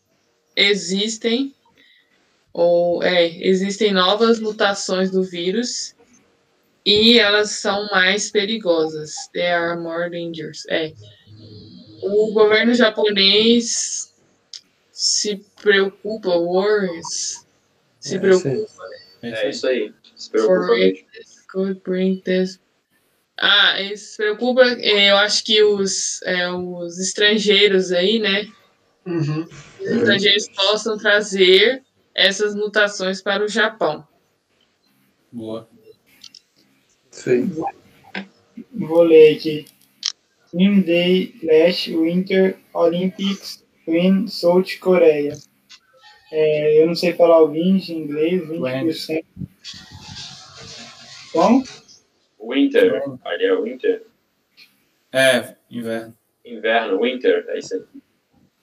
[0.56, 1.56] existem
[2.54, 5.96] ou é, existem novas mutações do vírus
[6.86, 9.14] e elas são mais perigosas.
[9.34, 10.64] They are more dangerous.
[10.70, 10.94] É.
[12.02, 14.14] O governo japonês
[14.92, 17.46] se preocupa, worries,
[18.00, 18.84] se É, preocupa
[19.22, 19.94] É isso aí.
[20.16, 21.06] Se preocupa For mesmo.
[21.52, 22.60] could bring this.
[23.38, 28.48] Ah, ele se preocupa, eh, eu acho que os, é, os estrangeiros aí, né?
[29.06, 29.48] Uhum.
[29.80, 31.84] Os estrangeiros possam trazer
[32.14, 34.08] essas mutações para o Japão.
[35.32, 35.68] Boa.
[37.24, 37.52] Sim.
[38.74, 39.66] Vou ler aqui.
[40.54, 45.34] In the last Winter Olympics in South Korea.
[46.32, 49.24] É, eu não sei falar o 20 em inglês, 20%.
[51.32, 51.64] Como?
[52.42, 53.04] Winter.
[53.24, 54.04] Ali é winter.
[55.14, 56.14] É, inverno.
[56.46, 57.46] Inverno, winter.
[57.50, 57.84] É isso aí.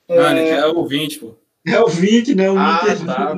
[0.09, 1.35] Não, ele É, quer o 20, pô.
[1.67, 2.49] É o 20, né?
[2.49, 3.05] O Ah, Inter.
[3.05, 3.33] tá.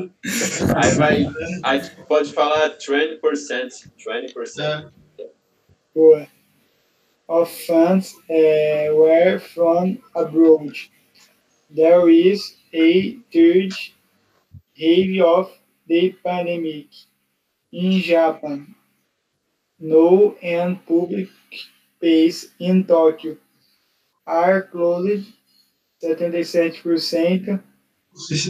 [0.84, 1.28] Aí vai.
[1.64, 3.92] Aí pode falar 20%.
[3.98, 4.60] 20%.
[4.62, 5.01] É.
[5.94, 6.28] boa.
[7.28, 10.74] Of funds é, were from abroad.
[11.70, 13.72] There is a third
[14.78, 15.50] wave of
[15.88, 16.88] the pandemic
[17.72, 18.76] in Japan.
[19.82, 21.28] no and public
[21.98, 23.36] space in Tokyo
[24.28, 25.26] are closed
[26.04, 27.64] 77%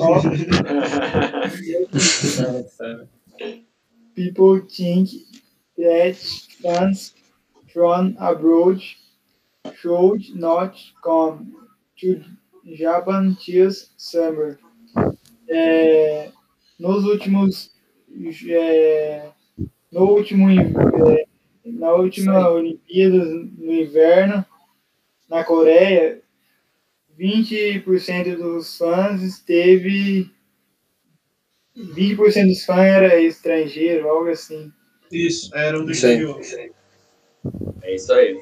[0.02, 0.24] of
[4.16, 5.10] people think
[5.78, 6.16] that
[6.62, 7.14] fans
[7.74, 8.82] from abroad
[9.76, 11.54] should not come
[12.00, 12.24] to
[12.66, 14.60] Japan this summer.
[15.50, 16.32] É,
[16.80, 17.72] nos últimos
[18.50, 19.32] é,
[19.92, 21.26] no último é,
[21.66, 24.46] na última Olimpíada no inverno
[25.30, 26.22] na Coreia
[27.20, 30.32] 20% dos fãs esteve
[31.78, 34.72] 20% dos fãs era estrangeiro, algo assim.
[35.12, 36.40] Isso, era um do exterior.
[37.84, 38.42] É isso aí.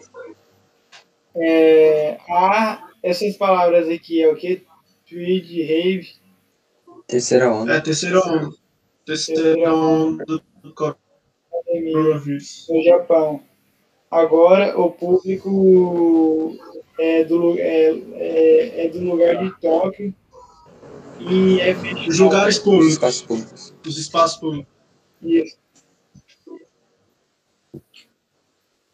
[1.35, 4.63] É, a, essas palavras aqui é o que?
[5.07, 6.09] Tweed, rave.
[7.07, 7.75] Terceira onda.
[7.75, 8.49] É, terceira onda.
[9.05, 12.67] Terceira onda do coronavírus.
[12.69, 13.41] No Japão.
[14.11, 16.57] Agora o público
[16.99, 20.13] é do, é, é, é do lugar de Tóquio
[21.19, 22.09] e é fechado.
[22.09, 22.93] Os lugares públicos.
[22.93, 23.75] Espaços públicos.
[23.85, 24.73] Os espaços públicos.
[25.21, 25.58] Isso.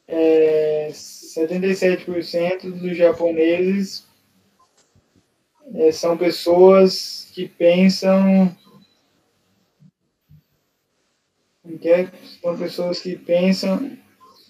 [0.07, 4.05] É, 77% dos japoneses
[5.73, 8.55] é, são pessoas que pensam.
[11.81, 12.11] que é?
[12.41, 13.97] São pessoas que pensam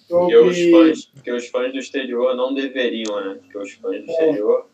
[0.10, 0.72] Porque os, sobre.
[0.72, 3.36] fãs, porque os fãs do exterior não deveriam, né?
[3.36, 4.70] Porque os fãs do exterior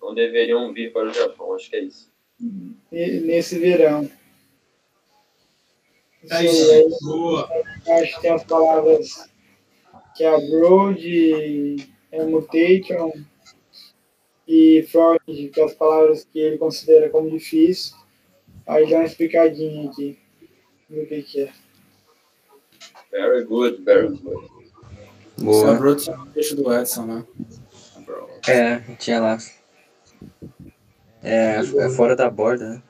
[0.00, 2.10] não deveriam vir para o Japão, acho que é isso.
[2.90, 4.08] ne- nesse verão.
[6.30, 6.70] É Sim, isso.
[6.72, 7.48] aí Boa.
[8.00, 9.31] acho que tem as palavras
[10.14, 11.76] que é abroad,
[12.10, 13.12] é mutation
[14.46, 17.96] e fraud, que é as palavras que ele considera como difícil.
[18.66, 20.18] Aí dá uma explicadinha aqui
[20.88, 21.52] do que, que é.
[23.10, 24.48] Very good, very good.
[25.38, 25.72] Boa.
[25.72, 27.26] Sobrou tinha um texto do Edson, né?
[28.48, 29.38] É, tinha lá.
[31.22, 32.82] É, é fora da borda, né?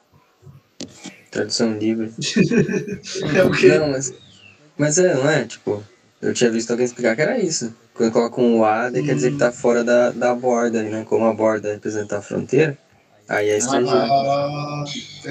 [1.30, 2.10] Tradução livre.
[3.36, 3.78] É o quê?
[3.78, 4.12] Não, mas.
[4.76, 5.44] Mas é, não é?
[5.44, 5.82] Tipo,
[6.22, 7.74] eu tinha visto alguém explicar que era isso.
[7.92, 11.04] Quando coloca um A, daí quer dizer que tá fora da, da borda, né?
[11.04, 12.78] Como a borda representa a fronteira,
[13.28, 13.98] aí é estrangeiro.
[13.98, 14.84] Ah.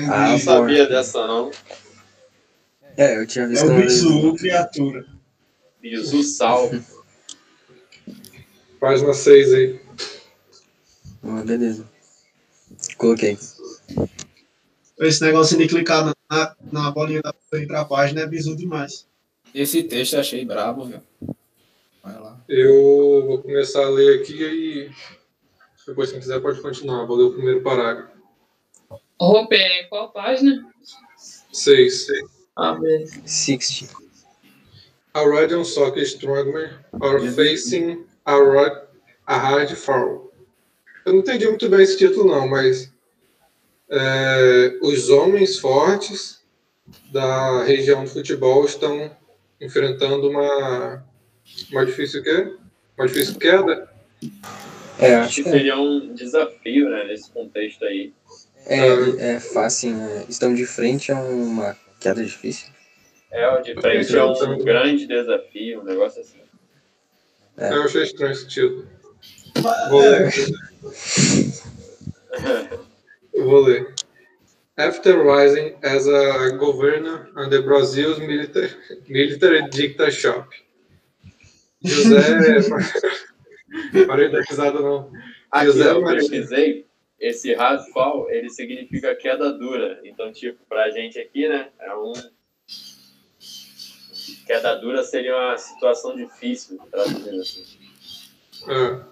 [0.10, 1.50] Ah, Não sabia dessa, não.
[2.98, 4.04] É, eu tinha é visto o uma vez.
[4.04, 5.06] bizu, criatura.
[5.82, 6.70] Bizu Sal.
[8.80, 9.82] Página 6 aí.
[11.24, 11.86] Ah, beleza.
[12.98, 13.38] Coloquei.
[15.00, 17.34] Esse negócio de clicar na, na, bolinha da
[17.68, 19.08] pra página é bizu demais.
[19.54, 21.02] Esse texto eu achei brabo, viu?
[22.04, 22.40] Vai lá.
[22.48, 24.92] Eu vou começar a ler aqui e
[25.88, 27.06] depois, quem quiser, pode continuar.
[27.06, 28.12] Vou ler o primeiro parágrafo.
[29.20, 30.66] Roupa é qual página?
[31.52, 32.08] 6.
[32.56, 33.22] Ah, beleza.
[33.26, 33.94] 60.
[35.14, 36.70] Already on soccer strongman
[37.02, 38.82] are facing a, ro-
[39.28, 40.32] a hard fall.
[41.06, 42.92] Eu não entendi muito bem esse título, não, mas
[43.90, 46.42] é, os homens fortes
[47.12, 49.12] da região do futebol estão
[49.62, 51.06] enfrentando uma,
[51.72, 52.54] uma difícil quê?
[52.98, 53.90] Uma difícil queda.
[55.00, 55.52] É, Acho que é.
[55.52, 58.14] seria um desafio, né, nesse contexto aí.
[58.66, 60.26] É, é fácil, né?
[60.28, 62.70] Estão de frente a uma queda difícil.
[63.32, 66.42] É, o de frente é um grande desafio, um negócio assim.
[67.58, 67.74] É.
[67.74, 68.88] Eu achei estranho esse título.
[69.90, 70.32] Vou ler.
[73.34, 73.94] Eu vou ler.
[74.78, 78.72] After rising as a governor under Brazil's military,
[79.08, 80.46] military dictatorship,
[81.84, 82.60] José.
[84.08, 85.12] Parei da risada, não.
[85.52, 86.86] Aqui, José eu pesquisei,
[87.20, 90.00] esse hardfall, ele significa queda dura.
[90.04, 92.14] Então, tipo, pra gente aqui, né, é um...
[94.46, 97.64] Queda dura seria uma situação difícil, traduzindo assim.
[98.68, 99.12] É.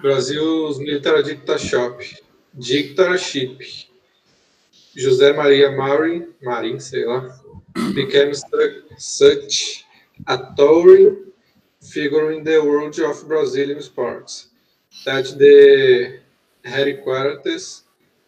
[0.00, 2.22] Brasil's military dictatorship.
[2.58, 3.58] Dictatorship.
[4.96, 7.38] José Maria Marin, Marin, sei lá,
[7.94, 9.84] became su- such
[10.26, 11.16] a towering
[11.80, 14.48] figure in the world of Brazilian sports
[15.04, 16.18] that the
[16.64, 17.84] headquarters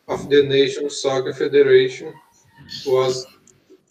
[0.07, 2.13] of the National Soccer Federation
[2.87, 3.27] was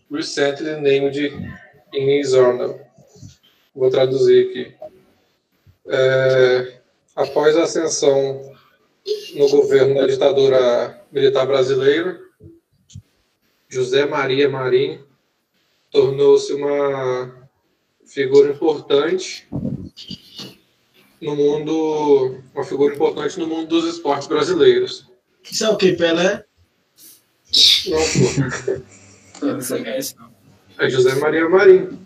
[0.09, 1.51] recently named in
[1.91, 2.79] his honor.
[3.75, 4.75] Vou traduzir aqui.
[5.87, 6.79] É,
[7.15, 8.55] após a ascensão
[9.35, 12.19] no governo da ditadura militar brasileira,
[13.67, 15.05] José Maria Marinho
[15.91, 17.47] tornou-se uma
[18.05, 19.47] figura importante
[21.21, 25.07] no mundo, uma figura importante no mundo dos esportes brasileiros.
[25.43, 26.45] Isso é o que, Pelé?
[27.87, 29.75] Não, pô.
[29.75, 29.99] É.
[30.85, 31.99] É José Maria Marinho.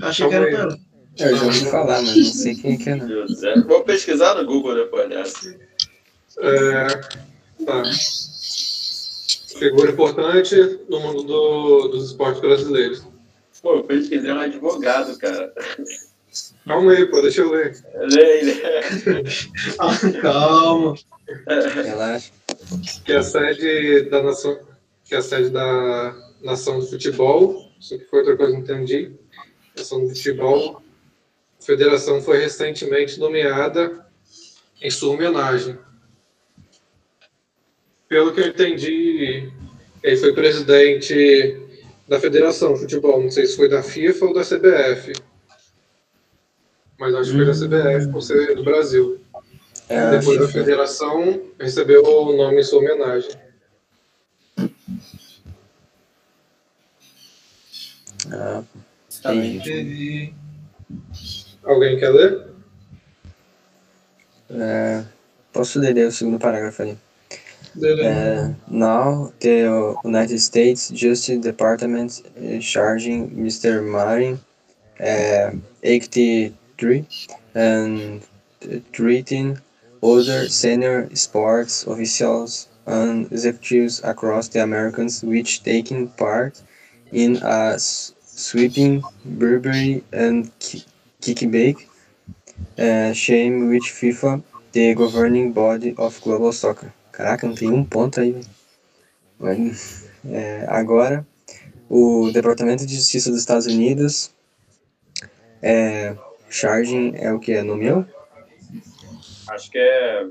[0.00, 0.46] Achei que era.
[0.46, 0.78] Pelé.
[1.18, 3.08] Eu já ouvi falar, mas não sei quem que é, não.
[3.08, 3.60] José.
[3.62, 5.67] Vou pesquisar no Google depois dessa.
[6.40, 6.86] É,
[7.64, 7.82] tá.
[9.58, 10.54] Figura importante
[10.88, 13.02] no mundo do- dos esportes brasileiros.
[13.60, 15.52] Pô, eu pesquisei um advogado, cara.
[16.64, 17.76] Calma aí, pô, deixa eu ler.
[17.94, 18.62] Lê, lê.
[19.80, 20.94] Ah, calma.
[21.74, 22.30] Relaxa.
[23.04, 24.60] Que é a sede da nação,
[25.04, 27.68] que é a sede da nação do futebol.
[27.80, 29.12] Isso que foi outra coisa que eu entendi.
[29.76, 30.80] Nação do futebol.
[31.60, 34.06] A federação foi recentemente nomeada
[34.80, 35.76] em sua homenagem.
[38.08, 39.52] Pelo que eu entendi,
[40.02, 41.60] ele foi presidente
[42.08, 43.22] da Federação de Futebol.
[43.22, 45.12] Não sei se foi da FIFA ou da CBF.
[46.98, 49.20] Mas acho que foi da CBF, por ser do Brasil.
[49.88, 53.30] É, Depois da federação, recebeu o nome em sua homenagem.
[58.32, 58.62] Ah,
[59.10, 59.70] Exatamente.
[59.70, 60.34] Entendi.
[61.62, 62.48] Alguém quer ler?
[64.50, 65.04] é,
[65.52, 66.98] posso ler o segundo parágrafo ali?
[67.82, 73.82] Uh, now, the United States Justice Department is charging Mr.
[73.82, 74.40] Marin,
[75.00, 75.50] uh,
[75.82, 77.06] 83,
[77.54, 78.26] and
[78.92, 79.58] treating
[80.02, 86.60] other senior sports officials and executives across the Americans which taking part
[87.12, 90.50] in a sweeping, bribery, and
[91.20, 91.76] kickback
[92.78, 94.42] uh, shame which FIFA,
[94.72, 96.92] the governing body of global soccer.
[97.18, 98.40] Caraca, não tem um ponto aí.
[99.40, 101.26] Mas, é, agora,
[101.90, 104.30] o Departamento de Justiça dos Estados Unidos,
[105.60, 106.16] é,
[106.48, 107.52] charging é o que?
[107.54, 108.06] É no meu?
[109.48, 110.26] Acho que é.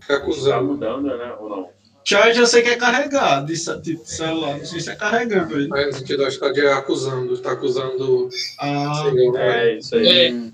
[0.00, 0.64] Fica Tá acusando.
[0.64, 1.34] mudando, né?
[1.38, 1.68] Ou não?
[2.04, 3.52] Charge eu sei que é carregar de
[3.82, 4.56] de celular.
[4.56, 5.68] Não sei se é carregando ele.
[5.68, 7.34] Mas no sentido, acho que tá de acusando.
[7.34, 8.30] Está acusando.
[8.58, 9.04] Ah,
[9.36, 10.32] É, isso aí.
[10.32, 10.52] Hum,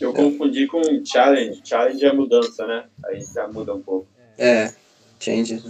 [0.00, 1.60] Eu confundi com challenge.
[1.64, 2.86] Challenge é mudança, né?
[3.04, 4.08] Aí já muda um pouco.
[4.36, 4.72] é,
[5.18, 5.62] change.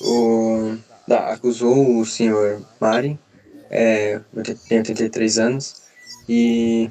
[0.00, 3.18] O, tá, acusou o senhor Marin,
[3.70, 4.20] é,
[4.68, 5.82] tem 83 anos,
[6.28, 6.90] e,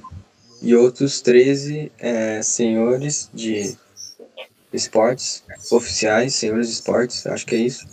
[0.62, 3.78] e outros 13 é, senhores de
[4.74, 7.86] esportes, oficiais, senhores de esportes, acho que é isso,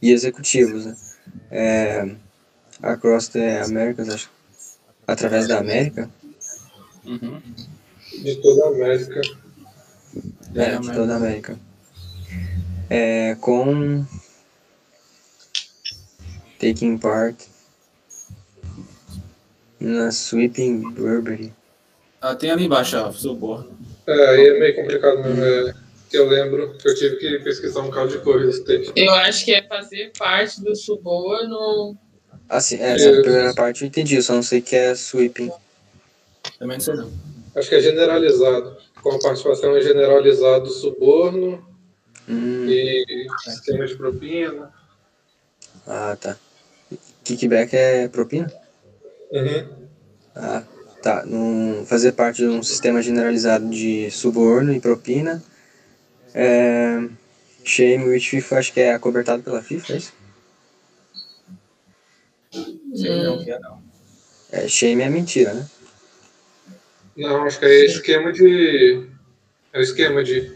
[0.00, 0.96] e executivos, né?
[1.50, 2.16] É,
[2.82, 4.30] across the Americas, acho,
[5.06, 6.10] através da América,
[7.06, 7.40] Uhum.
[8.22, 9.20] De toda a América.
[10.54, 11.58] é, de toda a América,
[12.90, 14.04] é, com
[16.58, 17.36] taking part
[19.80, 21.52] na sweeping Burberry.
[22.20, 23.76] Ah, tem ali embaixo, ó, suborno.
[24.06, 25.44] É, aí é meio complicado mesmo.
[25.44, 25.74] É,
[26.08, 28.92] que eu lembro que eu tive que pesquisar um bocado de coisa esse texto.
[28.96, 31.96] Eu acho que é fazer parte do suborno.
[32.48, 35.50] Assim, é, essa primeira parte eu entendi, eu só não sei que é sweeping.
[36.58, 37.12] Também não sei não.
[37.56, 38.76] Acho que é generalizado.
[39.02, 41.73] Com a participação é generalizado suborno
[42.28, 44.72] Hum, e sistema de propina.
[45.86, 46.36] ah, tá.
[47.22, 48.52] Kickback é propina?
[49.30, 49.88] Uhum.
[50.34, 50.62] Ah,
[51.02, 51.24] tá.
[51.26, 55.42] Num, fazer parte de um sistema generalizado de suborno e propina.
[56.34, 57.08] É,
[57.64, 60.12] shame which FIFA, acho que é acobertado pela FIFA, é isso?
[62.96, 63.82] Não que é não.
[64.50, 65.68] É, shame é mentira, né?
[67.16, 69.06] Não, acho que é esquema de.
[69.72, 70.52] É o esquema de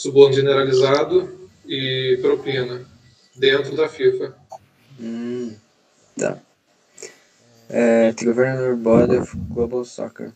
[0.00, 2.88] suborno generalizado e propina
[3.36, 4.34] dentro da FIFA.
[4.98, 5.54] Hum,
[6.18, 6.38] tá.
[7.68, 10.32] É, the Governor Body of Global Soccer.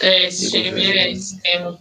[0.00, 1.78] É, esse time é esquema.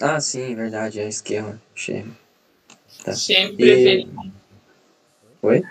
[0.00, 1.60] Ah, sim, verdade, é esquema.
[1.74, 2.16] Shame.
[3.04, 3.14] Tá.
[3.14, 4.32] Shame E- preferido.
[5.42, 5.62] Oi?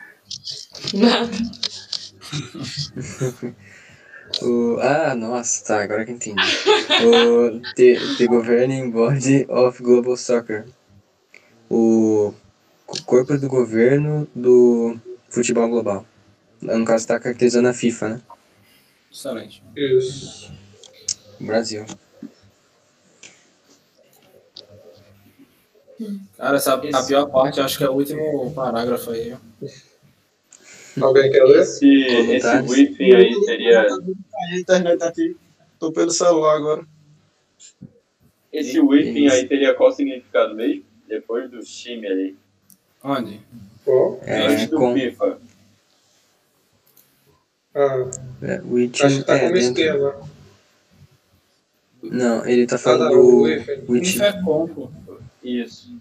[0.93, 1.29] Nada.
[4.41, 6.41] O, ah, nossa, tá, agora que entendi.
[7.05, 10.65] O the, the Governing Body of Global Soccer.
[11.69, 12.33] O
[12.85, 14.97] co- corpo do governo do
[15.29, 16.05] futebol global.
[16.61, 18.21] No caso, tá caracterizando a FIFA, né?
[19.11, 19.63] Excelente.
[19.75, 20.51] Isso.
[21.39, 21.85] Brasil.
[26.37, 29.35] Cara, essa, a pior parte, acho que é o último parágrafo aí.
[31.01, 31.61] Alguém quer ler?
[31.61, 33.81] Esse, esse briefing aí seria.
[33.87, 35.35] a internet aqui.
[35.79, 36.85] Tô pelo celular agora.
[38.51, 40.83] Esse whipping aí teria qual significado mesmo?
[41.07, 42.37] Depois do time ali.
[43.03, 43.39] Onde?
[43.85, 44.19] Qual?
[44.23, 45.39] É, Antes do com, FIFA.
[47.75, 48.09] Ah,
[48.41, 49.81] é, which, acho que tá é, como dentro.
[49.81, 50.29] esquema.
[52.01, 53.83] Não, ele tá Ah, falando não, o do Whiffing.
[53.87, 54.11] which.
[54.13, 54.91] FIFA é compo.
[55.43, 55.93] Isso.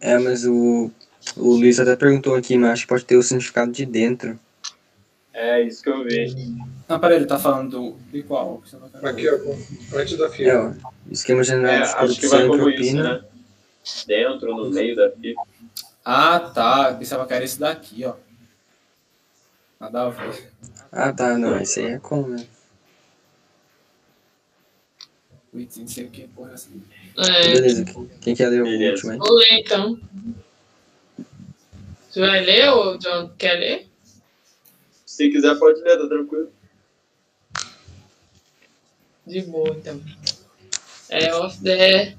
[0.00, 0.90] É, mas o
[1.36, 4.38] O Luiz até perguntou aqui, mas acho que pode ter o significado de dentro.
[5.32, 6.34] É, isso que eu vi.
[6.88, 8.62] Não, peraí, ele tá falando do, de qual?
[9.02, 10.50] Aqui, ó, antes da fila.
[10.50, 10.72] É, ó,
[11.10, 13.24] esquema general É, de acho que vai e como isso, né?
[14.06, 15.42] Dentro, no meio da fila.
[16.04, 16.94] Ah, tá.
[16.94, 18.14] Pensava que era esse daqui, ó.
[19.78, 20.50] Nada a ver.
[20.90, 22.44] Ah, tá, não, esse aí é como, né?
[25.52, 26.82] Não sei o que, porra, assim.
[27.16, 28.92] É, Beleza, quem, quem quer ler o Beleza.
[28.92, 29.18] último aí?
[29.18, 29.98] vou ler então.
[32.18, 33.86] Você vai ler ou John quer ler?
[35.06, 36.50] Se quiser, pode ler, tá tranquilo.
[39.24, 40.02] De boa, então.
[41.08, 42.16] É of the.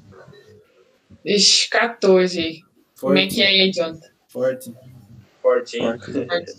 [1.26, 2.64] Ixi, 14.
[2.98, 4.00] Como é que é aí, John?
[4.30, 4.74] Forte.
[5.42, 6.00] Fortinho.
[6.00, 6.56] Forte.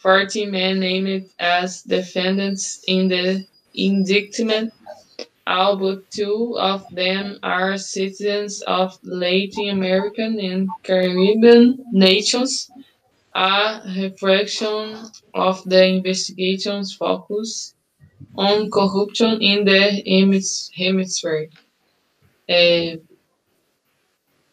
[0.00, 3.44] 40 men named as defendants in the
[3.74, 4.72] indictment,
[5.48, 12.70] all but two of them are citizens of Latin American and Caribbean nations.
[13.34, 17.74] A reflection of the investigation's focus
[18.36, 21.48] on corruption in the hemis- hemisphere.
[22.48, 23.00] É,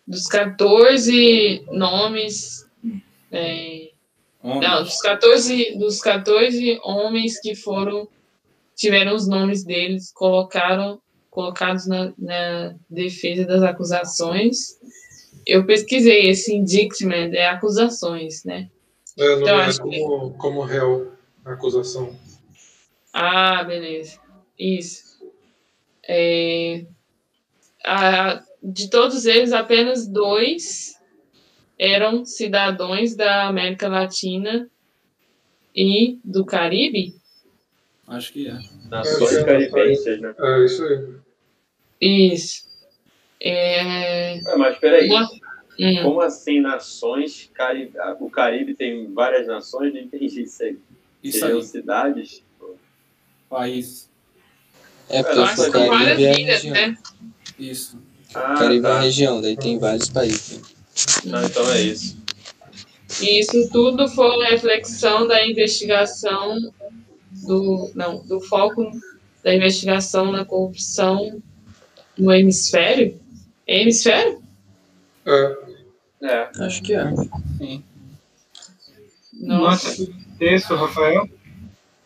[0.07, 2.67] dos 14 nomes.
[3.31, 3.91] é,
[4.43, 8.07] não, dos 14, dos 14 homens que foram
[8.75, 10.99] tiveram os nomes deles colocaram
[11.29, 14.79] colocados na, na defesa das acusações.
[15.51, 18.69] Eu pesquisei esse indictment é acusações, né?
[19.17, 21.11] É, não Então, é acho que- como, como réu
[21.43, 22.15] acusação.
[23.13, 24.17] Ah, beleza.
[24.57, 25.19] Isso.
[26.07, 26.85] É,
[27.83, 30.95] a- de todos eles, apenas dois
[31.77, 34.69] eram cidadãos da América Latina
[35.75, 37.15] e do Caribe.
[38.07, 38.57] Acho que é.
[38.89, 40.33] Nações caribenses, né?
[40.39, 41.07] É isso aí.
[41.99, 42.70] Isso.
[43.43, 45.07] É, Ué, mas peraí.
[45.09, 45.29] uma-
[45.79, 47.49] hum, Como assim nações?
[47.53, 47.91] Cari...
[48.19, 49.93] O Caribe tem várias nações?
[49.93, 50.77] Não entendi isso aí.
[51.23, 51.63] Isso Seriam aí.
[51.65, 52.43] cidades?
[53.49, 54.09] País.
[55.09, 56.73] É porque o acho que são várias Caribe é a ilhas, região.
[56.73, 56.97] né?
[57.59, 57.97] Isso.
[58.33, 58.95] Ah, Caribe é tá.
[58.95, 60.61] uma região, daí tem vários países.
[61.25, 62.17] Não, então é isso.
[63.21, 66.55] E isso tudo foi uma reflexão da investigação
[67.45, 68.89] do não do foco
[69.43, 71.41] da investigação na corrupção
[72.17, 73.19] no hemisfério.
[73.71, 74.41] É hemisfério?
[75.25, 75.57] É,
[76.23, 76.49] É.
[76.59, 77.05] Acho que é.
[77.57, 77.81] Sim.
[79.33, 79.87] Nossa.
[79.87, 81.25] Nossa, o texto, Rafael,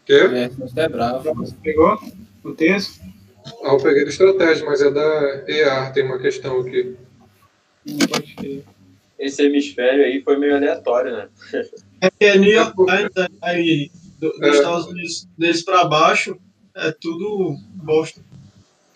[0.06, 0.14] quê?
[0.14, 1.34] É, você é bravo.
[1.34, 2.00] você pegou
[2.44, 3.02] o texto?
[3.64, 6.96] Ah, eu peguei de estratégia, mas é da EAR, tem uma questão aqui.
[9.18, 11.30] Esse hemisfério aí foi meio aleatório, né?
[12.00, 13.28] É que é New York Times, né?
[13.42, 14.50] aí do- dos É.
[14.52, 16.38] Estados Unidos deles pra baixo
[16.76, 18.22] é tudo bosta.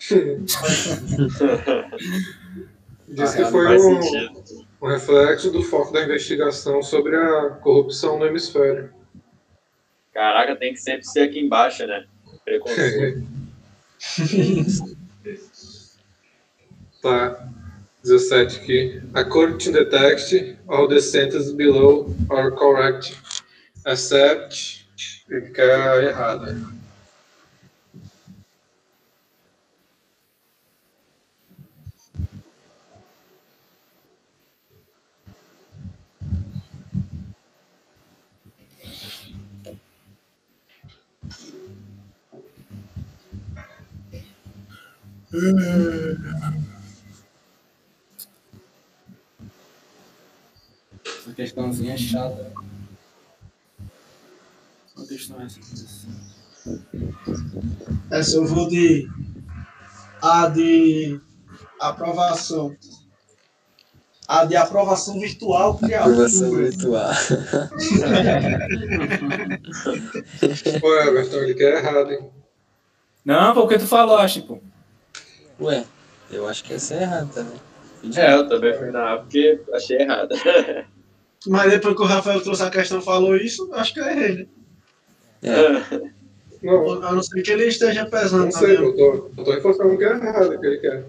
[3.10, 4.00] Diz Ah, que foi Faz um,
[4.82, 8.92] um reflexo do foco da investigação sobre a corrupção no hemisfério.
[10.14, 12.06] Caraca, tem que sempre ser aqui embaixo, né?
[12.44, 13.26] Preconceito.
[17.02, 17.48] Tá.
[18.02, 19.02] 17 aqui.
[19.14, 20.34] According to the text,
[20.68, 23.16] all the sentences below are correct,
[23.86, 24.86] except
[25.26, 25.62] fica
[26.02, 26.56] errada.
[51.04, 52.52] Essa questãozinha é chata.
[54.94, 55.60] Qual questão é essa?
[58.10, 59.08] Essa eu vou de.
[60.22, 61.20] A de
[61.80, 62.76] aprovação.
[64.28, 66.70] A de aprovação virtual Aprovação criatura.
[66.70, 67.10] virtual.
[70.82, 72.30] Ué, Everton, ele quer errado, hein?
[73.24, 74.62] Não, porque tu falou, tipo.
[75.60, 75.84] Ué,
[76.30, 77.60] eu acho que essa é errada também.
[78.16, 80.34] É, eu também fui na A porque achei errada.
[81.46, 84.34] Mas depois que o Rafael trouxe a questão e falou isso, acho que eu errei,
[84.36, 84.46] né?
[85.42, 86.10] É,
[86.62, 89.96] Não, A não ser que ele esteja pesando não sei, eu tô, eu tô reforçando
[89.96, 91.06] que é errado que ele quer.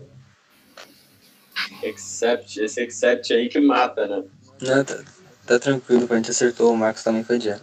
[1.90, 4.24] Accept, esse accept aí que mata, né?
[4.62, 5.04] não, tá,
[5.46, 7.54] tá tranquilo, a gente acertou, o Marcos também foi de.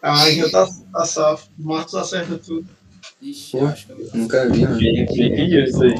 [0.00, 1.50] Ah, já tá, tá safo.
[1.58, 2.66] O Marcos acerta tudo.
[3.20, 3.66] Ixi, Pô.
[3.66, 4.78] acho que eu Nunca vi, mano.
[4.78, 5.94] Fique isso aí.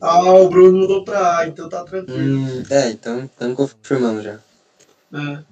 [0.00, 2.38] Ah, o Bruno mudou pra A, então tá tranquilo.
[2.38, 4.38] Hum, é, então estamos confirmando já.
[5.12, 5.42] É.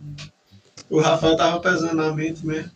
[0.88, 2.70] O Rafael tava pesando na mente mesmo.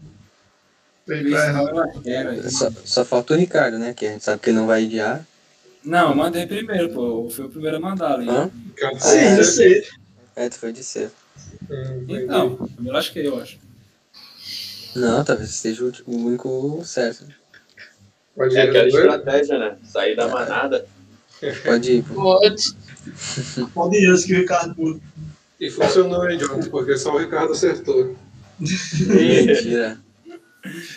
[2.51, 3.95] Só, só falta o Ricardo, né?
[3.95, 5.21] Que a gente sabe que ele não vai de A.
[5.85, 7.25] Não, eu mandei primeiro, pô.
[7.25, 8.29] Eu fui o primeiro a mandar ali.
[8.29, 8.51] Hã?
[8.99, 9.85] Sim, eu sei.
[10.37, 11.11] É, tu foi de ser.
[12.09, 13.59] Então, eu me lasquei, eu acho.
[14.95, 17.27] Não, talvez seja o o único certo.
[18.37, 19.77] Pode É ir, aquela estratégia, né?
[19.85, 20.87] Sair da manada.
[21.65, 22.15] Pode ir, pô.
[22.15, 22.63] Pode.
[23.75, 25.01] Pode ir antes que o Ricardo.
[25.59, 26.61] E funcionou, hein, John?
[26.71, 28.17] Porque só o Ricardo acertou.
[28.59, 29.99] Mentira.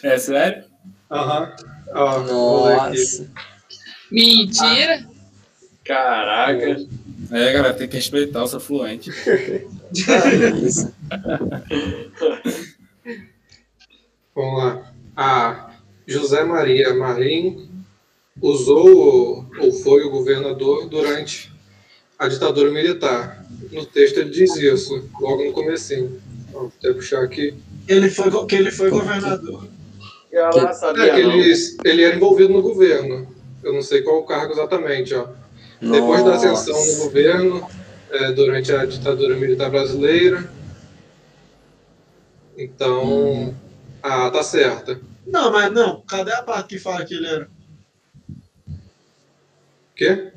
[0.01, 0.63] É sério?
[1.11, 1.53] Aham.
[1.93, 2.97] Ler aqui.
[2.97, 3.27] Nossa.
[4.11, 5.05] Mentira.
[5.83, 6.77] Caraca.
[7.31, 9.11] É, galera, tem que respeitar, eu sou fluente.
[9.11, 9.65] Que
[10.65, 10.93] isso.
[14.35, 14.93] Vamos lá.
[15.15, 15.71] A
[16.07, 17.69] José Maria Marim
[18.41, 21.51] usou ou foi o governador durante
[22.17, 23.45] a ditadura militar.
[23.71, 26.21] No texto ele diz isso, logo no comecinho.
[26.51, 27.53] Vou até puxar aqui.
[27.87, 29.67] Ele foi, que ele foi governador.
[30.31, 31.31] Eu lá É sabia que não.
[31.33, 31.53] ele,
[31.85, 33.27] ele era envolvido no governo.
[33.63, 35.27] Eu não sei qual o cargo exatamente, ó.
[35.79, 37.67] Depois da ascensão no governo,
[38.09, 40.49] é, durante a ditadura militar brasileira.
[42.57, 43.53] Então,
[44.03, 44.99] ah, tá certa.
[45.25, 46.01] Não, mas não.
[46.01, 47.49] Cadê a parte que fala que ele era?
[48.67, 50.33] O quê?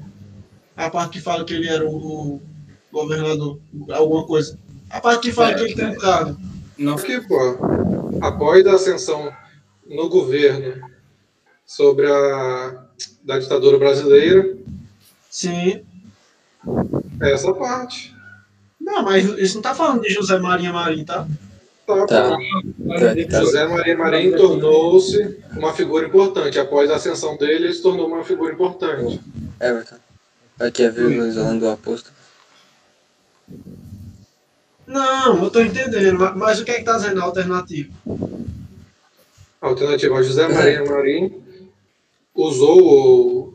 [0.76, 2.42] A parte que fala que ele era o, o
[2.92, 3.58] governador.
[3.90, 4.56] Alguma coisa.
[4.88, 6.38] A parte que fala É, que ele tem um cargo.
[6.78, 7.58] Não, Porque, pô,
[8.20, 9.34] após a ascensão
[9.84, 10.88] no governo
[11.66, 12.84] sobre a
[13.24, 14.56] da ditadura brasileira,
[15.28, 15.84] Sim.
[17.20, 18.14] é essa parte.
[18.80, 21.26] Não, mas isso não tá falando de José Maria Marim, tá?
[21.86, 22.36] Tá, Tá.
[22.36, 22.94] pô.
[22.98, 23.40] Tá, tá.
[23.40, 26.58] José Maria Marim tornou-se uma figura importante.
[26.58, 29.20] Após a ascensão dele, ele se tornou uma figura importante.
[29.60, 29.96] Everton.
[30.58, 32.10] Aqui é vírgula isolando o aposto.
[34.86, 36.18] Não, eu tô entendendo.
[36.18, 37.92] Mas, mas o que é que tá dizendo a alternativa?
[39.60, 41.42] Alternativa, José Maria Marim
[42.34, 43.54] usou o,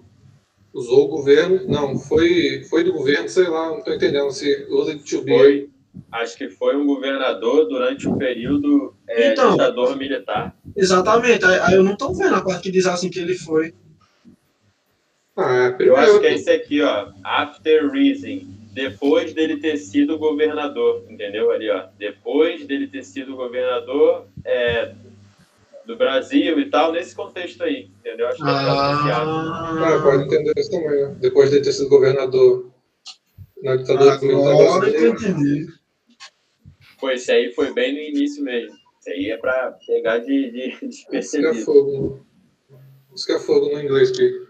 [0.74, 4.96] usou o governo, não, foi, foi do governo, sei lá, não tô entendendo se usa
[4.96, 5.32] de be.
[5.38, 5.70] Foi,
[6.12, 9.52] acho que foi um governador durante o período é, Então.
[9.52, 10.56] ditador militar.
[10.76, 11.44] Exatamente.
[11.46, 13.74] Aí, aí eu não tô vendo a parte que diz assim que ele foi.
[15.38, 17.08] Ah, é Eu acho que é esse aqui, ó.
[17.24, 18.46] After reason.
[18.74, 21.52] Depois dele ter sido governador, entendeu?
[21.52, 21.86] Ali, ó.
[21.98, 24.94] Depois dele ter sido governador é,
[25.86, 28.28] do Brasil e tal, nesse contexto aí, entendeu?
[28.30, 29.30] Acho que é associado.
[29.30, 31.16] Ah, pode entender isso também, né?
[31.20, 32.70] Depois de ter sido governador
[33.62, 35.32] na ditadura militar Agora que eu brasileira.
[35.34, 35.81] entendi.
[37.02, 38.78] Pô, esse aí foi bem no início mesmo.
[39.00, 40.86] Esse aí é pra pegar de, de Isso que
[41.18, 41.66] é despercebido.
[41.66, 42.26] fogo.
[43.14, 44.48] Isso que é fogo no inglês, que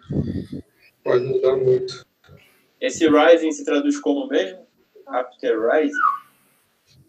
[1.03, 2.05] pode mudar muito.
[2.79, 4.67] Esse rising se traduz como mesmo?
[5.07, 5.95] After rising?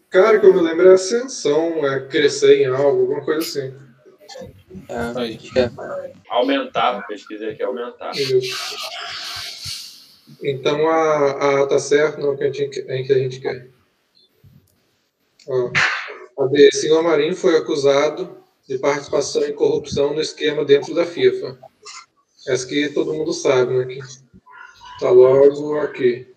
[0.09, 3.73] Cara, que eu me lembro é ascensão, é crescer em algo, alguma coisa assim.
[4.89, 5.39] É, Aí.
[5.57, 6.13] é.
[6.29, 8.11] Aumentar, pesquisei aqui, aumentar.
[8.11, 10.07] Isso.
[10.41, 13.72] Então a, a tá certo, não que a gente, é que a gente quer.
[15.49, 16.71] A.
[16.71, 18.37] Senhor Marinho foi acusado
[18.67, 21.59] de participação em corrupção no esquema dentro da FIFA.
[22.47, 23.85] Essa que todo mundo sabe, né?
[23.85, 23.99] Que
[24.99, 26.27] tá logo aqui,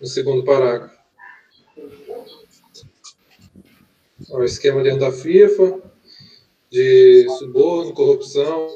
[0.00, 0.96] no segundo parágrafo.
[4.30, 5.80] Ó, esquema dentro da FIFA,
[6.70, 8.68] de suborno, corrupção,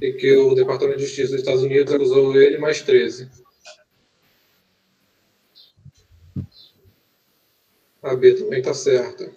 [0.00, 3.28] e que o Departamento de Justiça dos Estados Unidos acusou ele mais 13.
[8.06, 9.32] A B também está certa.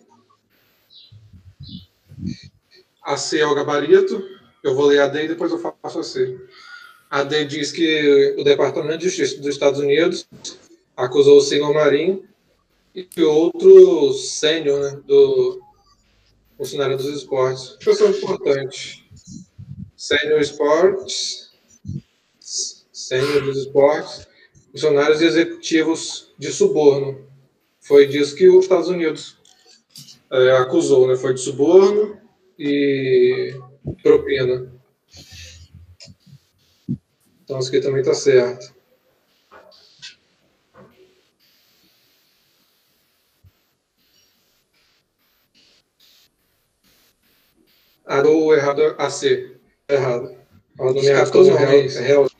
[3.03, 4.23] A C é o gabarito.
[4.63, 6.39] Eu vou ler a D e depois eu faço a C.
[7.09, 10.27] A D diz que o Departamento de Justiça dos Estados Unidos
[10.95, 12.23] acusou o senhor Marinho
[12.93, 15.59] e outro sênior né, do
[16.55, 17.77] funcionário dos esportes.
[17.83, 19.09] Pessoa importante.
[19.97, 21.51] Sênior Sports,
[22.39, 24.27] Sênior dos Esportes,
[24.71, 27.28] funcionários executivos de suborno.
[27.89, 29.35] Foi disso que os Estados Unidos
[30.31, 31.15] é, acusou, né?
[31.15, 32.21] Foi de suborno
[32.55, 33.59] e
[34.03, 34.71] propina.
[37.43, 38.75] Então isso aqui também está certo.
[48.05, 49.57] A do errado a C.
[49.87, 50.37] Errado.
[50.77, 52.31] Ao nomear como réus, réus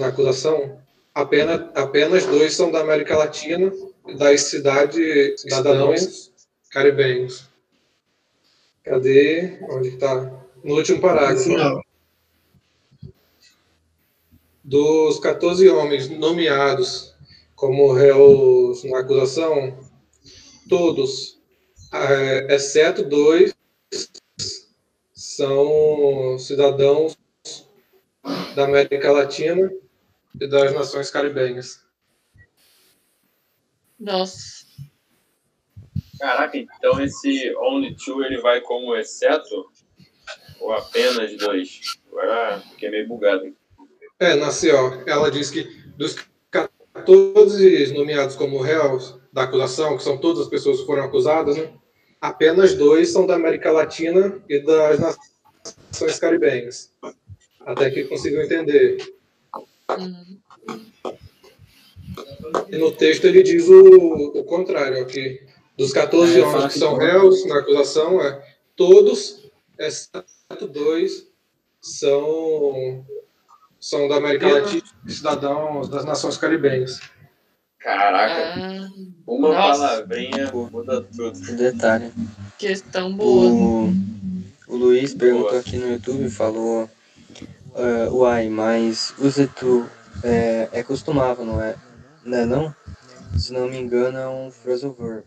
[0.00, 0.80] na acusação,
[1.14, 3.72] apenas, apenas dois são da América Latina,
[4.14, 6.32] das cidades cidadãos
[6.70, 7.48] caribenhos.
[8.84, 9.58] Cadê?
[9.68, 10.32] Onde está?
[10.62, 11.82] No último parágrafo.
[14.62, 17.14] Dos 14 homens nomeados
[17.54, 19.78] como réus na acusação,
[20.68, 21.38] todos,
[21.92, 23.54] eh, exceto dois,
[25.14, 27.16] são cidadãos
[28.54, 29.72] da América Latina
[30.40, 31.85] e das nações caribenhas.
[33.98, 34.66] Nossa.
[36.18, 39.66] Caraca, então esse only two ele vai como exceto
[40.60, 41.80] ou apenas dois?
[42.10, 43.54] Agora fiquei meio bugado.
[44.18, 45.02] É, nasceu.
[45.06, 45.64] Ela diz que
[45.96, 46.16] dos
[46.50, 51.72] 14 nomeados como réus da acusação, que são todas as pessoas que foram acusadas, né?
[52.20, 56.92] apenas dois são da América Latina e das nações caribenhas.
[57.60, 58.98] Até que conseguiu entender.
[59.90, 60.38] Uhum.
[62.68, 65.42] E no texto ele diz o, o contrário, que
[65.76, 68.42] dos 14 é, homens que são réus na acusação, é,
[68.74, 71.26] todos, exceto dois,
[71.80, 73.04] são,
[73.78, 77.00] são da América Latina, cidadãos das nações caribenhas.
[77.78, 78.88] Caraca, ah,
[79.26, 79.80] uma nossa.
[79.80, 81.38] palavrinha muda tudo.
[81.56, 82.12] Detalhe.
[82.58, 83.48] Questão boa.
[83.48, 83.92] O,
[84.68, 85.60] o Luiz perguntou boa.
[85.60, 86.90] aqui no YouTube, falou,
[87.74, 89.88] uh, uai, mas o Zetu
[90.24, 91.76] é, é costumável, não é?
[92.26, 92.74] Não é não?
[93.38, 95.24] Se não me engano é um phrasal verb.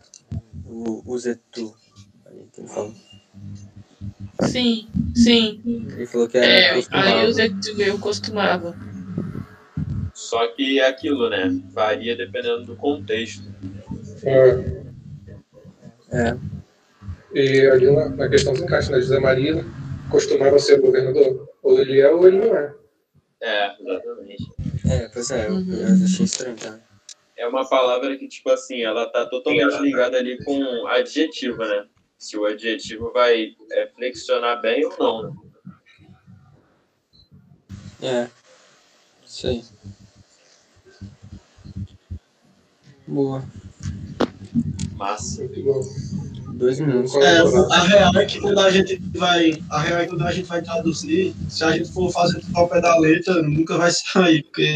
[0.66, 1.74] O, o Zetu.
[2.26, 2.94] Aí ele falou.
[4.42, 5.62] Sim, sim.
[5.64, 8.76] Ele falou que é, é aí o Zetu eu costumava.
[10.12, 11.58] Só que é aquilo, né?
[11.70, 13.48] Varia dependendo do contexto.
[14.22, 14.80] É.
[16.12, 16.36] É.
[17.32, 19.00] E ali na, na questão dos encaixes, né?
[19.00, 19.64] José Maria
[20.10, 21.48] costumava ser governador.
[21.62, 22.74] Ou ele é ou ele não é.
[23.42, 24.52] É, exatamente.
[24.90, 25.72] É, pois é, uhum.
[25.72, 26.89] eu achei estranho, tá?
[27.40, 31.86] É uma palavra que, tipo assim, ela tá totalmente ligada ali com adjetivo, né?
[32.18, 35.32] Se o adjetivo vai é, flexionar bem ou não, né?
[38.02, 38.30] É.
[39.26, 39.64] Isso aí.
[43.06, 43.42] Boa.
[44.96, 45.48] Massa.
[46.52, 47.14] Dois minutos.
[47.14, 49.62] É, a real é que quando a gente vai.
[49.70, 52.58] A real é que quando a gente vai traduzir, se a gente for fazer tudo
[52.58, 54.74] ao pé da letra, nunca vai sair, porque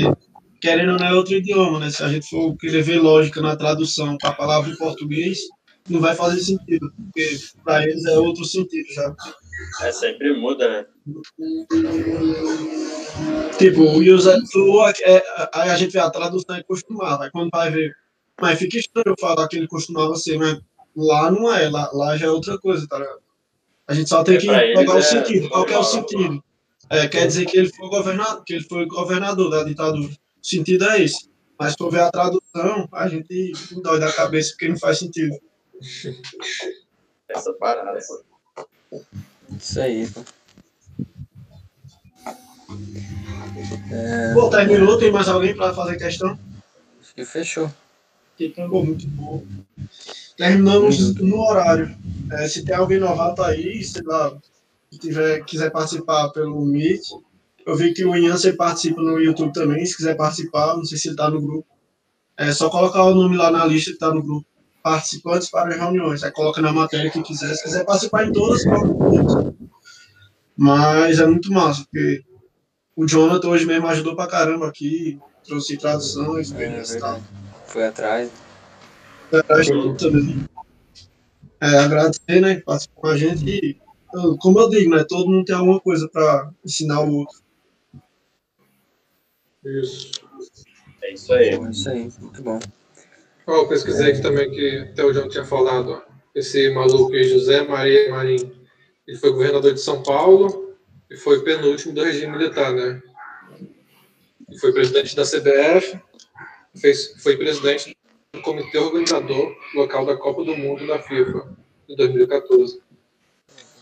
[0.65, 1.91] querendo não é outro idioma, né?
[1.91, 5.41] Se a gente for querer ver lógica na tradução para a palavra em português,
[5.91, 9.15] não vai fazer sentido, porque para eles é outro sentido já.
[9.83, 10.87] É, sempre muda, né?
[13.59, 15.23] Tipo, o to, é,
[15.53, 17.25] aí a gente vê a tradução e costumava.
[17.25, 17.95] Aí quando vai ver
[18.41, 20.59] mas fica estranho eu falar que ele costumava ser, mas
[20.97, 23.21] lá não é, lá, lá já é outra coisa, tá ligado?
[23.87, 25.49] A gente só tem é, que pegar o é sentido.
[25.49, 26.43] Qual é o sentido?
[26.91, 30.11] É, quer dizer que ele foi governador, que ele foi governador da ditadura.
[30.45, 31.31] O sentido é esse.
[31.59, 33.53] Mas se for ver a tradução, a gente
[33.83, 35.35] dói da cabeça porque não faz sentido.
[37.29, 37.99] Essa parada.
[39.59, 40.21] Isso aí, pô.
[43.91, 44.35] É...
[44.35, 46.39] Pô, terminou, tem mais alguém para fazer questão?
[47.01, 47.71] Acho que fechou
[48.37, 49.45] ficou muito bom.
[50.37, 51.97] Terminamos no horário.
[52.33, 54.37] É, se tem alguém novato aí, sei lá,
[54.91, 57.03] se tiver, quiser participar pelo Meet,
[57.67, 61.09] eu vi que o Ian participa no YouTube também, se quiser participar, não sei se
[61.09, 61.67] ele está no grupo.
[62.37, 64.47] É só colocar o nome lá na lista que está no grupo.
[64.83, 66.23] Participantes para as reuniões.
[66.23, 67.55] Aí coloca na matéria que quiser.
[67.55, 69.55] Se quiser participar em todas, coloca
[70.57, 72.23] Mas é muito massa, porque
[72.95, 77.21] o Jonathan hoje mesmo ajudou pra caramba aqui, trouxe tradução, experiência e tal
[77.75, 78.31] foi atrás.
[79.29, 80.45] Foi atrás de tudo também.
[81.61, 83.77] É, agradecer, né, que participou com a gente e,
[84.39, 87.43] como eu digo, né, todo mundo tem alguma coisa para ensinar o outro.
[89.65, 90.13] Isso.
[91.03, 91.49] É isso aí.
[91.51, 92.59] É isso aí, muito bom.
[93.47, 96.03] Ó, eu pesquisei aqui também que até o João tinha falado, ó,
[96.35, 98.53] esse maluco aí, José Maria Marim,
[99.07, 100.75] ele foi governador de São Paulo
[101.11, 103.03] e foi penúltimo do regime militar, né?
[104.51, 106.01] E foi presidente da CBF,
[106.75, 107.97] fez, foi presidente
[108.33, 111.57] do comitê organizador local da Copa do Mundo da FIFA
[111.89, 112.81] de 2014.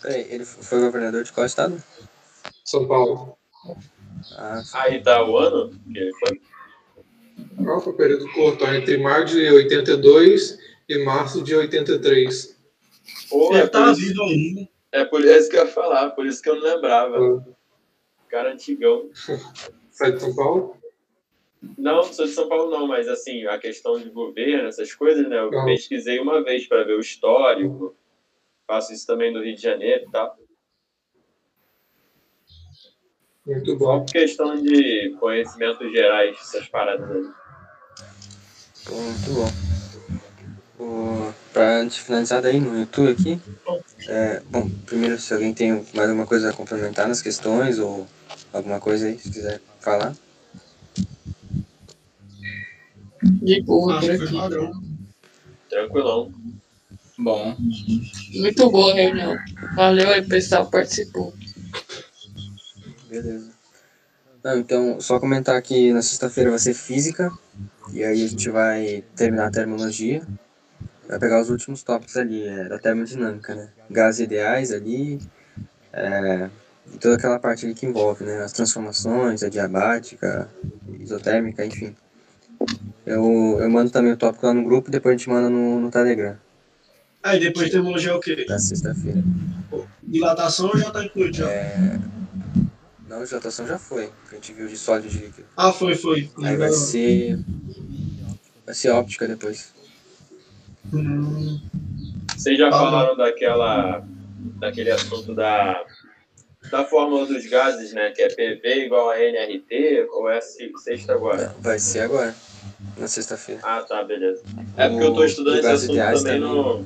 [0.03, 1.83] Peraí, ele foi governador de qual estado?
[2.65, 3.39] São Paulo.
[4.37, 6.41] Ah, Aí tá o ano que ele foi?
[7.65, 8.65] Qual foi o período curto?
[8.67, 10.59] Entre maio de 82
[10.89, 12.59] e março de 83.
[13.29, 14.69] Pô, é, tá vivo ainda.
[14.93, 17.17] É por isso que eu ia falar, por isso que eu não lembrava.
[17.19, 17.53] Ah.
[18.29, 19.11] Cara antigão.
[19.91, 20.77] Sai de São Paulo?
[21.79, 25.29] Não, não sou de São Paulo, não, mas assim, a questão de governo, essas coisas,
[25.29, 25.39] né?
[25.39, 25.65] Eu não.
[25.65, 27.95] pesquisei uma vez para ver o histórico,
[28.67, 30.37] faço isso também no Rio de Janeiro e tal.
[33.47, 34.07] Muito bom.
[34.07, 37.23] Só questão de conhecimentos gerais, essas paradas aí.
[38.89, 39.53] Muito bom.
[40.79, 43.41] O, pra antes de finalizar daí no YouTube aqui,
[44.09, 48.07] é, bom, primeiro se alguém tem mais alguma coisa a complementar nas questões ou
[48.53, 50.15] alguma coisa aí, se quiser falar.
[53.23, 54.09] De boa aqui.
[55.69, 56.33] Tranquilão.
[57.19, 57.57] Bom.
[58.35, 59.37] Muito boa a reunião.
[59.77, 61.33] Valeu aí, pessoal, participou.
[63.13, 63.51] Beleza.
[64.43, 67.31] Não, então, só comentar que na sexta-feira vai ser física,
[67.93, 70.27] e aí a gente vai terminar a termologia,
[71.07, 73.69] vai pegar os últimos tópicos ali, é, da termodinâmica, né?
[73.91, 75.21] Gases ideais ali,
[75.93, 76.49] é,
[76.93, 78.43] e toda aquela parte ali que envolve, né?
[78.43, 80.49] As transformações, a diabática,
[80.99, 81.95] isotérmica, enfim.
[83.05, 85.79] Eu, eu mando também o tópico lá no grupo e depois a gente manda no,
[85.79, 86.37] no Telegram.
[87.23, 88.45] Aí depois termologia é o quê?
[88.49, 89.23] Na sexta-feira.
[90.03, 91.49] Dilatação já tá incluído já?
[91.49, 91.99] É...
[93.13, 94.07] Não, dilatação já foi.
[94.29, 95.47] Que a gente viu de sólido de líquido.
[95.55, 96.31] Ah, foi, foi.
[96.43, 97.39] Aí vai ser.
[98.65, 99.71] Vai ser óptica depois.
[100.95, 101.61] Hum,
[102.35, 102.73] Vocês já Ah.
[102.73, 104.03] falaram daquela,
[104.59, 105.85] daquele assunto da,
[106.71, 108.11] da fórmula dos gases, né?
[108.13, 111.55] Que é PV igual a NRT, ou é se- sexta agora?
[111.61, 112.35] Vai ser agora.
[112.97, 113.61] Na sexta-feira.
[113.63, 114.43] Ah, tá, beleza.
[114.77, 116.85] É porque eu tô estudando esse assunto ideais também no...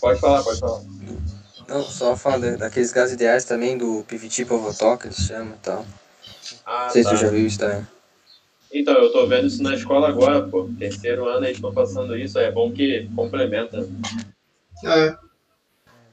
[0.00, 0.82] Pode falar, pode falar.
[1.68, 5.58] Não, só falar da- daqueles gases ideais também, do PVT Povotó, que eles chamam e
[5.58, 5.86] tal.
[6.64, 7.14] Ah, Não sei se tá.
[7.16, 7.86] tu já viu isso também.
[8.72, 10.68] Então, eu tô vendo isso na escola agora, pô.
[10.78, 13.86] Terceiro ano eles estão passando isso, é bom que complementa.
[14.84, 15.16] é.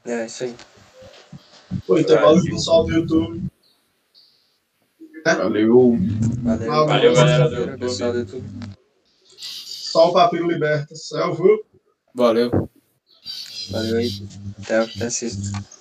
[0.06, 0.56] É, isso aí.
[1.88, 3.44] Pô, intervalo do pessoal do YouTube.
[5.26, 5.98] Valeu.
[6.44, 7.80] Valeu, Ah, Valeu, galera do YouTube.
[7.80, 8.45] pessoal do YouTube.
[9.38, 10.94] Só o papiro liberta.
[10.95, 11.64] Salve.
[12.14, 12.69] Valeu.
[13.70, 14.12] Valeu aí.
[14.62, 15.74] Até, até sexta.